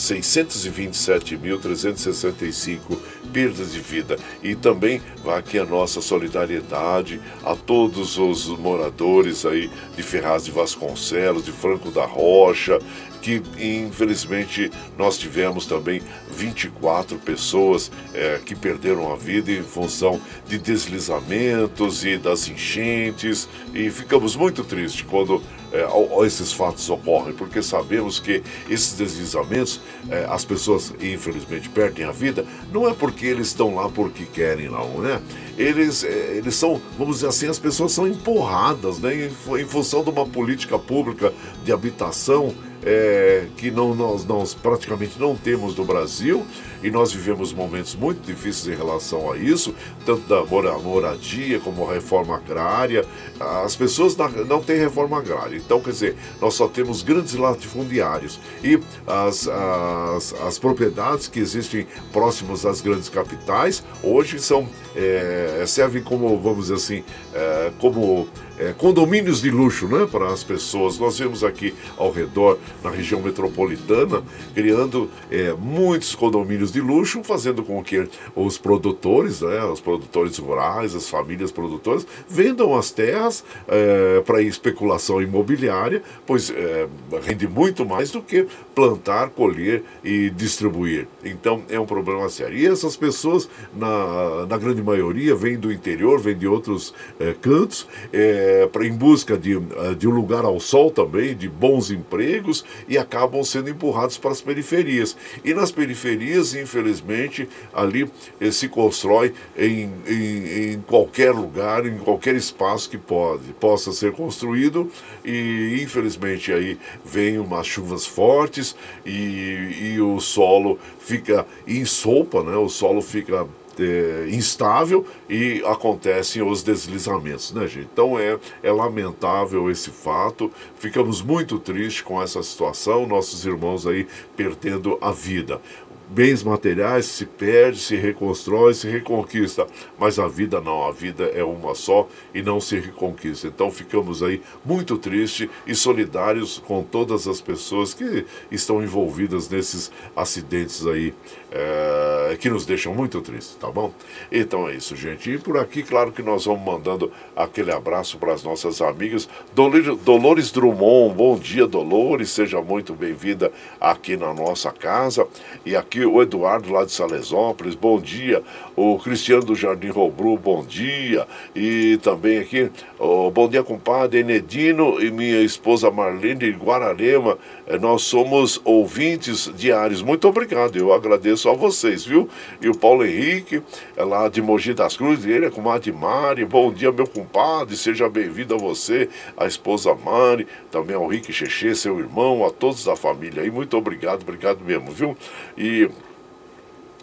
627.365 1.92 2.98
perdas 3.32 3.72
de 3.72 3.80
vida. 3.80 4.18
E 4.42 4.54
também 4.54 5.00
vai 5.22 5.38
aqui 5.38 5.58
a 5.58 5.64
nossa 5.64 6.00
solidariedade 6.00 7.20
a 7.44 7.54
todos 7.54 8.18
os 8.18 8.46
moradores 8.48 9.44
aí 9.44 9.70
de 9.96 10.02
Ferraz 10.02 10.44
de 10.44 10.50
Vasconcelos, 10.50 11.44
de 11.44 11.52
Franco 11.52 11.90
da 11.90 12.04
Rocha, 12.04 12.78
que 13.24 13.42
infelizmente 13.58 14.70
nós 14.98 15.16
tivemos 15.16 15.64
também 15.64 16.02
24 16.30 17.16
pessoas 17.18 17.90
é, 18.12 18.38
que 18.44 18.54
perderam 18.54 19.10
a 19.10 19.16
vida 19.16 19.50
em 19.50 19.62
função 19.62 20.20
de 20.46 20.58
deslizamentos 20.58 22.04
e 22.04 22.18
das 22.18 22.48
enchentes 22.48 23.48
e 23.72 23.88
ficamos 23.90 24.36
muito 24.36 24.62
tristes 24.62 25.00
quando 25.08 25.42
é, 25.74 26.26
esses 26.26 26.52
fatos 26.52 26.88
ocorrem, 26.88 27.34
porque 27.34 27.60
sabemos 27.62 28.20
que 28.20 28.42
esses 28.70 28.92
deslizamentos, 28.94 29.80
é, 30.08 30.24
as 30.30 30.44
pessoas 30.44 30.94
infelizmente 31.00 31.68
perdem 31.68 32.04
a 32.04 32.12
vida, 32.12 32.46
não 32.72 32.88
é 32.88 32.94
porque 32.94 33.26
eles 33.26 33.48
estão 33.48 33.74
lá 33.74 33.88
porque 33.88 34.24
querem, 34.24 34.68
não, 34.68 35.00
né? 35.00 35.20
Eles, 35.58 36.04
é, 36.04 36.36
eles 36.36 36.54
são, 36.54 36.80
vamos 36.96 37.16
dizer 37.16 37.28
assim, 37.28 37.48
as 37.48 37.58
pessoas 37.58 37.92
são 37.92 38.06
empurradas, 38.06 38.98
né, 38.98 39.14
em, 39.14 39.60
em 39.60 39.66
função 39.66 40.04
de 40.04 40.10
uma 40.10 40.24
política 40.24 40.78
pública 40.78 41.32
de 41.64 41.72
habitação 41.72 42.54
é, 42.84 43.46
que 43.56 43.70
não, 43.70 43.94
nós, 43.94 44.24
nós 44.24 44.54
praticamente 44.54 45.18
não 45.18 45.34
temos 45.34 45.74
no 45.76 45.84
Brasil 45.84 46.46
e 46.82 46.90
nós 46.90 47.12
vivemos 47.12 47.52
momentos 47.52 47.94
muito 47.94 48.20
difíceis 48.26 48.74
em 48.74 48.78
relação 48.78 49.32
a 49.32 49.38
isso, 49.38 49.74
tanto 50.04 50.28
da 50.28 50.44
moradia 50.44 51.58
como 51.60 51.88
a 51.88 51.94
reforma 51.94 52.36
agrária. 52.36 53.04
As 53.40 53.74
pessoas 53.74 54.14
não 54.46 54.62
têm 54.62 54.76
reforma 54.76 55.18
agrária, 55.18 55.56
então 55.56 55.80
quer 55.80 55.90
dizer, 55.90 56.16
nós 56.40 56.54
só 56.54 56.68
temos 56.68 57.02
grandes 57.02 57.34
latifundiários 57.34 58.38
e 58.62 58.78
as, 59.06 59.48
as, 59.48 60.34
as 60.42 60.58
propriedades 60.58 61.26
que 61.26 61.40
existem 61.40 61.86
próximas 62.12 62.66
às 62.66 62.80
grandes 62.80 63.08
capitais 63.08 63.82
hoje 64.02 64.38
são 64.38 64.68
é, 64.94 65.64
servem 65.66 66.02
como, 66.02 66.38
vamos 66.38 66.66
dizer 66.66 66.74
assim, 66.74 67.04
é, 67.34 67.72
como 67.80 68.28
é, 68.58 68.72
condomínios 68.72 69.40
de 69.40 69.50
luxo 69.50 69.86
né, 69.86 70.06
para 70.10 70.32
as 70.32 70.44
pessoas. 70.44 70.98
Nós 70.98 71.18
vemos 71.18 71.42
aqui 71.42 71.74
ao 71.96 72.10
redor, 72.10 72.58
na 72.82 72.90
região 72.90 73.20
metropolitana, 73.20 74.22
criando 74.54 75.10
é, 75.30 75.52
muitos 75.52 76.14
condomínios 76.14 76.72
de 76.72 76.80
luxo, 76.80 77.22
fazendo 77.22 77.62
com 77.62 77.82
que 77.82 78.08
os 78.34 78.58
produtores, 78.58 79.40
né, 79.40 79.64
os 79.64 79.80
produtores 79.80 80.38
rurais, 80.38 80.94
as 80.94 81.08
famílias 81.08 81.50
produtoras, 81.50 82.06
vendam 82.28 82.74
as 82.74 82.90
terras 82.90 83.44
é, 83.68 84.20
para 84.20 84.42
especulação 84.42 85.20
imobiliária, 85.20 86.02
pois 86.26 86.50
é, 86.50 86.88
rende 87.22 87.46
muito 87.46 87.84
mais 87.84 88.10
do 88.10 88.20
que 88.20 88.46
plantar, 88.74 89.30
colher 89.30 89.82
e 90.02 90.30
distribuir. 90.30 91.06
Então 91.24 91.62
é 91.68 91.78
um 91.78 91.86
problema 91.86 92.28
sério. 92.28 92.56
E 92.56 92.66
essas 92.66 92.96
pessoas, 92.96 93.48
na, 93.74 94.46
na 94.46 94.58
grande 94.58 94.82
maioria, 94.82 95.34
vêm 95.34 95.58
do 95.58 95.72
interior, 95.72 96.20
vêm 96.20 96.36
de 96.36 96.46
outros 96.46 96.94
é, 97.18 97.34
cantos. 97.40 97.86
É, 98.12 98.68
pra, 98.72 98.86
em 98.86 98.92
busca 98.92 99.36
de, 99.36 99.58
de 99.98 100.08
um 100.08 100.10
lugar 100.10 100.44
ao 100.44 100.58
sol 100.60 100.90
também, 100.90 101.36
de 101.36 101.48
bons 101.48 101.90
empregos, 101.90 102.63
e 102.88 102.98
acabam 102.98 103.42
sendo 103.44 103.70
empurrados 103.70 104.18
para 104.18 104.30
as 104.30 104.40
periferias. 104.40 105.16
E 105.44 105.54
nas 105.54 105.70
periferias, 105.70 106.54
infelizmente, 106.54 107.48
ali 107.72 108.10
eh, 108.40 108.50
se 108.50 108.68
constrói 108.68 109.32
em, 109.56 109.90
em, 110.06 110.72
em, 110.72 110.80
qualquer 110.80 111.32
lugar, 111.32 111.86
em 111.86 111.98
qualquer 111.98 112.34
espaço 112.34 112.88
que 112.90 112.98
pode, 112.98 113.52
possa 113.54 113.92
ser 113.92 114.12
construído, 114.12 114.90
e 115.24 115.80
infelizmente 115.82 116.52
aí 116.52 116.78
vem 117.04 117.38
umas 117.38 117.66
chuvas 117.66 118.06
fortes 118.06 118.76
e, 119.04 119.94
e 119.94 120.00
o 120.00 120.20
solo 120.20 120.78
fica 120.98 121.46
em 121.66 121.84
sopa, 121.84 122.42
né? 122.42 122.56
o 122.56 122.68
solo 122.68 123.00
fica 123.02 123.46
é, 123.78 124.28
instável 124.30 125.06
e 125.28 125.62
acontecem 125.66 126.42
os 126.42 126.62
deslizamentos, 126.62 127.52
né, 127.52 127.66
gente? 127.66 127.88
Então 127.92 128.18
é, 128.18 128.38
é 128.62 128.72
lamentável 128.72 129.70
esse 129.70 129.90
fato, 129.90 130.50
ficamos 130.76 131.22
muito 131.22 131.58
tristes 131.58 132.02
com 132.02 132.22
essa 132.22 132.42
situação, 132.42 133.06
nossos 133.06 133.44
irmãos 133.44 133.86
aí 133.86 134.06
perdendo 134.36 134.98
a 135.00 135.10
vida. 135.10 135.60
Bens 136.08 136.42
materiais 136.42 137.06
se 137.06 137.26
perde, 137.26 137.78
se 137.78 137.96
reconstrói, 137.96 138.74
se 138.74 138.88
reconquista, 138.88 139.66
mas 139.98 140.18
a 140.18 140.28
vida 140.28 140.60
não, 140.60 140.86
a 140.86 140.92
vida 140.92 141.24
é 141.24 141.42
uma 141.42 141.74
só 141.74 142.08
e 142.34 142.42
não 142.42 142.60
se 142.60 142.78
reconquista. 142.78 143.46
Então 143.46 143.70
ficamos 143.70 144.22
aí 144.22 144.42
muito 144.64 144.98
tristes 144.98 145.48
e 145.66 145.74
solidários 145.74 146.58
com 146.58 146.82
todas 146.82 147.26
as 147.26 147.40
pessoas 147.40 147.94
que 147.94 148.26
estão 148.50 148.82
envolvidas 148.82 149.48
nesses 149.48 149.90
acidentes 150.16 150.86
aí 150.86 151.14
é, 151.50 152.36
que 152.40 152.50
nos 152.50 152.66
deixam 152.66 152.92
muito 152.92 153.20
tristes, 153.20 153.56
tá 153.60 153.70
bom? 153.70 153.92
Então 154.30 154.68
é 154.68 154.74
isso, 154.74 154.96
gente. 154.96 155.30
E 155.30 155.38
por 155.38 155.56
aqui, 155.56 155.84
claro 155.84 156.10
que 156.10 156.22
nós 156.22 156.44
vamos 156.44 156.64
mandando 156.64 157.12
aquele 157.36 157.70
abraço 157.70 158.18
para 158.18 158.32
as 158.32 158.42
nossas 158.42 158.80
amigas. 158.80 159.28
Dolores 159.54 160.50
Drummond, 160.50 161.14
bom 161.14 161.38
dia, 161.38 161.66
Dolores, 161.66 162.30
seja 162.30 162.60
muito 162.60 162.92
bem-vinda 162.92 163.52
aqui 163.80 164.16
na 164.16 164.34
nossa 164.34 164.72
casa. 164.72 165.26
E 165.64 165.76
aqui 165.76 165.93
o 166.00 166.22
Eduardo 166.22 166.72
lá 166.72 166.84
de 166.84 166.92
Salesópolis, 166.92 167.74
bom 167.74 168.00
dia. 168.00 168.42
O 168.74 168.98
Cristiano 168.98 169.44
do 169.44 169.54
Jardim 169.54 169.88
Robru, 169.88 170.36
bom 170.36 170.64
dia. 170.64 171.26
E 171.54 171.98
também 172.02 172.38
aqui, 172.38 172.70
oh, 172.98 173.30
bom 173.30 173.48
dia, 173.48 173.62
compadre 173.62 174.20
Enedino 174.20 175.00
e 175.00 175.10
minha 175.10 175.42
esposa 175.42 175.90
Marlene 175.90 176.34
de 176.34 176.50
Guararema. 176.52 177.38
Eh, 177.66 177.78
nós 177.78 178.02
somos 178.02 178.60
ouvintes 178.64 179.50
diários. 179.56 180.02
Muito 180.02 180.28
obrigado, 180.28 180.76
eu 180.76 180.92
agradeço 180.92 181.48
a 181.48 181.52
vocês, 181.54 182.04
viu? 182.04 182.28
E 182.60 182.68
o 182.68 182.76
Paulo 182.76 183.04
Henrique, 183.04 183.62
é 183.96 184.04
lá 184.04 184.28
de 184.28 184.42
Mogi 184.42 184.74
das 184.74 184.96
Cruzes, 184.96 185.24
ele 185.24 185.46
é 185.46 185.50
com 185.50 185.60
a 185.70 185.80
Mari. 185.92 186.44
Bom 186.44 186.72
dia, 186.72 186.92
meu 186.92 187.06
compadre, 187.06 187.76
seja 187.76 188.08
bem-vindo 188.08 188.54
a 188.54 188.58
você, 188.58 189.08
a 189.36 189.46
esposa 189.46 189.94
Mari, 189.94 190.46
também 190.70 190.96
ao 190.96 191.06
Rick 191.06 191.32
Cheche, 191.32 191.74
seu 191.74 191.98
irmão, 191.98 192.44
a 192.44 192.50
todos 192.50 192.84
da 192.84 192.96
família 192.96 193.42
aí. 193.42 193.50
Muito 193.50 193.76
obrigado, 193.76 194.22
obrigado 194.22 194.60
mesmo, 194.64 194.90
viu? 194.90 195.16
E 195.56 195.88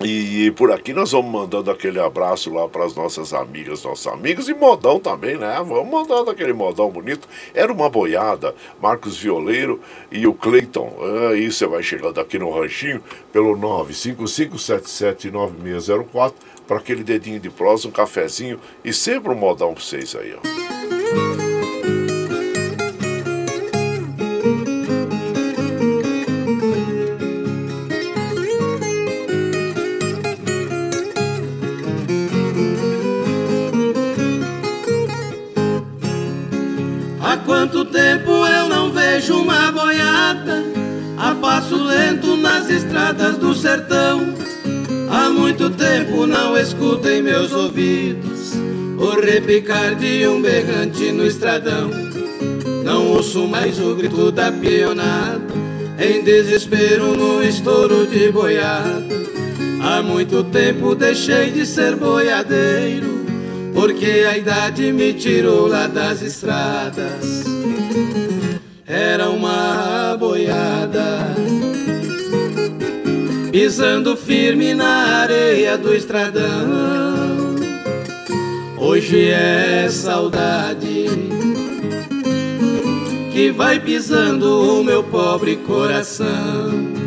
e 0.06 0.52
por 0.52 0.72
aqui 0.72 0.94
nós 0.94 1.12
vamos 1.12 1.32
mandando 1.32 1.72
aquele 1.72 2.00
abraço 2.00 2.54
lá 2.54 2.68
para 2.68 2.86
as 2.86 2.94
nossas 2.96 3.34
amigas, 3.34 3.84
nossos 3.84 4.06
amigos 4.08 4.50
e 4.50 4.54
modão 4.54 5.00
também, 5.00 5.38
né? 5.38 5.56
Vamos 5.66 5.90
mandando 5.90 6.30
aquele 6.32 6.54
modão 6.54 6.90
bonito. 6.90 7.28
Era 7.54 7.72
uma 7.72 7.90
boiada, 7.90 8.54
Marcos 8.82 9.18
Violeiro 9.18 9.80
e 10.12 10.28
o 10.28 10.34
Cleiton. 10.34 10.98
Aí 11.30 11.50
você 11.52 11.68
vai 11.68 11.84
chegando 11.84 12.20
aqui 12.20 12.40
no 12.40 12.50
ranchinho 12.52 13.02
pelo 13.32 13.56
955779604 13.58 16.34
para 16.68 16.78
aquele 16.78 17.04
dedinho 17.04 17.40
de 17.40 17.50
prosa, 17.50 17.88
um 17.88 17.92
cafezinho 17.92 18.60
e 18.84 18.92
sempre 18.94 19.32
um 19.32 19.36
modão 19.36 19.74
para 19.74 19.84
vocês 19.84 20.16
aí, 20.16 20.36
ó. 20.36 20.42
Quanto 37.62 37.86
tempo 37.86 38.32
eu 38.48 38.68
não 38.68 38.92
vejo 38.92 39.36
uma 39.36 39.72
boiada 39.72 40.64
a 41.16 41.36
passo 41.36 41.76
lento 41.76 42.36
nas 42.36 42.68
estradas 42.68 43.38
do 43.38 43.54
sertão. 43.54 44.34
Há 45.12 45.30
muito 45.30 45.70
tempo 45.70 46.26
não 46.26 46.58
escuto 46.58 47.08
em 47.08 47.22
meus 47.22 47.52
ouvidos 47.52 48.54
o 48.98 49.22
repicar 49.22 49.94
de 49.94 50.28
um 50.28 50.42
berrante 50.42 51.12
no 51.12 51.24
estradão. 51.24 51.92
Não 52.84 53.10
ouço 53.10 53.48
mais 53.48 53.80
o 53.80 53.94
grito 53.94 54.32
da 54.32 54.52
pionada 54.52 55.54
em 56.00 56.24
desespero 56.24 57.16
no 57.16 57.44
estouro 57.44 58.08
de 58.08 58.32
boiada. 58.32 59.06
Há 59.84 60.02
muito 60.02 60.44
tempo 60.46 60.96
deixei 60.96 61.52
de 61.52 61.64
ser 61.68 61.96
boiadeiro 61.96 63.22
porque 63.74 64.26
a 64.28 64.38
idade 64.38 64.92
me 64.92 65.14
tirou 65.14 65.68
lá 65.68 65.88
das 65.88 66.22
estradas. 66.22 67.44
Era 68.86 69.30
uma 69.30 70.16
boiada, 70.20 71.36
pisando 73.52 74.18
firme 74.18 74.74
na 74.74 75.22
areia 75.22 75.78
do 75.78 75.94
estradão. 75.94 77.52
Hoje 78.78 79.30
é 79.30 79.88
saudade 79.90 81.06
que 83.32 83.52
vai 83.52 83.80
pisando 83.80 84.80
o 84.80 84.84
meu 84.84 85.04
pobre 85.04 85.56
coração. 85.58 87.01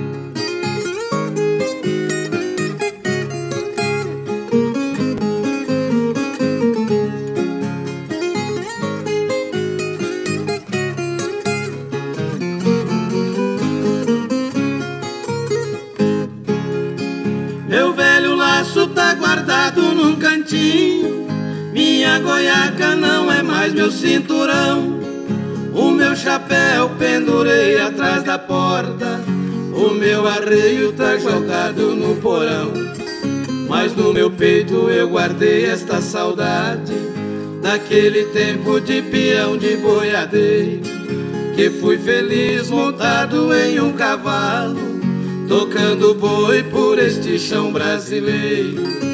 Cantinho. 20.45 21.27
Minha 21.73 22.19
goiaca 22.21 22.95
não 22.95 23.33
é 23.33 23.43
mais 23.43 23.73
meu 23.73 23.91
cinturão. 23.91 25.01
O 25.73 25.91
meu 25.91 26.15
chapéu 26.15 26.91
pendurei 26.99 27.81
atrás 27.81 28.23
da 28.23 28.39
porta. 28.39 29.21
O 29.75 29.93
meu 29.95 30.27
arreio 30.29 30.93
tá 30.93 31.17
jogado 31.17 31.97
no 31.97 32.17
porão. 32.17 32.73
Mas 33.69 33.97
no 33.97 34.13
meu 34.13 34.31
peito 34.31 34.89
eu 34.89 35.09
guardei 35.09 35.65
esta 35.65 36.01
saudade 36.01 36.93
daquele 37.61 38.27
tempo 38.27 38.81
de 38.81 39.03
peão 39.03 39.57
de 39.57 39.77
boiadeiro. 39.77 40.83
Que 41.57 41.71
fui 41.71 41.99
feliz 41.99 42.69
montado 42.69 43.55
em 43.55 43.81
um 43.81 43.93
cavalo, 43.93 44.77
tocando 45.49 46.15
boi 46.15 46.65
por 46.65 46.99
este 46.99 47.39
chão 47.39 47.73
brasileiro 47.73 49.14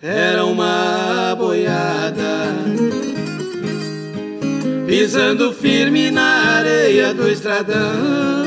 era 0.00 0.44
uma 0.44 1.34
boiada, 1.36 2.54
pisando 4.86 5.52
firme 5.52 6.10
na 6.10 6.56
areia 6.56 7.12
do 7.12 7.28
estradão. 7.28 8.46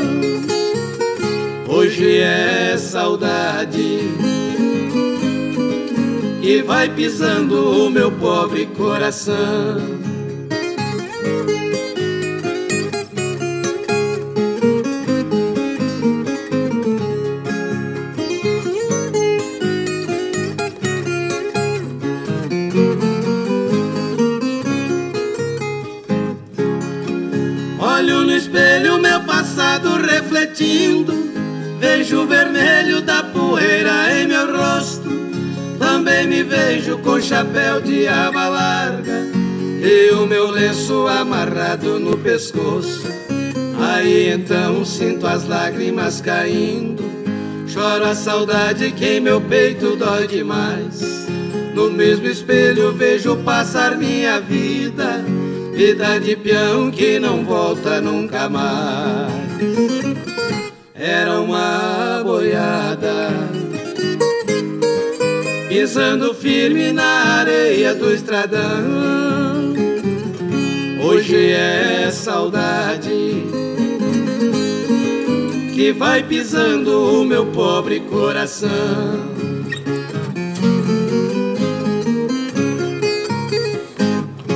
Hoje 1.67 2.19
é 2.19 2.77
saudade 2.77 3.99
que 6.41 6.61
vai 6.61 6.89
pisando 6.89 7.85
o 7.85 7.89
meu 7.89 8.11
pobre 8.11 8.65
coração. 8.67 10.00
Refletindo, 29.79 31.13
vejo 31.79 32.23
o 32.23 32.27
vermelho 32.27 33.01
da 33.01 33.23
poeira 33.23 34.19
em 34.19 34.27
meu 34.27 34.57
rosto. 34.57 35.09
Também 35.79 36.27
me 36.27 36.43
vejo 36.43 36.97
com 36.99 37.21
chapéu 37.21 37.81
de 37.81 38.07
aba 38.07 38.49
larga 38.49 39.25
e 39.81 40.11
o 40.11 40.27
meu 40.27 40.51
lenço 40.51 41.07
amarrado 41.07 41.99
no 41.99 42.17
pescoço. 42.17 43.07
Aí 43.79 44.31
então 44.31 44.83
sinto 44.85 45.25
as 45.25 45.47
lágrimas 45.47 46.21
caindo, 46.21 47.03
choro 47.67 48.05
a 48.05 48.13
saudade 48.13 48.91
que 48.91 49.17
em 49.17 49.19
meu 49.19 49.41
peito 49.41 49.95
dói 49.95 50.27
demais. 50.27 51.27
No 51.73 51.89
mesmo 51.89 52.27
espelho 52.27 52.93
vejo 52.93 53.37
passar 53.37 53.97
minha 53.97 54.39
vida, 54.39 55.23
vida 55.73 56.19
de 56.19 56.35
peão 56.35 56.91
que 56.91 57.17
não 57.17 57.43
volta 57.43 58.01
nunca 58.01 58.49
mais 58.49 59.40
era 60.95 61.39
uma 61.39 62.21
boiada, 62.23 63.29
pisando 65.69 66.33
firme 66.33 66.91
na 66.91 67.39
areia 67.39 67.93
do 67.93 68.11
estradão. 68.13 68.61
Hoje 71.03 71.51
é 71.51 72.09
saudade 72.11 73.45
que 75.75 75.91
vai 75.91 76.23
pisando 76.23 77.21
o 77.21 77.25
meu 77.25 77.47
pobre 77.47 77.99
coração. 78.01 78.69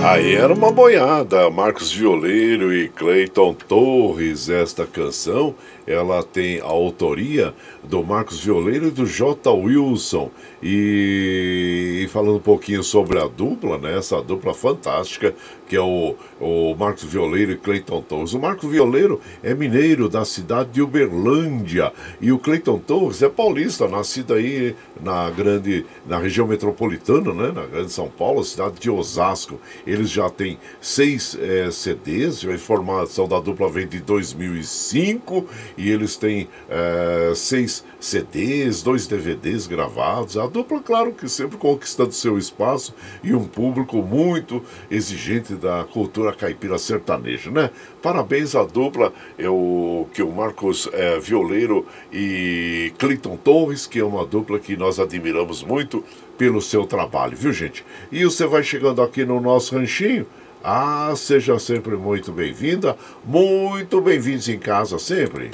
Aí 0.07 0.35
era 0.35 0.53
uma 0.53 0.71
boiada, 0.71 1.49
Marcos 1.49 1.91
Violeiro 1.91 2.71
e 2.71 2.87
Cleiton 2.89 3.55
Torres, 3.55 4.49
esta 4.49 4.85
canção 4.85 5.55
ela 5.87 6.21
tem 6.21 6.59
a 6.61 6.65
autoria 6.65 7.55
do 7.85 8.03
Marcos 8.03 8.43
Violeiro 8.43 8.87
e 8.87 8.91
do 8.91 9.05
J. 9.05 9.51
Wilson. 9.51 10.29
E, 10.61 12.01
e, 12.03 12.07
falando 12.07 12.37
um 12.37 12.39
pouquinho 12.39 12.83
sobre 12.83 13.19
a 13.19 13.27
dupla, 13.27 13.77
né? 13.77 13.97
Essa 13.97 14.21
dupla 14.21 14.53
fantástica, 14.53 15.33
que 15.67 15.75
é 15.75 15.81
o, 15.81 16.15
o 16.39 16.75
Marcos 16.75 17.03
Violeiro 17.03 17.51
e 17.51 17.57
Cleiton 17.57 18.01
Torres. 18.01 18.33
O 18.33 18.39
Marcos 18.39 18.69
Violeiro 18.69 19.21
é 19.43 19.53
mineiro 19.53 20.09
da 20.09 20.25
cidade 20.25 20.71
de 20.71 20.81
Uberlândia. 20.81 21.93
E 22.19 22.31
o 22.31 22.39
Cleiton 22.39 22.79
Torres 22.79 23.21
é 23.21 23.29
paulista, 23.29 23.87
nascido 23.87 24.33
aí 24.33 24.75
na 25.01 25.29
grande, 25.29 25.85
na 26.05 26.17
região 26.17 26.47
metropolitana, 26.47 27.33
né? 27.33 27.51
Na 27.51 27.65
grande 27.65 27.91
São 27.91 28.09
Paulo, 28.09 28.43
cidade 28.43 28.79
de 28.79 28.89
Osasco. 28.89 29.59
Eles 29.85 30.09
já 30.09 30.29
têm 30.29 30.57
seis 30.81 31.37
é, 31.39 31.69
CDs, 31.71 32.45
a 32.45 32.53
informação 32.53 33.27
da 33.27 33.39
dupla 33.39 33.69
vem 33.69 33.87
de 33.87 33.99
2005 33.99 35.45
e 35.77 35.91
eles 35.91 36.15
têm 36.15 36.47
é, 36.69 37.33
seis 37.35 37.74
CDs, 37.99 38.83
dois 38.83 39.07
DVDs 39.07 39.67
gravados. 39.67 40.37
A 40.37 40.45
dupla, 40.47 40.79
claro 40.79 41.11
que 41.11 41.27
sempre 41.27 41.57
conquistando 41.57 42.11
seu 42.11 42.37
espaço 42.37 42.93
e 43.23 43.33
um 43.33 43.45
público 43.45 43.97
muito 43.97 44.61
exigente 44.89 45.55
da 45.55 45.83
cultura 45.83 46.31
caipira 46.33 46.77
sertaneja, 46.77 47.49
né? 47.49 47.71
Parabéns 48.01 48.55
à 48.55 48.63
dupla, 48.63 49.11
eu, 49.37 50.07
que 50.13 50.21
o 50.21 50.31
Marcos 50.31 50.87
é, 50.93 51.19
Violeiro 51.19 51.85
e 52.13 52.93
Cleiton 52.97 53.37
Torres, 53.37 53.87
que 53.87 53.99
é 53.99 54.03
uma 54.03 54.25
dupla 54.25 54.59
que 54.59 54.77
nós 54.77 54.99
admiramos 54.99 55.63
muito 55.63 56.03
pelo 56.37 56.61
seu 56.61 56.85
trabalho, 56.85 57.35
viu 57.35 57.51
gente? 57.51 57.85
E 58.11 58.23
você 58.23 58.45
vai 58.45 58.63
chegando 58.63 59.01
aqui 59.01 59.25
no 59.25 59.39
nosso 59.41 59.75
ranchinho. 59.75 60.25
Ah, 60.63 61.13
seja 61.15 61.59
sempre 61.59 61.95
muito 61.95 62.31
bem-vinda, 62.31 62.97
muito 63.23 64.01
bem-vindos 64.01 64.49
em 64.49 64.57
casa 64.57 64.97
sempre. 64.97 65.51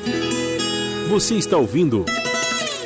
Você 1.11 1.35
está 1.35 1.57
ouvindo 1.57 2.05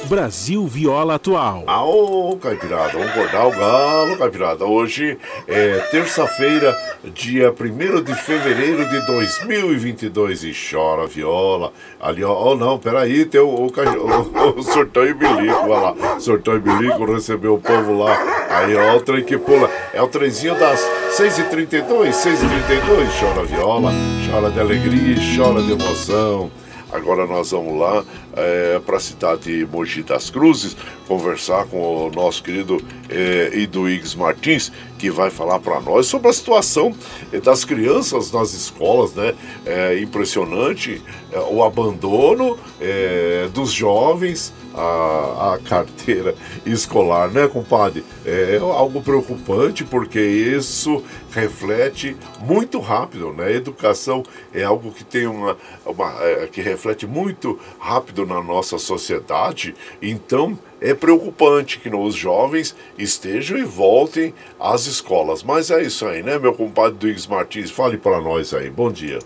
Brasil 0.05 0.65
Viola 0.65 1.13
Atual. 1.13 1.63
Aô, 1.67 2.35
Caipirada, 2.37 2.93
vamos 2.93 3.09
acordar 3.09 3.45
o 3.45 3.51
galo, 3.51 4.17
Caipirada. 4.17 4.65
Hoje 4.65 5.15
é 5.47 5.77
terça-feira, 5.91 6.75
dia 7.03 7.53
1 7.53 8.01
de 8.01 8.15
fevereiro 8.15 8.83
de 8.89 9.05
2022 9.05 10.43
e 10.43 10.53
chora 10.53 11.05
viola. 11.05 11.71
Ali, 12.01 12.23
ó, 12.23 12.51
oh, 12.51 12.55
não, 12.55 12.79
peraí, 12.79 13.25
tem 13.25 13.41
o, 13.41 13.47
o, 13.47 13.67
o, 13.67 14.59
o 14.59 14.63
Surtão 14.63 15.05
e 15.05 15.13
olha 15.13 15.93
lá. 15.93 16.19
Surtão 16.19 16.55
e 16.55 17.13
recebeu 17.13 17.53
o 17.53 17.61
povo 17.61 17.95
lá. 17.95 18.17
Aí, 18.49 18.75
ó, 18.75 18.95
o 18.95 19.01
trem 19.01 19.23
que 19.23 19.37
pula. 19.37 19.69
É 19.93 20.01
o 20.01 20.07
trenzinho 20.07 20.57
das 20.57 20.79
6h32, 21.15 22.09
6h32, 22.09 23.19
chora 23.19 23.45
viola, 23.45 23.91
chora 24.27 24.49
de 24.49 24.59
alegria 24.59 25.15
e 25.15 25.37
chora 25.37 25.61
de 25.61 25.73
emoção. 25.73 26.49
Agora 26.95 27.27
nós 27.27 27.51
vamos 27.51 27.79
lá 27.79 28.03
é, 28.35 28.79
para 28.79 28.97
a 28.97 28.99
cidade 28.99 29.43
de 29.43 29.65
Mogi 29.65 30.01
das 30.03 30.29
Cruzes 30.29 30.75
conversar 31.07 31.65
com 31.65 32.07
o 32.07 32.11
nosso 32.11 32.41
querido 32.41 32.81
é, 33.09 33.51
Iduígues 33.53 34.15
Martins, 34.15 34.71
que 34.97 35.09
vai 35.09 35.29
falar 35.29 35.59
para 35.59 35.79
nós 35.81 36.07
sobre 36.07 36.29
a 36.29 36.33
situação 36.33 36.93
é, 37.31 37.39
das 37.39 37.65
crianças 37.65 38.31
nas 38.31 38.53
escolas, 38.53 39.13
né? 39.13 39.33
É 39.65 39.99
impressionante 39.99 41.01
é, 41.31 41.39
o 41.39 41.63
abandono 41.63 42.57
é, 42.79 43.49
dos 43.53 43.71
jovens 43.71 44.53
a, 44.73 45.53
a 45.53 45.59
carteira 45.59 46.35
escolar, 46.65 47.29
né, 47.29 47.47
compadre? 47.47 48.03
É 48.25 48.57
algo 48.57 49.01
preocupante 49.01 49.83
porque 49.83 50.19
isso 50.19 51.03
reflete 51.31 52.15
muito 52.39 52.79
rápido, 52.79 53.33
né? 53.33 53.53
educação 53.53 54.23
é 54.53 54.63
algo 54.63 54.91
que 54.91 55.03
tem 55.03 55.27
uma, 55.27 55.57
uma 55.85 56.13
é, 56.21 56.47
que 56.47 56.61
reflete 56.61 57.05
muito 57.05 57.59
rápido 57.79 58.25
na 58.25 58.41
nossa 58.41 58.77
sociedade, 58.77 59.75
então 60.01 60.57
é 60.85 60.93
preocupante 60.93 61.79
que 61.79 61.89
os 61.89 62.13
jovens 62.13 62.75
estejam 62.95 63.57
e 63.57 63.63
voltem 63.63 64.33
às 64.59 64.85
escolas. 64.85 65.41
Mas 65.41 65.71
é 65.71 65.81
isso 65.81 66.05
aí, 66.05 66.21
né, 66.21 66.37
meu 66.37 66.53
compadre 66.53 66.97
Duígues 66.99 67.25
Martins? 67.25 67.71
Fale 67.71 67.97
para 67.97 68.21
nós 68.21 68.53
aí. 68.53 68.69
Bom 68.69 68.91
dia. 68.91 69.17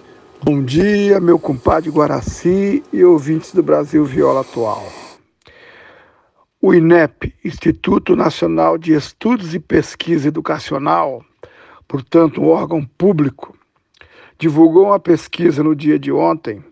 Bom 0.42 0.64
dia, 0.64 1.20
meu 1.20 1.38
compadre 1.38 1.90
Guaraci 1.90 2.82
e 2.94 3.04
ouvintes 3.04 3.54
do 3.54 3.62
Brasil 3.62 4.06
Viola 4.06 4.40
Atual. 4.40 4.88
O 6.62 6.74
INEP, 6.74 7.36
Instituto 7.44 8.16
Nacional 8.16 8.78
de 8.78 8.94
Estudos 8.94 9.54
e 9.54 9.60
Pesquisa 9.60 10.30
Educacional, 10.30 11.26
portanto, 11.90 12.42
um 12.42 12.48
órgão 12.48 12.86
público, 12.98 13.54
divulgou 14.38 14.86
uma 14.86 15.00
pesquisa 15.00 15.62
no 15.62 15.76
dia 15.76 16.00
de 16.00 16.10
ontem 16.10 16.64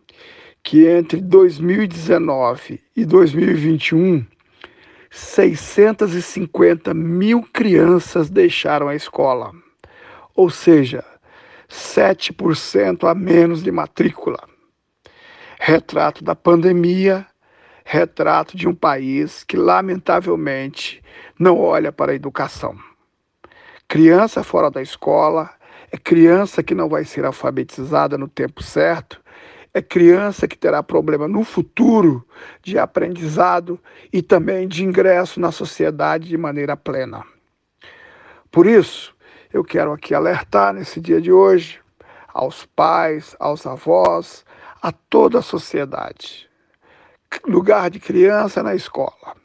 que 0.64 0.88
entre 0.88 1.22
2019 1.22 2.82
e 2.96 3.06
2021, 3.06 4.26
650 5.10 6.94
mil 6.94 7.44
crianças 7.44 8.30
deixaram 8.30 8.88
a 8.88 8.96
escola, 8.96 9.52
ou 10.36 10.50
seja, 10.50 11.04
7% 11.70 13.10
a 13.10 13.14
menos 13.14 13.64
de 13.64 13.72
matrícula. 13.72 14.40
Retrato 15.60 16.24
da 16.24 16.36
pandemia 16.36 17.26
retrato 17.90 18.58
de 18.58 18.68
um 18.68 18.76
país 18.76 19.46
que, 19.46 19.56
lamentavelmente, 19.56 21.02
não 21.40 21.58
olha 21.58 21.90
para 21.90 22.12
a 22.12 22.16
educação. 22.16 22.78
Criança 23.88 24.44
fora 24.44 24.70
da 24.70 24.82
escola 24.82 25.50
é 25.90 25.98
criança 25.98 26.62
que 26.62 26.76
não 26.76 26.90
vai 26.90 27.06
ser 27.06 27.24
alfabetizada 27.24 28.18
no 28.18 28.28
tempo 28.28 28.62
certo, 28.62 29.22
é 29.78 29.82
criança 29.82 30.48
que 30.48 30.58
terá 30.58 30.82
problema 30.84 31.28
no 31.28 31.44
futuro 31.44 32.26
de 32.62 32.78
aprendizado 32.78 33.80
e 34.12 34.22
também 34.22 34.68
de 34.68 34.84
ingresso 34.84 35.40
na 35.40 35.52
sociedade 35.52 36.28
de 36.28 36.38
maneira 36.38 36.76
plena. 36.76 37.24
Por 38.52 38.66
isso, 38.66 39.16
eu 39.54 39.64
quero 39.64 39.92
aqui 39.94 40.14
alertar 40.14 40.74
nesse 40.74 41.00
dia 41.00 41.22
de 41.22 41.32
hoje 41.32 41.80
aos 42.34 42.66
pais, 42.66 43.36
aos 43.40 43.66
avós, 43.66 44.46
a 44.82 44.92
toda 44.92 45.40
a 45.40 45.42
sociedade 45.44 46.48
lugar 47.46 47.90
de 47.90 48.00
criança 48.00 48.64
na 48.64 48.76
escola. 48.76 49.36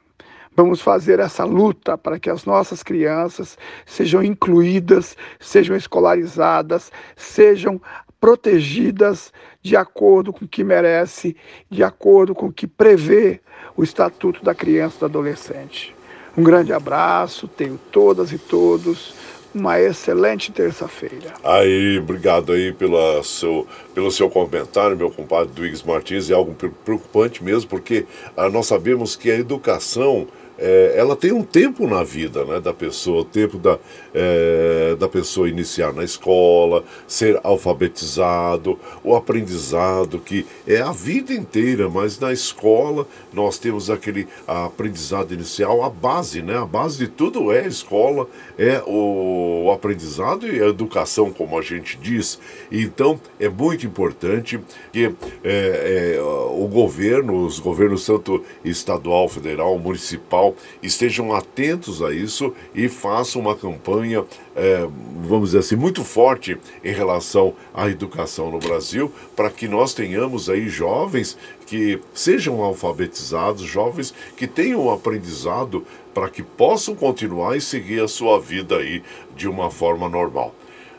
Vamos 0.55 0.83
fazer 0.83 1.19
essa 1.19 1.45
luta 1.45 1.97
para 1.97 2.19
que 2.19 2.29
as 2.29 2.45
nossas 2.45 2.83
crianças 2.83 3.57
sejam 3.87 4.23
incluídas, 4.23 5.17
sejam 5.41 5.75
escolarizadas, 5.75 6.93
sejam 7.17 7.81
protegidas 8.23 9.33
de 9.61 9.75
acordo 9.75 10.33
com 10.33 10.45
o 10.45 10.49
que 10.49 10.63
merece, 10.63 11.37
de 11.69 11.83
acordo 11.83 12.37
com 12.37 12.47
o 12.47 12.53
que 12.53 12.69
prevê 12.69 13.41
o 13.77 13.83
Estatuto 13.83 14.45
da 14.45 14.55
Criança 14.55 14.95
e 14.95 15.01
do 15.01 15.07
Adolescente. 15.07 15.93
Um 16.39 16.45
grande 16.45 16.73
abraço, 16.73 17.49
tenho 17.49 17.77
todas 17.91 18.31
e 18.31 18.39
todos 18.39 19.13
uma 19.53 19.79
excelente 19.81 20.53
terça-feira. 20.53 21.35
Aí, 21.43 21.99
obrigado 21.99 22.53
aí 22.53 22.73
pela 22.73 23.25
seu, 23.25 23.67
pelo 23.93 24.11
seu 24.11 24.31
comentário, 24.31 24.97
meu 24.97 25.11
compadre 25.11 25.53
Duígues 25.53 25.83
Martins. 25.83 26.31
É 26.31 26.35
algo 26.35 26.55
preocupante 26.85 27.43
mesmo, 27.43 27.69
porque 27.69 28.07
ah, 28.37 28.49
nós 28.49 28.67
sabemos 28.67 29.17
que 29.17 29.33
a 29.33 29.35
educação 29.37 30.29
é, 30.59 30.95
ela 30.97 31.17
tem 31.17 31.33
um 31.33 31.43
tempo 31.43 31.87
na 31.87 32.03
vida 32.03 32.45
né, 32.45 32.61
da 32.61 32.73
pessoa, 32.73 33.23
o 33.23 33.25
tempo 33.25 33.59
da, 33.59 33.79
é, 34.15 34.97
da 34.99 35.09
pessoa 35.09 35.49
iniciar 35.49 35.93
na 35.93 36.05
escola, 36.05 36.85
ser 37.07 37.39
alfabetizado, 37.43 38.79
o 39.05 39.15
aprendizado 39.15 40.19
que 40.19 40.47
é 40.67 40.81
a 40.81 40.93
vida 40.93 41.33
inteira, 41.33 41.89
mas 41.89 42.19
na 42.19 42.33
escola 42.33 43.07
nós 43.33 43.59
temos 43.59 43.91
aquele 43.91 44.27
aprendizado 44.47 45.33
inicial, 45.33 45.83
a 45.83 45.91
base, 45.91 46.43
né? 46.43 46.59
A 46.59 46.67
base 46.67 46.99
de 46.99 47.09
tudo 47.09 47.53
é 47.53 47.61
a 47.61 47.67
escola, 47.69 48.27
é 48.59 48.83
o, 48.87 49.71
aprendizado 49.73 50.47
e 50.47 50.63
a 50.63 50.69
educação, 50.69 51.33
como 51.33 51.59
a 51.59 51.63
gente 51.63 51.97
diz. 51.99 52.39
Então 52.71 53.21
é 53.39 53.49
muito 53.49 53.87
importante 53.87 54.61
que 54.93 55.13
é, 55.45 56.17
é, 56.17 56.21
o 56.21 56.67
governo, 56.67 57.45
os 57.45 57.59
governos 57.59 58.05
tanto 58.05 58.45
estadual, 58.65 59.29
federal, 59.29 59.79
municipal, 59.79 60.42
estejam 60.83 61.35
atentos 61.35 62.03
a 62.03 62.13
isso 62.13 62.53
e 62.75 62.89
façam 62.89 63.41
uma 63.41 63.57
campanha, 63.57 64.25
é, 64.57 64.87
vamos 65.23 65.51
dizer 65.51 65.59
assim, 65.59 65.77
muito 65.77 66.03
forte 66.05 66.59
em 66.83 66.93
relação 66.93 67.55
à 67.75 67.89
educação 67.89 68.51
no 68.51 68.59
Brasil, 68.59 69.13
para 69.37 69.51
que 69.51 69.69
nós 69.69 69.95
tenhamos 69.95 70.49
aí 70.49 70.69
jovens 70.69 71.37
que 71.67 72.01
sejam 72.15 72.63
alfabetizados, 72.63 73.63
jovens 73.63 74.15
que 74.37 74.47
tenham 74.47 74.91
aprendizado 74.91 75.85
para 76.15 76.29
que 76.29 76.43
possam 76.43 76.95
continuar 76.95 77.57
e 77.57 77.61
seguir 77.61 78.03
a 78.03 78.09
sua 78.09 78.39
vida 78.39 78.77
aí 78.77 79.03
de 79.37 79.49
uma 79.49 79.71
forma 79.71 80.09
normal. 80.09 80.55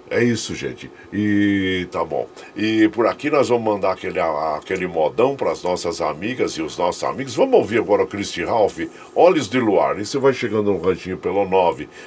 É 0.10 0.24
isso, 0.24 0.56
gente. 0.56 0.90
E 1.12 1.88
tá 1.92 2.02
bom. 2.04 2.28
E 2.56 2.88
por 2.90 3.08
aqui 3.08 3.30
nós 3.30 3.50
vamos 3.50 3.64
mandar 3.64 3.92
aquele, 3.94 4.20
aquele 4.20 4.88
modão 4.88 5.36
para 5.36 5.52
as 5.52 5.62
nossas 5.64 6.02
amigas 6.02 6.54
e 6.54 6.62
os 6.62 6.78
nossos 6.78 7.04
amigos. 7.04 7.36
Vamos 7.36 7.56
ouvir 7.56 7.80
agora 7.80 8.04
o 8.04 8.08
Christy 8.08 8.44
Ralph, 8.44 8.80
Olhos 9.16 9.48
de 9.48 9.60
Luar. 9.60 10.00
E 10.00 10.06
você 10.06 10.20
vai 10.20 10.34
chegando 10.34 10.72
no 10.72 10.80
ranchinho 10.80 11.18
pelo 11.18 11.46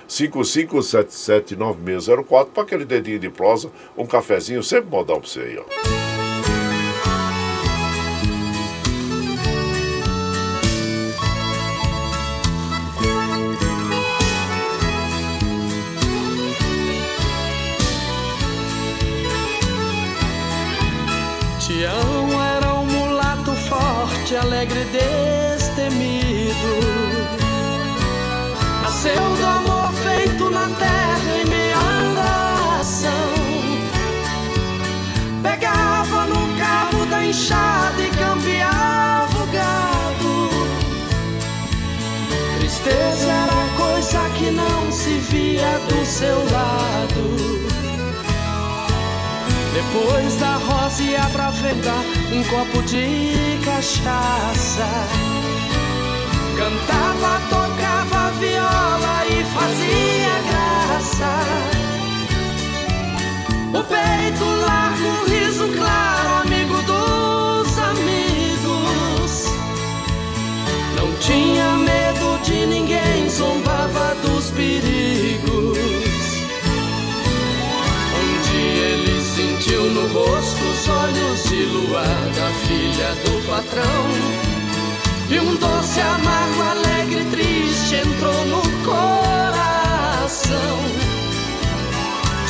955779604 0.09 2.47
para 2.47 2.62
aquele 2.62 2.84
dedinho 2.84 3.18
de 3.18 3.30
prosa, 3.30 3.70
um 3.97 4.07
cafezinho, 4.07 4.62
sempre 4.62 4.90
modão 4.90 5.20
para 5.20 5.28
você 5.28 5.40
aí, 5.40 5.59
ó. 5.59 5.64
Alegre 24.57 24.86
destemido. 24.86 26.54
Nasceu 28.82 29.12
do 29.12 29.46
amor 29.46 29.92
feito 29.92 30.48
na 30.48 30.66
terra 30.68 31.38
em 31.42 31.44
meia 31.44 31.76
andação. 31.76 33.11
Pegava 35.42 36.26
no 36.26 36.57
cabo 36.59 37.04
da 37.11 37.26
enxada 37.26 38.02
e 38.02 38.11
cambiava 38.11 39.42
o 39.42 39.46
gado. 39.48 40.48
Tristeza 42.59 43.30
era 43.30 43.68
coisa 43.76 44.30
que 44.38 44.50
não 44.50 44.90
se 44.90 45.18
via 45.18 45.78
do 45.86 46.07
seu 46.07 46.38
lado. 46.50 47.05
Depois 49.76 50.36
da 50.36 50.54
rosa 50.57 51.28
pra 51.34 51.50
venda 51.50 51.92
um 52.32 52.42
copo 52.44 52.82
de 52.84 53.58
cachaça. 53.62 54.88
Cantava, 56.57 57.38
tocava 57.50 58.30
viola 58.38 59.26
e 59.28 59.44
fazia 59.44 60.34
graça. 60.48 61.30
O 63.68 63.84
peito 63.84 64.44
largo, 64.64 65.26
os 80.18 80.88
olhos 80.88 81.45
de 81.45 81.64
luar 81.67 82.05
da 82.05 82.51
filha 82.67 83.14
do 83.25 83.47
patrão. 83.47 84.07
E 85.29 85.38
um 85.41 85.57
doce, 85.57 86.01
amargo, 86.01 86.63
alegre, 86.63 87.25
triste 87.30 87.97
entrou 87.97 88.47
no 88.47 88.63
coração. 88.84 90.57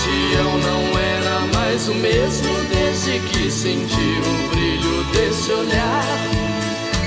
Tião 0.02 0.58
não 0.58 0.98
era 0.98 1.40
mais 1.54 1.88
o 1.88 1.94
mesmo 1.94 2.52
desde 2.72 3.18
que 3.20 3.50
sentiu 3.50 4.20
o 4.20 4.48
brilho 4.50 5.04
desse 5.12 5.50
olhar. 5.52 6.04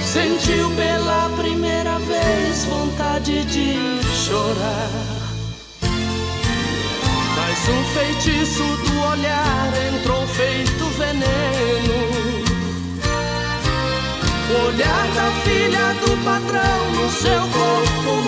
Sentiu 0.03 0.69
pela 0.71 1.29
primeira 1.37 1.99
vez 1.99 2.65
vontade 2.65 3.45
de 3.45 3.75
chorar. 4.25 5.18
Mas 7.59 7.67
um 7.67 7.83
feitiço 7.93 8.63
do 8.63 9.01
olhar 9.01 9.73
entrou 9.93 10.25
feito 10.27 10.85
veneno. 10.97 11.99
O 14.49 14.67
olhar 14.67 15.07
da 15.13 15.31
filha 15.43 15.93
do 15.95 16.23
patrão 16.23 16.91
no 16.91 17.11
seu 17.11 17.41
corpo 17.49 18.18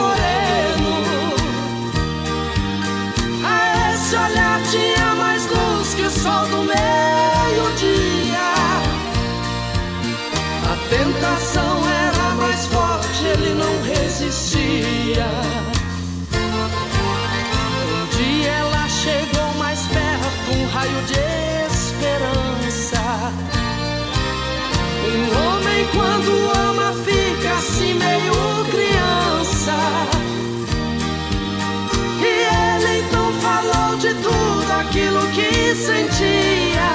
que 35.71 35.75
sentia. 35.75 36.91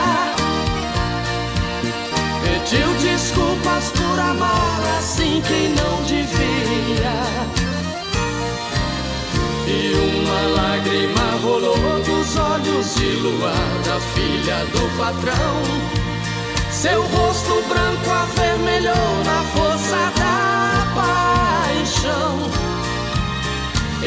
Pediu 2.43 2.89
desculpas 3.01 3.91
por 3.93 4.19
amar 4.19 4.81
assim 4.99 5.43
quem 5.47 5.71
não 5.71 6.03
devia. 6.03 7.17
E 9.67 9.95
uma 9.95 10.41
lágrima 10.61 11.41
rolou 11.43 12.03
dos 12.03 12.37
olhos 12.37 12.95
de 12.97 13.17
luar 13.17 13.79
da 13.87 13.99
filha 14.15 14.65
do 14.67 14.99
patrão. 14.99 15.63
Seu 16.71 17.03
rosto 17.03 17.63
branco 17.69 18.11
avermelhou 18.11 19.25
na 19.25 19.43
força 19.55 20.13
da 20.19 20.87
paixão. 20.95 22.66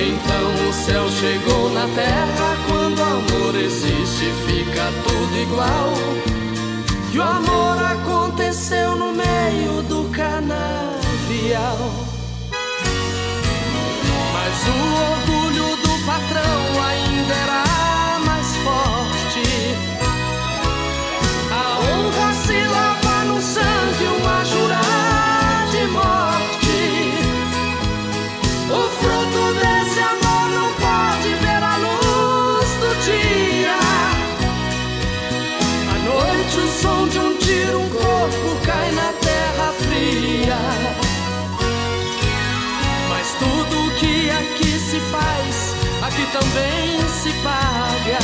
Então 0.01 0.69
o 0.69 0.73
céu 0.73 1.09
chegou 1.09 1.69
na 1.71 1.85
terra. 1.93 2.57
Quando 2.67 3.01
amor 3.01 3.55
existe, 3.55 4.31
fica 4.47 4.85
tudo 5.03 5.37
igual. 5.37 5.93
E 7.11 7.19
o 7.19 7.23
amor 7.23 7.77
aconteceu 7.83 8.95
no 8.95 9.11
meio 9.11 9.83
do 9.83 10.09
canavial. 10.11 11.77
Mas 14.33 14.55
o 14.67 14.79
orgulho 15.11 15.75
do 15.77 16.05
patrão 16.05 16.83
ainda 16.87 17.33
era 17.33 17.58
também 46.31 46.99
se 47.07 47.31
paga. 47.43 48.19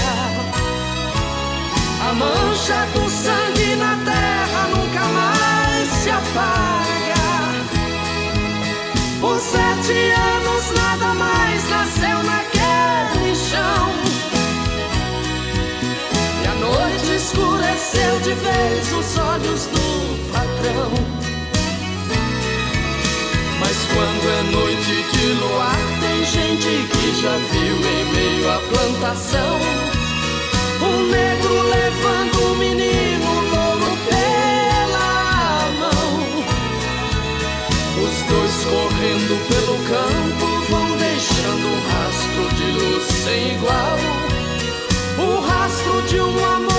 A 2.07 2.13
mancha 2.13 2.85
do 2.93 3.09
sangue 3.09 3.75
na 3.75 3.97
terra 4.05 4.67
nunca 4.67 5.03
mais 5.19 5.89
se 5.89 6.09
apaga. 6.09 6.85
Por 9.19 9.39
sete 9.39 10.11
anos 10.11 10.71
nada 10.71 11.13
mais 11.13 11.69
nasceu 11.69 12.23
naquele 12.23 13.35
chão. 13.35 13.89
E 16.43 16.47
a 16.47 16.53
noite 16.55 17.15
escureceu 17.15 18.19
de 18.21 18.33
vez 18.33 18.93
os 18.93 19.17
olhos 19.17 19.65
do 19.67 20.31
patrão. 20.31 21.14
Quando 23.95 24.29
é 24.29 24.43
noite 24.51 24.93
de 25.13 25.27
luar, 25.39 25.79
tem 26.01 26.25
gente 26.25 26.87
que 26.91 27.21
já 27.21 27.37
viu 27.37 27.75
em 27.77 28.03
meio 28.13 28.51
à 28.51 28.59
plantação 28.59 29.59
um 30.81 31.07
negro 31.07 31.61
levando 31.63 32.51
o 32.51 32.55
menino 32.57 33.31
louro 33.51 33.97
pela 34.09 35.69
mão. 35.79 36.11
Os 38.03 38.15
dois 38.29 38.55
correndo 38.65 39.35
pelo 39.47 39.75
campo 39.87 40.45
vão 40.69 40.97
deixando 40.97 41.65
um 41.65 41.79
rastro 41.89 42.43
de 42.55 42.67
luz 42.71 43.03
sem 43.23 43.53
igual. 43.53 43.97
O 45.17 45.39
rastro 45.39 46.01
de 46.01 46.19
um 46.19 46.45
amor 46.45 46.74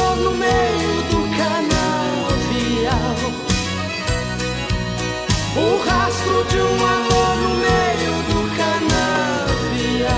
O 5.58 5.78
rastro 5.78 6.44
de 6.44 6.56
um 6.58 6.86
amor 6.86 7.36
no 7.38 7.48
meio 7.56 8.12
do 8.28 8.56
canavial. 8.56 10.16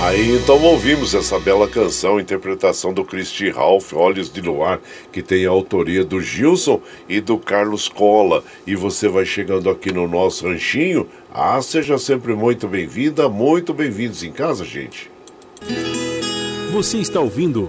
Aí 0.00 0.34
então 0.34 0.62
ouvimos 0.62 1.14
essa 1.14 1.38
bela 1.38 1.68
canção, 1.68 2.18
interpretação 2.18 2.94
do 2.94 3.04
Christy 3.04 3.50
Ralph, 3.50 3.92
Olhos 3.92 4.32
de 4.32 4.40
Luar, 4.40 4.80
que 5.12 5.22
tem 5.22 5.44
a 5.44 5.50
autoria 5.50 6.02
do 6.02 6.22
Gilson 6.22 6.80
e 7.06 7.20
do 7.20 7.36
Carlos 7.36 7.86
Cola. 7.86 8.42
E 8.66 8.74
você 8.74 9.06
vai 9.06 9.26
chegando 9.26 9.68
aqui 9.68 9.92
no 9.92 10.08
nosso 10.08 10.46
ranchinho. 10.46 11.06
Ah, 11.30 11.60
seja 11.60 11.98
sempre 11.98 12.34
muito 12.34 12.66
bem-vinda, 12.66 13.28
muito 13.28 13.74
bem-vindos 13.74 14.22
em 14.22 14.32
casa, 14.32 14.64
gente. 14.64 15.10
Você 16.72 16.96
está 16.96 17.20
ouvindo 17.20 17.68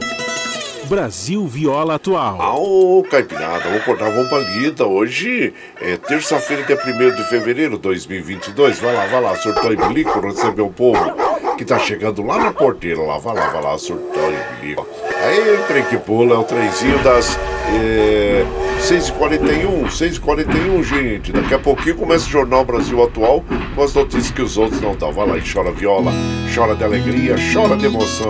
Brasil 0.86 1.46
Viola 1.48 1.96
Atual. 1.96 2.38
Ô, 2.58 3.04
Caipirada, 3.04 3.64
vamos 3.64 3.82
acordar, 3.82 4.12
vamos 4.12 4.30
pra 4.30 4.40
lida. 4.40 4.86
Hoje 4.86 5.54
é 5.82 5.98
terça-feira, 5.98 6.64
dia 6.64 6.78
1 6.78 7.16
de 7.16 7.24
fevereiro 7.30 7.76
de 7.76 7.82
2022. 7.82 8.80
Vai 8.80 8.94
lá, 8.94 9.06
vai 9.08 9.22
lá, 9.22 9.36
surtou 9.36 9.74
e 9.74 9.76
bilico, 9.76 10.20
receber 10.20 10.62
o 10.62 10.70
povo 10.70 11.00
que 11.58 11.66
tá 11.66 11.80
chegando 11.80 12.24
lá 12.24 12.38
na 12.38 12.54
porteira. 12.54 13.02
Lá, 13.02 13.18
vai 13.18 13.36
lá, 13.36 13.50
vai 13.50 13.64
lá, 13.64 13.78
surtou 13.78 14.32
e 14.32 14.62
bilico. 14.62 14.88
Aí 15.24 15.56
o 15.56 15.64
trem 15.68 15.84
que 15.86 15.98
pula 15.98 16.36
é 16.36 16.38
o 16.38 16.44
trenzinho 16.44 17.00
das 17.00 17.38
é, 17.74 18.46
6h41, 18.80 19.88
6h41, 19.88 20.84
gente. 20.84 21.32
Daqui 21.32 21.54
a 21.54 21.60
pouquinho 21.60 21.96
começa 21.96 22.28
o 22.28 22.30
Jornal 22.30 22.64
Brasil 22.64 23.04
Atual 23.04 23.44
com 23.74 23.84
as 23.84 23.94
notícias 23.94 24.30
que 24.30 24.42
os 24.42 24.58
outros 24.58 24.80
não 24.82 24.96
dão. 24.96 25.12
Vai 25.12 25.28
lá 25.28 25.38
e 25.38 25.42
chora 25.42 25.72
viola, 25.72 26.12
chora 26.54 26.76
de 26.76 26.84
alegria, 26.84 27.36
chora 27.52 27.76
de 27.76 27.88
emoção. 27.88 28.30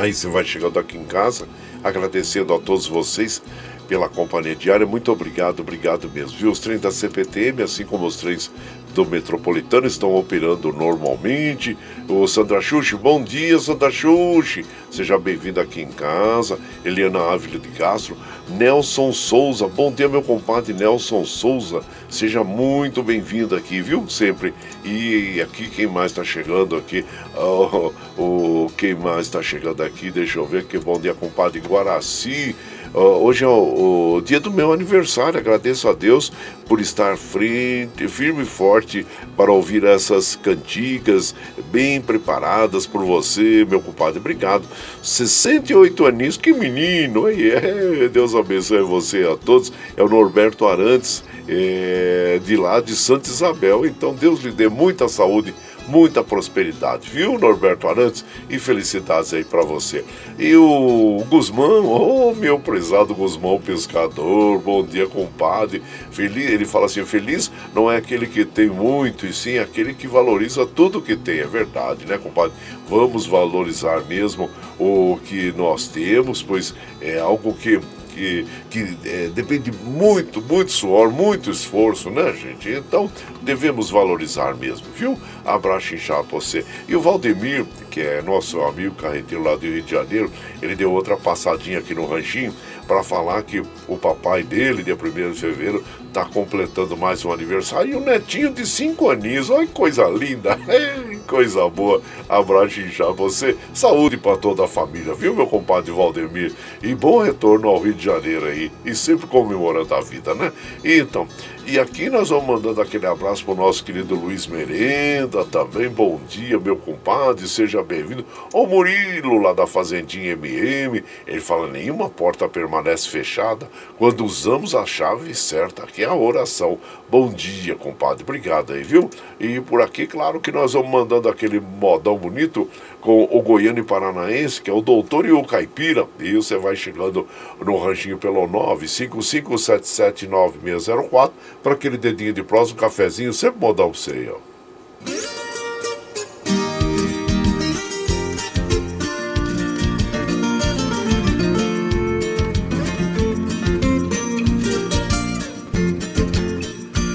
Aí 0.00 0.14
você 0.14 0.28
vai 0.28 0.42
chegando 0.46 0.78
aqui 0.78 0.96
em 0.96 1.04
casa, 1.04 1.46
agradecendo 1.84 2.54
a 2.54 2.58
todos 2.58 2.86
vocês 2.86 3.42
pela 3.86 4.08
companhia 4.08 4.56
diária. 4.56 4.86
Muito 4.86 5.12
obrigado, 5.12 5.60
obrigado 5.60 6.08
mesmo. 6.08 6.38
Viu? 6.38 6.50
Os 6.50 6.58
trens 6.58 6.80
da 6.80 6.90
CPTM, 6.90 7.62
assim 7.62 7.84
como 7.84 8.06
os 8.06 8.16
trens 8.16 8.50
do 8.94 9.06
Metropolitano, 9.06 9.86
estão 9.86 10.14
operando 10.14 10.72
normalmente. 10.72 11.76
O 12.08 12.26
Sandra 12.26 12.60
Xuxi, 12.60 12.96
bom 12.96 13.22
dia, 13.22 13.58
Sandra 13.58 13.90
Xuxi. 13.90 14.64
Seja 14.90 15.18
bem-vindo 15.18 15.60
aqui 15.60 15.80
em 15.80 15.88
casa. 15.88 16.58
Eliana 16.84 17.20
Ávila 17.20 17.58
de 17.58 17.68
Castro. 17.68 18.16
Nelson 18.48 19.12
Souza, 19.12 19.68
bom 19.68 19.92
dia, 19.92 20.08
meu 20.08 20.22
compadre 20.22 20.72
Nelson 20.72 21.24
Souza. 21.24 21.82
Seja 22.08 22.42
muito 22.42 23.02
bem-vindo 23.02 23.54
aqui, 23.54 23.80
viu? 23.80 24.08
Sempre. 24.08 24.52
E 24.84 25.40
aqui, 25.40 25.68
quem 25.68 25.86
mais 25.86 26.10
está 26.10 26.24
chegando 26.24 26.76
aqui? 26.76 27.04
Oh, 27.36 27.92
oh, 28.18 28.70
quem 28.76 28.94
mais 28.94 29.26
está 29.26 29.40
chegando 29.40 29.82
aqui? 29.82 30.10
Deixa 30.10 30.38
eu 30.38 30.46
ver. 30.46 30.64
Que 30.64 30.78
bom 30.78 30.98
dia, 30.98 31.14
compadre 31.14 31.60
Guaraci. 31.60 32.56
Hoje 32.92 33.44
é 33.44 33.46
o, 33.46 34.16
o, 34.16 34.20
dia 34.20 34.40
do 34.40 34.50
meu 34.50 34.72
aniversário. 34.72 35.38
Agradeço 35.38 35.88
a 35.88 35.92
Deus 35.92 36.32
por 36.66 36.80
estar 36.80 37.16
frente, 37.16 38.08
firme 38.08 38.42
e 38.42 38.46
forte 38.46 39.06
para 39.36 39.52
ouvir 39.52 39.84
essas 39.84 40.34
cantigas 40.34 41.32
bem 41.70 42.00
preparadas 42.00 42.86
por 42.86 43.04
você, 43.04 43.64
meu 43.68 43.80
compadre. 43.80 44.18
Obrigado. 44.18 44.64
68 45.02 46.04
aninhos, 46.04 46.36
que 46.36 46.52
menino! 46.52 47.26
Aí 47.26 47.50
é, 47.50 48.08
Deus 48.08 48.34
abençoe 48.34 48.82
você 48.82 49.22
a 49.22 49.36
todos. 49.36 49.72
É 49.96 50.02
o 50.02 50.08
Norberto 50.08 50.66
Arantes, 50.66 51.22
é, 51.46 52.40
de 52.44 52.56
lá 52.56 52.80
de 52.80 52.96
Santa 52.96 53.30
Isabel. 53.30 53.86
Então, 53.86 54.14
Deus 54.14 54.40
lhe 54.40 54.50
dê 54.50 54.68
muita 54.68 55.08
saúde 55.08 55.54
muita 55.90 56.22
prosperidade, 56.22 57.10
viu, 57.10 57.36
Norberto 57.36 57.88
Arantes? 57.88 58.24
E 58.48 58.58
felicidades 58.58 59.34
aí 59.34 59.42
para 59.42 59.62
você. 59.62 60.04
E 60.38 60.54
o 60.54 61.24
Guzmão, 61.28 61.84
oh, 61.86 62.34
meu 62.34 62.60
prezado 62.60 63.14
Guzmão 63.14 63.60
pescador, 63.60 64.60
bom 64.60 64.84
dia, 64.84 65.08
compadre. 65.08 65.82
Feliz, 66.12 66.48
ele 66.50 66.64
fala 66.64 66.86
assim: 66.86 67.04
feliz 67.04 67.50
não 67.74 67.90
é 67.90 67.96
aquele 67.96 68.26
que 68.26 68.44
tem 68.44 68.68
muito, 68.68 69.26
e 69.26 69.32
sim 69.32 69.58
aquele 69.58 69.92
que 69.92 70.06
valoriza 70.06 70.64
tudo 70.64 71.02
que 71.02 71.16
tem. 71.16 71.40
É 71.40 71.46
verdade, 71.46 72.06
né, 72.06 72.16
compadre? 72.16 72.52
Vamos 72.88 73.26
valorizar 73.26 74.04
mesmo 74.04 74.48
o 74.78 75.18
que 75.24 75.52
nós 75.52 75.88
temos, 75.88 76.42
pois 76.42 76.72
é 77.00 77.18
algo 77.18 77.52
que 77.52 77.80
que, 78.20 78.46
que 78.68 79.08
é, 79.08 79.28
depende 79.28 79.72
muito, 79.72 80.42
muito 80.42 80.70
suor, 80.70 81.10
muito 81.10 81.50
esforço, 81.50 82.10
né, 82.10 82.32
gente? 82.34 82.68
Então 82.68 83.10
devemos 83.40 83.90
valorizar 83.90 84.54
mesmo, 84.54 84.86
viu? 84.94 85.18
Abraço 85.44 85.94
inchado 85.94 86.24
pra 86.24 86.38
você. 86.38 86.64
E 86.86 86.94
o 86.94 87.00
Valdemir, 87.00 87.64
que 87.90 88.00
é 88.00 88.22
nosso 88.22 88.60
amigo 88.62 88.94
carreteiro 88.94 89.42
lá 89.42 89.56
do 89.56 89.66
Rio 89.66 89.82
de 89.82 89.90
Janeiro, 89.90 90.30
ele 90.62 90.76
deu 90.76 90.92
outra 90.92 91.16
passadinha 91.16 91.80
aqui 91.80 91.94
no 91.94 92.06
ranchinho 92.06 92.54
para 92.86 93.04
falar 93.04 93.42
que 93.44 93.62
o 93.86 93.96
papai 93.96 94.42
dele, 94.42 94.82
dia 94.82 94.96
1 94.96 95.30
de 95.30 95.38
fevereiro, 95.38 95.84
está 96.08 96.24
completando 96.24 96.96
mais 96.96 97.24
um 97.24 97.32
aniversário. 97.32 97.92
E 97.92 97.94
o 97.94 98.00
netinho 98.00 98.50
de 98.50 98.66
5 98.66 99.10
aninhos, 99.10 99.48
olha 99.48 99.64
que 99.64 99.72
coisa 99.72 100.08
linda, 100.08 100.58
coisa 101.28 101.68
boa. 101.68 102.02
Abraço 102.28 102.80
inchado 102.80 103.14
você. 103.14 103.56
Saúde 103.72 104.16
para 104.16 104.36
toda 104.36 104.64
a 104.64 104.68
família, 104.68 105.14
viu, 105.14 105.36
meu 105.36 105.46
compadre 105.46 105.92
Valdemir? 105.92 106.52
E 106.82 106.92
bom 106.92 107.22
retorno 107.22 107.68
ao 107.68 107.80
Rio 107.80 107.94
de 107.94 108.04
Janeiro 108.04 108.46
aí. 108.46 108.72
E 108.84 108.92
sempre 108.92 109.28
comemorando 109.28 109.94
a 109.94 110.00
vida, 110.00 110.34
né? 110.34 110.52
Então, 110.84 111.28
e 111.66 111.78
aqui 111.78 112.10
nós 112.10 112.30
vamos 112.30 112.46
mandando 112.46 112.80
aquele 112.80 113.06
abraço 113.06 113.44
pro 113.44 113.54
nosso 113.54 113.84
querido 113.84 114.14
Luiz 114.14 114.46
Merenda 114.46 115.44
também. 115.44 115.88
Bom 115.88 116.18
dia, 116.28 116.58
meu 116.58 116.76
compadre, 116.76 117.46
seja 117.46 117.82
bem-vindo. 117.82 118.24
O 118.52 118.66
Murilo, 118.66 119.38
lá 119.38 119.52
da 119.52 119.66
Fazendinha 119.66 120.32
MM, 120.32 121.04
ele 121.26 121.40
fala: 121.40 121.68
nenhuma 121.68 122.08
porta 122.08 122.48
permanece 122.48 123.08
fechada 123.08 123.68
quando 123.98 124.24
usamos 124.24 124.74
a 124.74 124.86
chave 124.86 125.34
certa, 125.34 125.86
que 125.86 126.02
é 126.02 126.06
a 126.06 126.14
oração. 126.14 126.78
Bom 127.08 127.28
dia, 127.28 127.74
compadre, 127.74 128.22
obrigado 128.22 128.72
aí, 128.72 128.82
viu? 128.82 129.10
E 129.38 129.60
por 129.60 129.82
aqui, 129.82 130.06
claro 130.06 130.40
que 130.40 130.52
nós 130.52 130.72
vamos 130.72 130.90
mandando 130.90 131.28
aquele 131.28 131.60
modão 131.60 132.16
bonito 132.16 132.68
com 133.00 133.24
o 133.24 133.42
goiano 133.42 133.78
e 133.78 133.82
paranaense, 133.82 134.60
que 134.60 134.70
é 134.70 134.72
o 134.72 134.80
doutor 134.80 135.26
e 135.26 135.32
o 135.32 135.44
caipira. 135.44 136.06
E 136.18 136.34
você 136.34 136.56
vai 136.56 136.76
chegando 136.76 137.26
no 137.64 137.76
ranchinho 137.78 138.18
pelo 138.18 138.46
955779604 138.48 141.30
para 141.62 141.72
aquele 141.72 141.98
dedinho 141.98 142.32
de 142.32 142.42
prosa, 142.42 142.72
um 142.72 142.76
cafezinho, 142.76 143.32
sempre 143.32 143.60
modal 143.60 143.90
pra 143.90 143.98
você 143.98 144.10
aí, 144.12 144.28
ó. 144.28 144.50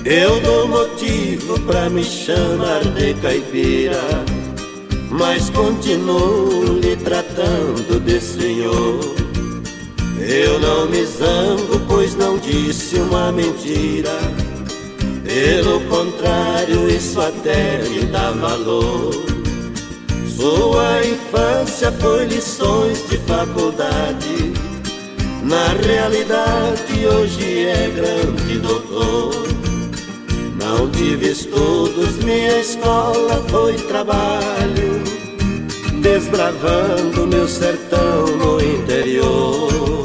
Eu 0.07 0.39
dou 0.41 0.67
motivo 0.67 1.59
pra 1.61 1.89
me 1.89 2.03
chamar 2.03 2.83
de 2.93 3.15
caipira, 3.15 3.99
mas 5.09 5.49
continuo 5.49 6.79
lhe 6.79 6.95
tratando 6.95 7.99
de 7.99 8.21
senhor. 8.21 9.24
Eu 10.19 10.59
não 10.59 10.87
me 10.87 11.05
zango, 11.05 11.79
pois 11.87 12.15
não 12.15 12.37
disse 12.37 12.95
uma 12.95 13.31
mentira. 13.31 14.17
Pelo 15.23 15.81
contrário, 15.81 16.89
isso 16.89 17.19
até 17.19 17.83
me 17.89 18.05
dá 18.05 18.31
valor. 18.31 19.13
Sua 20.27 21.01
infância 21.05 21.91
foi 21.93 22.25
lições 22.25 23.07
de 23.09 23.17
faculdade. 23.19 24.53
Na 25.43 25.67
realidade, 25.85 27.05
hoje 27.05 27.65
é 27.67 27.89
grande 27.89 28.59
doutor. 28.59 29.45
Não 30.59 30.89
tive 30.89 31.31
estudos, 31.31 32.17
minha 32.23 32.59
escola 32.59 33.43
foi 33.49 33.73
trabalho, 33.73 35.03
desbravando 36.01 37.27
meu 37.27 37.47
sertão 37.47 38.25
no 38.37 38.59
interior. 38.59 40.04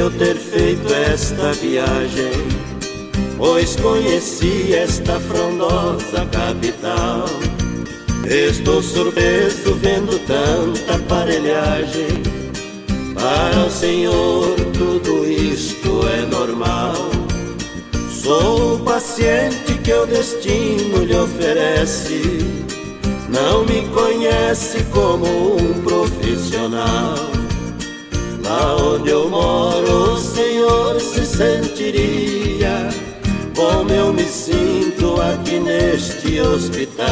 Eu 0.00 0.10
ter 0.10 0.34
feito 0.34 0.90
esta 0.94 1.52
viagem, 1.52 2.32
pois 3.36 3.76
conheci 3.76 4.72
esta 4.72 5.20
frondosa 5.20 6.24
capital. 6.32 7.26
Estou 8.24 8.82
surpreso 8.82 9.74
vendo 9.74 10.18
tanta 10.26 10.94
aparelhagem. 10.94 12.22
Para 13.14 13.66
o 13.66 13.70
Senhor 13.70 14.54
tudo 14.72 15.28
isto 15.28 16.00
é 16.08 16.24
normal. 16.24 16.94
Sou 18.08 18.76
o 18.76 18.80
paciente 18.80 19.74
que 19.84 19.92
o 19.92 20.06
destino 20.06 21.04
lhe 21.04 21.14
oferece. 21.14 22.22
Não 23.28 23.66
me 23.66 23.86
conhece 23.88 24.82
como 24.84 25.56
um 25.56 25.82
profissional. 25.82 27.39
Aonde 28.50 29.10
eu 29.10 29.28
moro, 29.28 30.14
o 30.14 30.16
senhor 30.16 31.00
se 31.00 31.24
sentiria 31.24 32.88
como 33.54 33.92
eu 33.92 34.12
me 34.12 34.24
sinto 34.24 35.20
aqui 35.20 35.60
neste 35.60 36.40
hospital. 36.40 37.06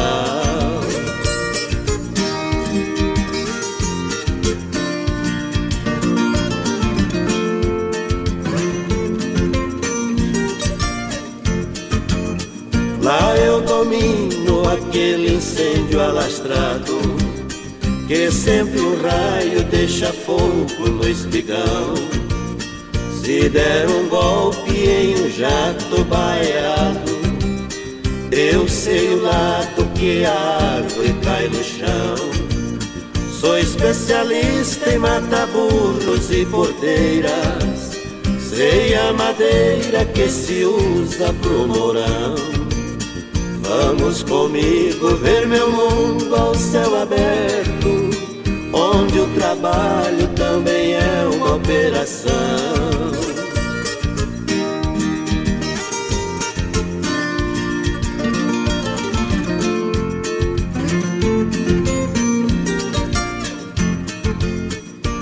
Lá 13.01 13.37
eu 13.37 13.61
domino 13.61 14.69
aquele 14.69 15.35
incêndio 15.35 16.01
alastrado 16.01 17.08
que 18.09 18.31
sempre 18.31 18.81
um 18.81 18.99
raio 19.03 19.63
deixa 19.65 20.11
fogo 20.11 20.89
no 20.89 21.07
espigão. 21.07 21.93
Se 23.21 23.47
der 23.49 23.87
um 23.87 24.09
golpe 24.09 24.71
em 24.71 25.15
um 25.15 25.29
jato 25.29 26.03
baiado, 26.05 27.11
eu 28.31 28.67
sei 28.67 29.09
o 29.09 29.21
lado 29.21 29.85
que 29.93 30.25
a 30.25 30.77
árvore 30.77 31.13
cai 31.23 31.49
no 31.49 31.63
chão. 31.63 32.15
Sou 33.39 33.59
especialista 33.59 34.89
em 34.89 34.97
matar 34.97 35.45
burros 35.45 36.31
e 36.31 36.47
porteiras. 36.47 37.91
Sei 38.39 38.95
a 38.95 39.13
madeira 39.13 40.03
que 40.05 40.27
se 40.27 40.65
usa 40.65 41.31
pro 41.43 41.67
morão. 41.67 42.58
Vamos 43.69 44.23
comigo 44.23 45.15
ver 45.17 45.47
meu 45.47 45.69
mundo 45.69 46.35
ao 46.35 46.55
céu 46.55 47.03
aberto, 47.03 48.09
onde 48.73 49.19
o 49.19 49.27
trabalho 49.35 50.27
também 50.35 50.93
é 50.93 51.29
uma 51.35 51.53
operação. 51.53 52.31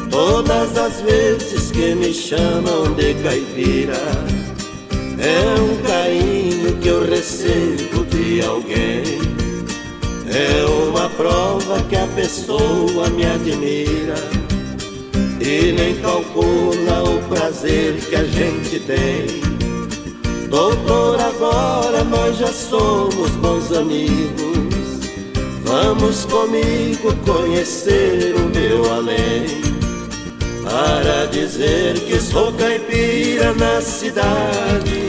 Todas 0.10 0.78
as 0.78 1.02
vezes 1.02 1.70
que 1.72 1.94
me 1.96 2.14
chamam 2.14 2.94
de 2.94 3.14
caipira, 3.16 4.00
é 5.20 5.60
um 5.60 5.76
carinho 5.86 6.78
que 6.78 6.88
eu 6.88 7.06
recebo 7.06 7.87
alguém. 8.42 9.04
É 10.30 10.66
uma 10.90 11.10
prova 11.10 11.82
que 11.90 11.96
a 11.96 12.08
pessoa 12.08 13.10
me 13.10 13.26
admira 13.26 14.16
e 15.40 15.72
nem 15.72 15.96
calcula 16.02 17.04
o 17.04 17.22
prazer 17.30 17.96
que 17.96 18.16
a 18.16 18.24
gente 18.24 18.80
tem. 18.82 19.48
Doutor, 20.50 21.20
agora 21.20 22.04
nós 22.04 22.38
já 22.38 22.48
somos 22.48 23.32
bons 23.42 23.72
amigos. 23.72 24.58
Vamos 25.64 26.26
comigo 26.26 27.14
conhecer 27.26 28.34
o 28.36 28.50
meu 28.50 28.94
além. 28.94 29.46
Para 30.64 31.26
dizer 31.28 32.00
que 32.00 32.20
sou 32.20 32.52
caipira 32.54 33.54
na 33.54 33.82
cidade, 33.82 35.07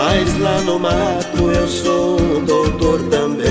mas 0.00 0.38
lá 0.38 0.62
no 0.62 0.78
mato 0.78 1.50
eu 1.54 1.68
sou 1.68 2.18
um 2.18 2.42
doutor 2.42 3.02
também. 3.10 3.44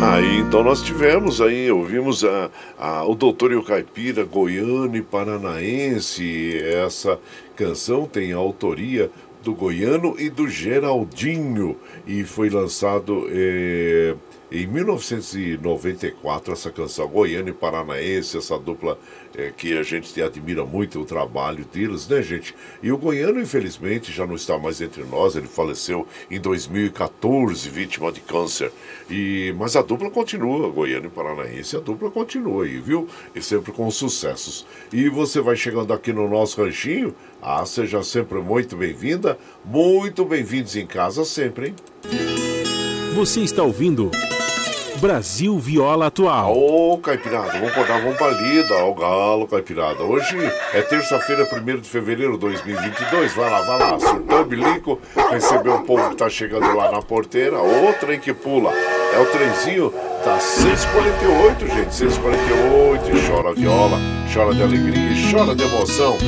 Aí 0.00 0.38
então 0.38 0.62
nós 0.62 0.80
tivemos 0.80 1.40
aí, 1.40 1.68
ouvimos 1.68 2.24
a, 2.24 2.48
a, 2.78 3.04
o 3.04 3.16
Doutor 3.16 3.50
e 3.50 3.56
o 3.56 3.62
Caipira, 3.62 4.22
goiano 4.22 4.96
e 4.96 5.02
paranaense. 5.02 6.58
Essa 6.62 7.18
canção 7.56 8.06
tem 8.06 8.32
autoria 8.32 9.10
do 9.42 9.52
Goiano 9.52 10.14
e 10.16 10.30
do 10.30 10.48
Geraldinho 10.48 11.76
e 12.06 12.22
foi 12.22 12.50
lançado 12.50 13.26
eh, 13.30 14.14
em 14.52 14.66
1994, 14.66 16.52
essa 16.52 16.72
canção 16.72 17.06
goiana 17.06 17.50
e 17.50 17.52
paranaense, 17.52 18.36
essa 18.36 18.58
dupla 18.58 18.98
é, 19.36 19.52
que 19.56 19.78
a 19.78 19.82
gente 19.84 20.20
admira 20.20 20.64
muito 20.64 21.00
o 21.00 21.04
trabalho 21.04 21.64
deles, 21.64 22.08
né, 22.08 22.20
gente? 22.20 22.52
E 22.82 22.90
o 22.90 22.98
goiano, 22.98 23.40
infelizmente, 23.40 24.10
já 24.10 24.26
não 24.26 24.34
está 24.34 24.58
mais 24.58 24.80
entre 24.80 25.04
nós, 25.04 25.36
ele 25.36 25.46
faleceu 25.46 26.04
em 26.28 26.40
2014, 26.40 27.68
vítima 27.68 28.10
de 28.10 28.20
câncer. 28.20 28.72
E, 29.08 29.54
mas 29.56 29.76
a 29.76 29.82
dupla 29.82 30.10
continua, 30.10 30.68
goiano 30.68 31.06
e 31.06 31.10
paranaense, 31.10 31.76
a 31.76 31.80
dupla 31.80 32.10
continua 32.10 32.64
aí, 32.64 32.80
viu? 32.80 33.08
E 33.32 33.40
sempre 33.40 33.70
com 33.70 33.88
sucessos. 33.88 34.66
E 34.92 35.08
você 35.08 35.40
vai 35.40 35.54
chegando 35.54 35.92
aqui 35.92 36.12
no 36.12 36.28
nosso 36.28 36.60
ranchinho, 36.60 37.14
ah, 37.40 37.64
seja 37.64 38.02
sempre 38.02 38.40
muito 38.40 38.76
bem-vinda, 38.76 39.38
muito 39.64 40.24
bem-vindos 40.24 40.74
em 40.74 40.86
casa 40.86 41.24
sempre, 41.24 41.68
hein? 41.68 42.59
Você 43.14 43.40
está 43.40 43.62
ouvindo. 43.62 44.10
Brasil 45.00 45.58
Viola 45.58 46.06
Atual. 46.06 46.56
Ô, 46.56 46.98
Caipirada, 46.98 47.52
vamos 47.52 47.70
acordar, 47.70 48.00
vamos 48.00 48.16
pra 48.16 48.28
lida, 48.28 48.74
ó, 48.74 48.90
o 48.90 48.94
galo, 48.94 49.46
Caipirada. 49.46 50.02
Hoje 50.02 50.36
é 50.74 50.82
terça-feira, 50.82 51.48
1 51.50 51.80
de 51.80 51.88
fevereiro 51.88 52.34
de 52.34 52.40
2022. 52.40 53.32
Vai 53.34 53.50
lá, 53.50 53.62
vai 53.62 53.78
lá, 53.78 53.98
surtou 53.98 54.42
o 54.42 54.44
bilico, 54.44 55.00
recebeu 55.30 55.76
o 55.76 55.82
povo 55.82 56.10
que 56.10 56.16
tá 56.16 56.28
chegando 56.28 56.76
lá 56.76 56.92
na 56.92 57.00
porteira. 57.00 57.58
Ô, 57.58 57.92
trem 57.94 58.20
que 58.20 58.32
pula. 58.32 58.72
É 58.72 59.18
o 59.18 59.26
trenzinho 59.26 59.92
Tá 60.24 60.38
648, 60.38 61.66
gente, 61.66 61.94
648, 61.94 63.26
chora 63.26 63.54
viola, 63.54 63.98
chora 64.32 64.54
de 64.54 64.62
alegria, 64.62 65.30
chora 65.32 65.54
de 65.54 65.62
emoção. 65.62 66.18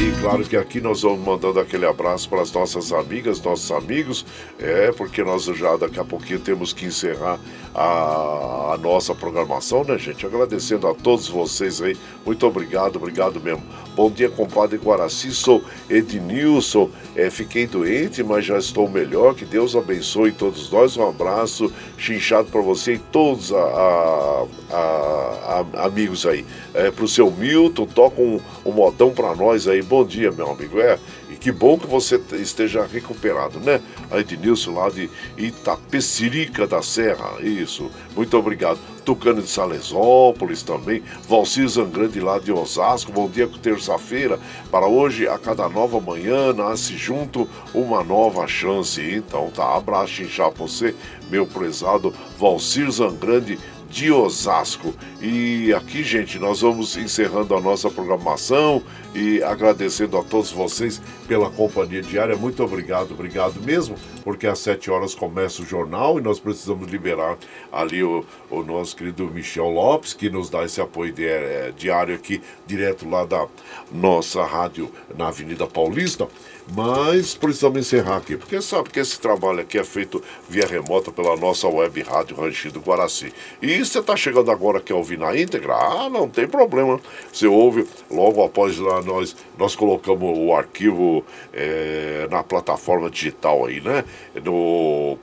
E 0.00 0.12
claro 0.18 0.42
que 0.44 0.56
aqui 0.56 0.80
nós 0.80 1.02
vamos 1.02 1.22
mandando 1.22 1.60
aquele 1.60 1.84
abraço 1.84 2.26
para 2.26 2.40
as 2.40 2.50
nossas 2.50 2.90
amigas, 2.90 3.38
nossos 3.42 3.70
amigos, 3.70 4.24
é, 4.58 4.90
porque 4.92 5.22
nós 5.22 5.44
já 5.44 5.76
daqui 5.76 6.00
a 6.00 6.04
pouquinho 6.04 6.40
temos 6.40 6.72
que 6.72 6.86
encerrar 6.86 7.38
a, 7.74 8.72
a 8.72 8.78
nossa 8.80 9.14
programação, 9.14 9.84
né, 9.84 9.98
gente? 9.98 10.24
Agradecendo 10.24 10.88
a 10.88 10.94
todos 10.94 11.28
vocês 11.28 11.82
aí, 11.82 11.98
muito 12.24 12.46
obrigado, 12.46 12.96
obrigado 12.96 13.38
mesmo. 13.42 13.62
Bom 13.94 14.10
dia, 14.10 14.30
compadre 14.30 14.78
Guaraci, 14.78 15.32
sou 15.32 15.62
Ednilson, 15.90 16.88
é, 17.14 17.28
fiquei 17.28 17.66
doente, 17.66 18.22
mas 18.22 18.46
já 18.46 18.56
estou 18.56 18.88
melhor, 18.88 19.34
que 19.34 19.44
Deus 19.44 19.76
abençoe 19.76 20.32
todos 20.32 20.70
nós, 20.70 20.96
um 20.96 21.06
abraço, 21.06 21.70
chinchado 21.98 22.48
para 22.48 22.62
você 22.62 22.94
e 22.94 22.98
todos 22.98 23.52
a, 23.52 24.46
a, 24.70 25.64
amigos 25.84 26.24
aí. 26.24 26.44
É, 26.72 26.90
pro 26.90 27.06
seu 27.06 27.30
Milton, 27.30 27.86
toca 27.86 28.20
um, 28.22 28.40
um 28.64 28.72
modão 28.72 29.12
para 29.12 29.34
nós 29.34 29.68
aí. 29.68 29.82
Bom 29.90 30.04
dia, 30.04 30.30
meu 30.30 30.48
amigo. 30.48 30.80
É, 30.80 31.00
e 31.28 31.34
que 31.34 31.50
bom 31.50 31.76
que 31.76 31.88
você 31.88 32.22
esteja 32.34 32.86
recuperado, 32.86 33.58
né? 33.58 33.80
A 34.08 34.20
Ednilson 34.20 34.72
lá 34.72 34.88
de 34.88 35.10
Itapecirica 35.36 36.64
da 36.64 36.80
Serra. 36.80 37.40
Isso, 37.40 37.90
muito 38.14 38.38
obrigado. 38.38 38.78
Tucano 39.04 39.42
de 39.42 39.48
Salesópolis 39.48 40.62
também, 40.62 41.02
Valcir 41.28 41.66
Zangrande 41.66 42.20
lá 42.20 42.38
de 42.38 42.52
Osasco, 42.52 43.10
bom 43.10 43.28
dia 43.28 43.50
terça-feira, 43.60 44.38
para 44.70 44.86
hoje 44.86 45.26
a 45.26 45.36
cada 45.36 45.68
nova 45.68 46.00
manhã 46.00 46.52
nasce 46.52 46.96
junto 46.96 47.48
uma 47.74 48.04
nova 48.04 48.46
chance, 48.46 49.00
então 49.02 49.50
tá, 49.50 49.74
abraço 49.74 50.22
inchar 50.22 50.50
você, 50.50 50.94
meu 51.28 51.46
prezado 51.46 52.14
Valcir 52.38 52.88
Zangrande 52.90 53.58
de 53.90 54.12
Osasco. 54.12 54.94
E 55.20 55.74
aqui, 55.74 56.02
gente, 56.04 56.38
nós 56.38 56.60
vamos 56.60 56.96
encerrando 56.96 57.54
a 57.54 57.60
nossa 57.60 57.90
programação 57.90 58.82
e 59.14 59.42
agradecendo 59.42 60.16
a 60.16 60.22
todos 60.22 60.52
vocês 60.52 61.02
pela 61.26 61.50
companhia 61.50 62.00
diária. 62.00 62.36
Muito 62.36 62.62
obrigado, 62.62 63.12
obrigado 63.12 63.60
mesmo, 63.60 63.96
porque 64.22 64.46
às 64.46 64.60
7 64.60 64.90
horas 64.90 65.14
começa 65.14 65.60
o 65.60 65.66
jornal 65.66 66.18
e 66.18 66.22
nós 66.22 66.38
precisamos 66.38 66.88
liberar 66.88 67.36
ali 67.72 68.02
o, 68.02 68.24
o 68.48 68.62
nosso 68.62 68.96
querido 68.96 69.26
Michel 69.26 69.68
Lopes, 69.68 70.14
que 70.14 70.30
nos 70.30 70.48
dá 70.48 70.64
esse 70.64 70.80
apoio 70.80 71.12
de, 71.12 71.26
é, 71.26 71.72
diário 71.76 72.14
aqui, 72.14 72.40
direto 72.66 73.08
lá 73.08 73.24
da 73.24 73.48
nossa 73.90 74.44
rádio 74.44 74.90
na 75.16 75.28
Avenida 75.28 75.66
Paulista. 75.66 76.28
Mas 76.72 77.34
precisamos 77.34 77.80
encerrar 77.80 78.18
aqui, 78.18 78.36
porque 78.36 78.62
sabe 78.62 78.90
que 78.90 79.00
esse 79.00 79.18
trabalho 79.18 79.60
aqui 79.60 79.76
é 79.76 79.82
feito 79.82 80.22
via 80.48 80.66
remota 80.66 81.10
pela 81.10 81.36
nossa 81.36 81.66
web 81.66 82.00
rádio 82.02 82.36
Ranchido 82.36 82.78
Guaraci. 82.78 83.32
E 83.60 83.84
você 83.84 83.98
está 83.98 84.16
chegando 84.16 84.52
agora 84.52 84.80
quer 84.80 84.94
ouvir 84.94 85.18
na 85.18 85.36
íntegra? 85.36 85.74
Ah, 85.74 86.08
não 86.08 86.28
tem 86.28 86.46
problema. 86.46 87.00
Você 87.32 87.48
ouve 87.48 87.88
logo 88.08 88.44
após 88.44 88.78
lá 88.78 89.02
nós, 89.02 89.34
nós 89.58 89.74
colocamos 89.74 90.38
o 90.38 90.54
arquivo 90.54 91.24
é, 91.52 92.28
na 92.30 92.44
plataforma 92.44 93.10
digital 93.10 93.66
aí, 93.66 93.80
né? 93.80 94.04
No 94.44 95.18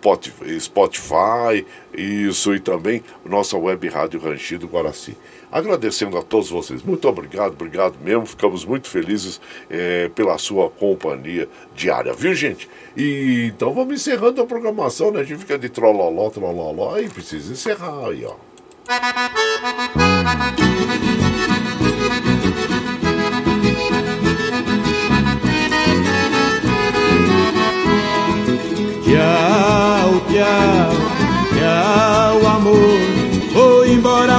Spotify, 0.60 1.66
isso 1.94 2.54
e 2.54 2.60
também 2.60 3.02
nossa 3.24 3.58
web 3.58 3.88
rádio 3.88 4.20
Ranchido 4.20 4.68
Guaraci. 4.68 5.16
Agradecendo 5.52 6.18
a 6.18 6.22
todos 6.22 6.50
vocês. 6.50 6.84
Muito 6.84 7.08
obrigado, 7.08 7.54
obrigado 7.54 7.96
mesmo. 8.02 8.26
Ficamos 8.26 8.66
muito 8.66 8.90
felizes 8.90 9.40
é, 9.70 10.10
pela 10.10 10.38
sua 10.38 10.70
companhia 10.70 11.48
diária, 11.76 12.14
viu, 12.14 12.34
gente? 12.36 12.70
E 12.96 13.52
então 13.54 13.74
vamos 13.74 13.96
encerrando 13.96 14.42
a 14.42 14.46
programação, 14.46 15.12
né? 15.12 15.22
A 15.22 15.24
gente 15.24 15.40
fica 15.40 15.58
de 15.58 15.70
trololó, 15.70 16.30
trololó, 16.30 16.96
aí 16.96 17.08
precisa 17.10 17.54
encerrar 17.54 18.08
aí, 18.08 18.26
ó. 18.26 18.36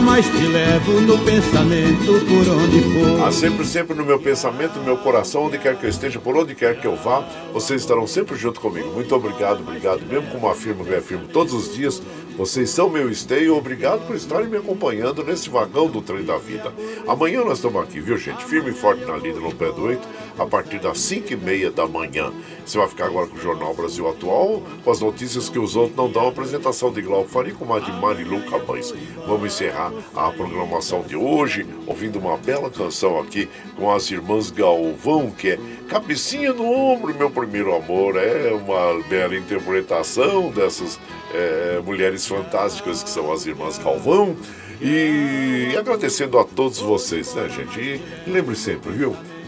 Mas 0.01 0.27
te 0.27 0.47
levo 0.47 1.01
no 1.01 1.19
pensamento 1.19 2.25
por 2.27 2.49
onde 2.49 2.81
for. 2.81 3.27
Há 3.27 3.33
sempre, 3.33 3.65
sempre 3.65 3.97
no 3.97 4.05
meu 4.05 4.19
pensamento, 4.19 4.79
no 4.79 4.85
meu 4.85 4.97
coração, 4.97 5.47
onde 5.47 5.59
quer 5.59 5.77
que 5.77 5.85
eu 5.85 5.91
esteja, 5.91 6.19
por 6.21 6.37
onde 6.37 6.55
quer 6.55 6.81
que 6.81 6.87
eu 6.87 6.97
vá, 6.97 7.21
vocês 7.53 7.83
estarão 7.83 8.07
sempre 8.07 8.37
junto 8.37 8.61
comigo. 8.61 8.89
Muito 8.93 9.15
obrigado, 9.15 9.61
obrigado 9.61 10.07
mesmo, 10.07 10.31
como 10.31 10.49
afirmo, 10.49 10.87
eu 10.87 10.99
afirmo 10.99 11.27
todos 11.29 11.53
os 11.53 11.75
dias. 11.75 12.01
Vocês 12.39 12.71
são 12.71 12.89
meu 12.89 13.11
esteio, 13.11 13.57
obrigado 13.57 14.07
por 14.07 14.15
estarem 14.15 14.47
me 14.47 14.59
acompanhando 14.59 15.25
nesse 15.25 15.51
vagão 15.51 15.89
do 15.89 16.01
trem 16.01 16.25
da 16.25 16.39
vida. 16.39 16.73
Amanhã 17.05 17.43
nós 17.43 17.59
estamos 17.59 17.83
aqui, 17.83 17.99
viu 17.99 18.17
gente? 18.17 18.45
Firme 18.45 18.71
e 18.71 18.73
forte 18.73 19.05
na 19.05 19.17
lida 19.17 19.41
no 19.41 19.53
pé 19.53 19.73
do 19.73 19.83
oito, 19.87 20.07
a 20.39 20.47
partir 20.47 20.79
das 20.79 21.01
5 21.01 21.33
e 21.33 21.37
meia 21.37 21.69
da 21.69 21.89
manhã. 21.89 22.33
Você 22.65 22.79
vai 22.79 22.87
ficar 22.87 23.07
agora 23.07 23.27
com 23.27 23.35
o 23.35 23.41
Jornal 23.41 23.75
Brasil 23.75 24.09
Atual, 24.09 24.63
com 24.85 24.91
as 24.93 25.01
notícias 25.01 25.49
que 25.49 25.59
os 25.59 25.75
outros 25.75 25.97
não 25.97 26.09
dão, 26.09 26.27
a 26.27 26.29
apresentação 26.29 26.93
de 26.93 27.03
Glauco 27.03 27.29
Faria 27.29 27.55
com 27.55 27.75
a 27.75 27.81
de 27.81 27.91
Marilu 27.91 28.41
Cabães. 28.49 28.95
Vamos 29.27 29.53
encerrar 29.53 29.93
a 30.15 30.31
programação 30.31 31.03
de 31.03 31.17
hoje, 31.17 31.67
ouvindo 31.89 32.21
uma 32.21 32.37
bela 32.37 32.71
canção 32.71 33.19
aqui 33.19 33.49
com 33.77 33.91
as 33.91 34.09
irmãs 34.13 34.49
Galvão, 34.49 35.33
que 35.33 35.51
é 35.51 35.59
Cabecinha 35.89 36.53
no 36.53 36.71
Ombro, 36.71 37.13
meu 37.13 37.31
primeiro 37.31 37.75
amor. 37.75 38.17
É 38.17 38.53
uma 38.53 39.03
bela 39.09 39.35
interpretação 39.35 40.53
dessas 40.53 41.01
é, 41.35 41.81
mulheres 41.85 42.28
fantásticas 42.29 43.03
que 43.03 43.11
são 43.11 43.33
as 43.33 43.47
irmãs 43.47 43.79
Calvão. 43.79 44.37
E 44.81 45.75
agradecendo 45.77 46.39
a 46.39 46.45
todos 46.45 46.79
vocês, 46.79 47.35
né, 47.35 47.49
gente? 47.49 47.81
E 47.81 48.31
lembre 48.31 48.55
sempre, 48.55 48.93
viu? 48.93 49.17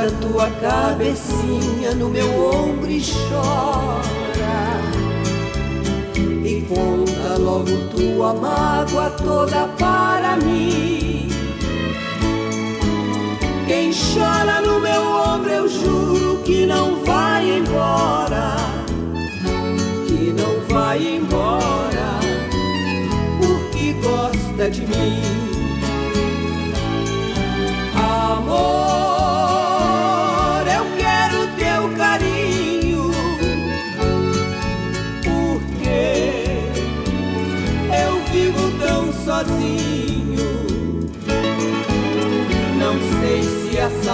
Encosta 0.00 0.10
tua 0.20 0.50
cabecinha 0.60 1.94
no 1.94 2.08
meu 2.08 2.26
ombro 2.26 2.90
e 2.90 3.02
chora. 3.02 4.80
E 6.42 6.62
conta 6.62 7.36
logo 7.38 7.76
tua 7.90 8.32
mágoa 8.32 9.10
toda 9.10 9.68
para 9.78 10.36
mim. 10.38 11.28
Quem 13.66 13.90
chora 13.92 14.62
no 14.62 14.80
meu 14.80 15.02
ombro 15.02 15.50
eu 15.50 15.68
juro 15.68 16.38
que 16.44 16.64
não 16.64 17.04
vai 17.04 17.58
embora. 17.58 18.56
Que 20.06 20.32
não 20.32 20.74
vai 20.74 21.16
embora. 21.16 22.20
Porque 23.38 23.92
gosta 23.92 24.70
de 24.70 24.80
mim. 24.80 25.22
Amor 27.94 28.89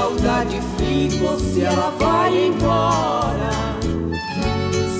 saudade 0.06 0.60
fica 0.78 1.24
ou 1.24 1.38
se 1.38 1.62
ela 1.62 1.90
vai 1.98 2.46
embora. 2.46 3.50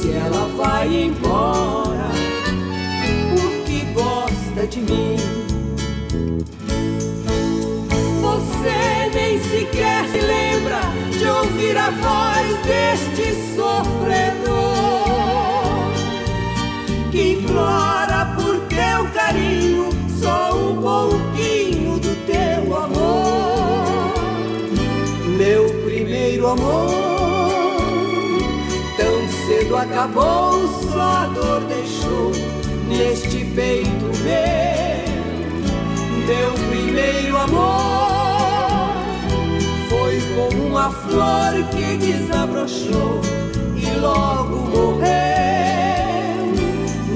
Se 0.01 0.13
ela 0.13 0.49
vai 0.57 1.05
embora, 1.05 2.11
porque 3.31 3.85
gosta 3.95 4.67
de 4.67 4.81
mim. 4.81 5.17
Você 8.21 9.11
nem 9.15 9.41
sequer 9.45 10.09
se 10.09 10.19
lembra 10.19 10.81
de 11.17 11.29
ouvir 11.29 11.77
a 11.77 11.91
voz 11.91 12.67
deste 12.67 13.33
sofredor 13.55 14.57
que 17.13 17.35
implora 17.35 18.36
primeiro 26.47 26.51
amor. 26.51 26.91
Tão 28.97 29.29
cedo 29.47 29.77
acabou, 29.77 30.69
só 30.93 31.01
a 31.01 31.27
dor 31.35 31.61
deixou 31.63 32.31
neste 32.89 33.45
peito 33.45 34.07
meu, 34.23 35.07
meu 36.27 36.53
primeiro 36.71 37.37
amor. 37.37 38.95
Foi 39.89 40.21
como 40.35 40.67
uma 40.67 40.91
flor 40.91 41.65
que 41.71 41.97
desabrochou 41.97 43.21
e 43.75 43.91
logo 43.99 44.57
morreu 44.71 45.07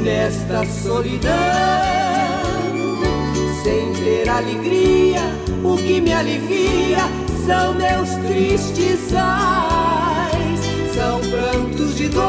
nesta 0.03 0.65
solidão 0.67 1.31
sem 3.63 3.93
ter 3.93 4.29
alegria, 4.29 5.21
o 5.63 5.77
que 5.77 6.01
me 6.01 6.13
alivia 6.15 7.30
são 7.51 7.75
meus 7.75 8.11
tristes 8.29 9.13
ais, 9.13 10.61
são 10.95 11.19
prantos 11.19 11.97
de 11.97 12.09
dor 12.09 12.23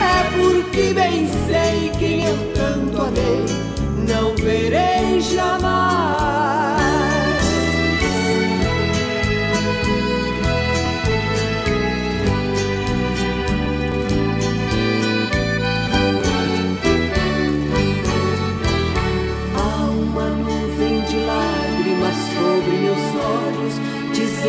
É 0.00 0.30
porque 0.36 0.94
bem 0.94 1.26
sei 1.48 1.90
quem 1.98 2.24
eu 2.24 2.38
tanto 2.54 3.02
amei, 3.02 3.44
não 4.06 4.36
verei 4.36 5.20
jamais. 5.20 6.21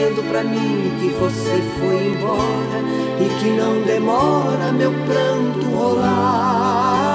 Dizendo 0.03 0.23
pra 0.29 0.43
mim 0.43 0.91
que 0.99 1.07
você 1.19 1.61
foi 1.79 2.07
embora 2.07 2.81
e 3.19 3.29
que 3.39 3.49
não 3.51 3.81
demora 3.83 4.71
meu 4.71 4.91
pranto 4.91 5.65
rolar. 5.75 7.13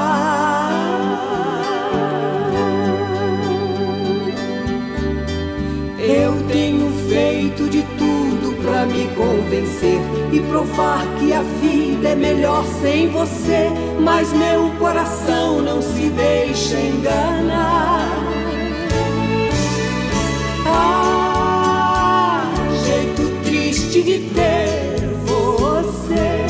Eu 5.98 6.32
tenho 6.48 6.90
feito 7.08 7.68
de 7.68 7.82
tudo 7.98 8.56
pra 8.62 8.86
me 8.86 9.08
convencer 9.08 10.00
e 10.32 10.40
provar 10.40 11.04
que 11.18 11.32
a 11.32 11.42
vida 11.42 12.08
é 12.10 12.14
melhor 12.14 12.64
sem 12.80 13.08
você, 13.08 13.68
mas 14.00 14.32
meu 14.32 14.70
coração 14.78 15.60
não 15.60 15.82
se 15.82 16.08
deixa 16.08 16.76
enganar. 16.76 18.17
De 24.02 24.30
ter 24.30 25.08
você 25.24 26.46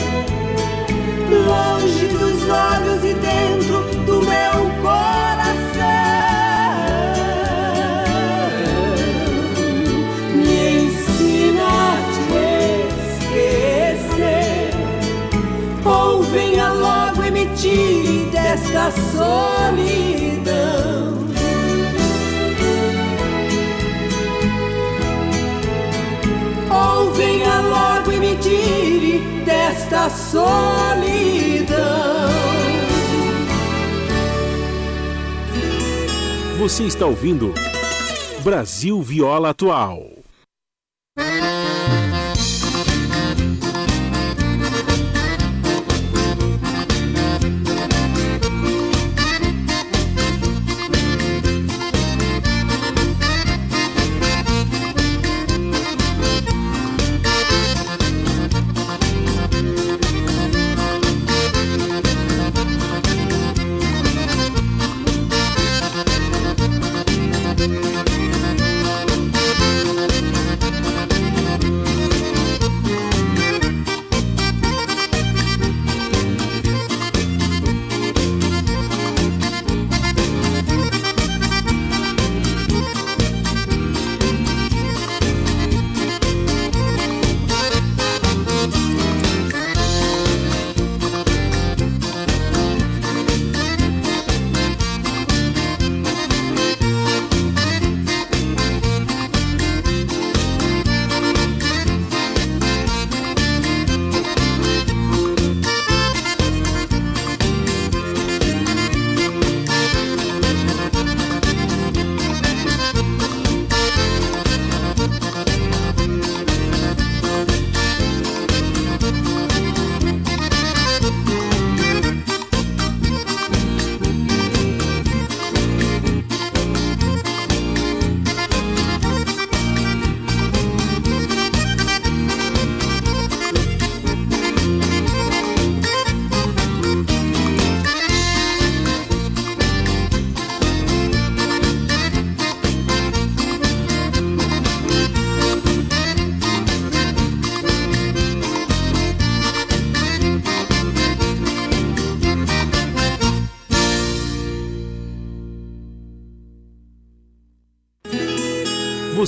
longe 1.31 2.07
dos 2.09 2.49
olhos 2.49 3.05
e 3.05 3.15
dentro 3.15 3.83
do 4.05 4.21
meu 4.23 4.71
coração. 4.83 5.59
Me 10.35 10.85
ensina 10.85 11.65
a 11.65 11.97
te 12.13 12.39
esquecer, 13.17 14.71
ou 15.85 16.23
venha 16.23 16.69
logo 16.73 17.25
e 17.25 17.31
me 17.31 17.47
tire 17.57 18.31
desta 18.31 18.91
solidão. 18.91 20.18
da 29.99 30.09
solidão. 30.11 31.77
Você 36.59 36.85
está 36.85 37.05
ouvindo 37.07 37.53
Brasil 38.45 39.03
Viola 39.03 39.51
Atual. 39.51 40.18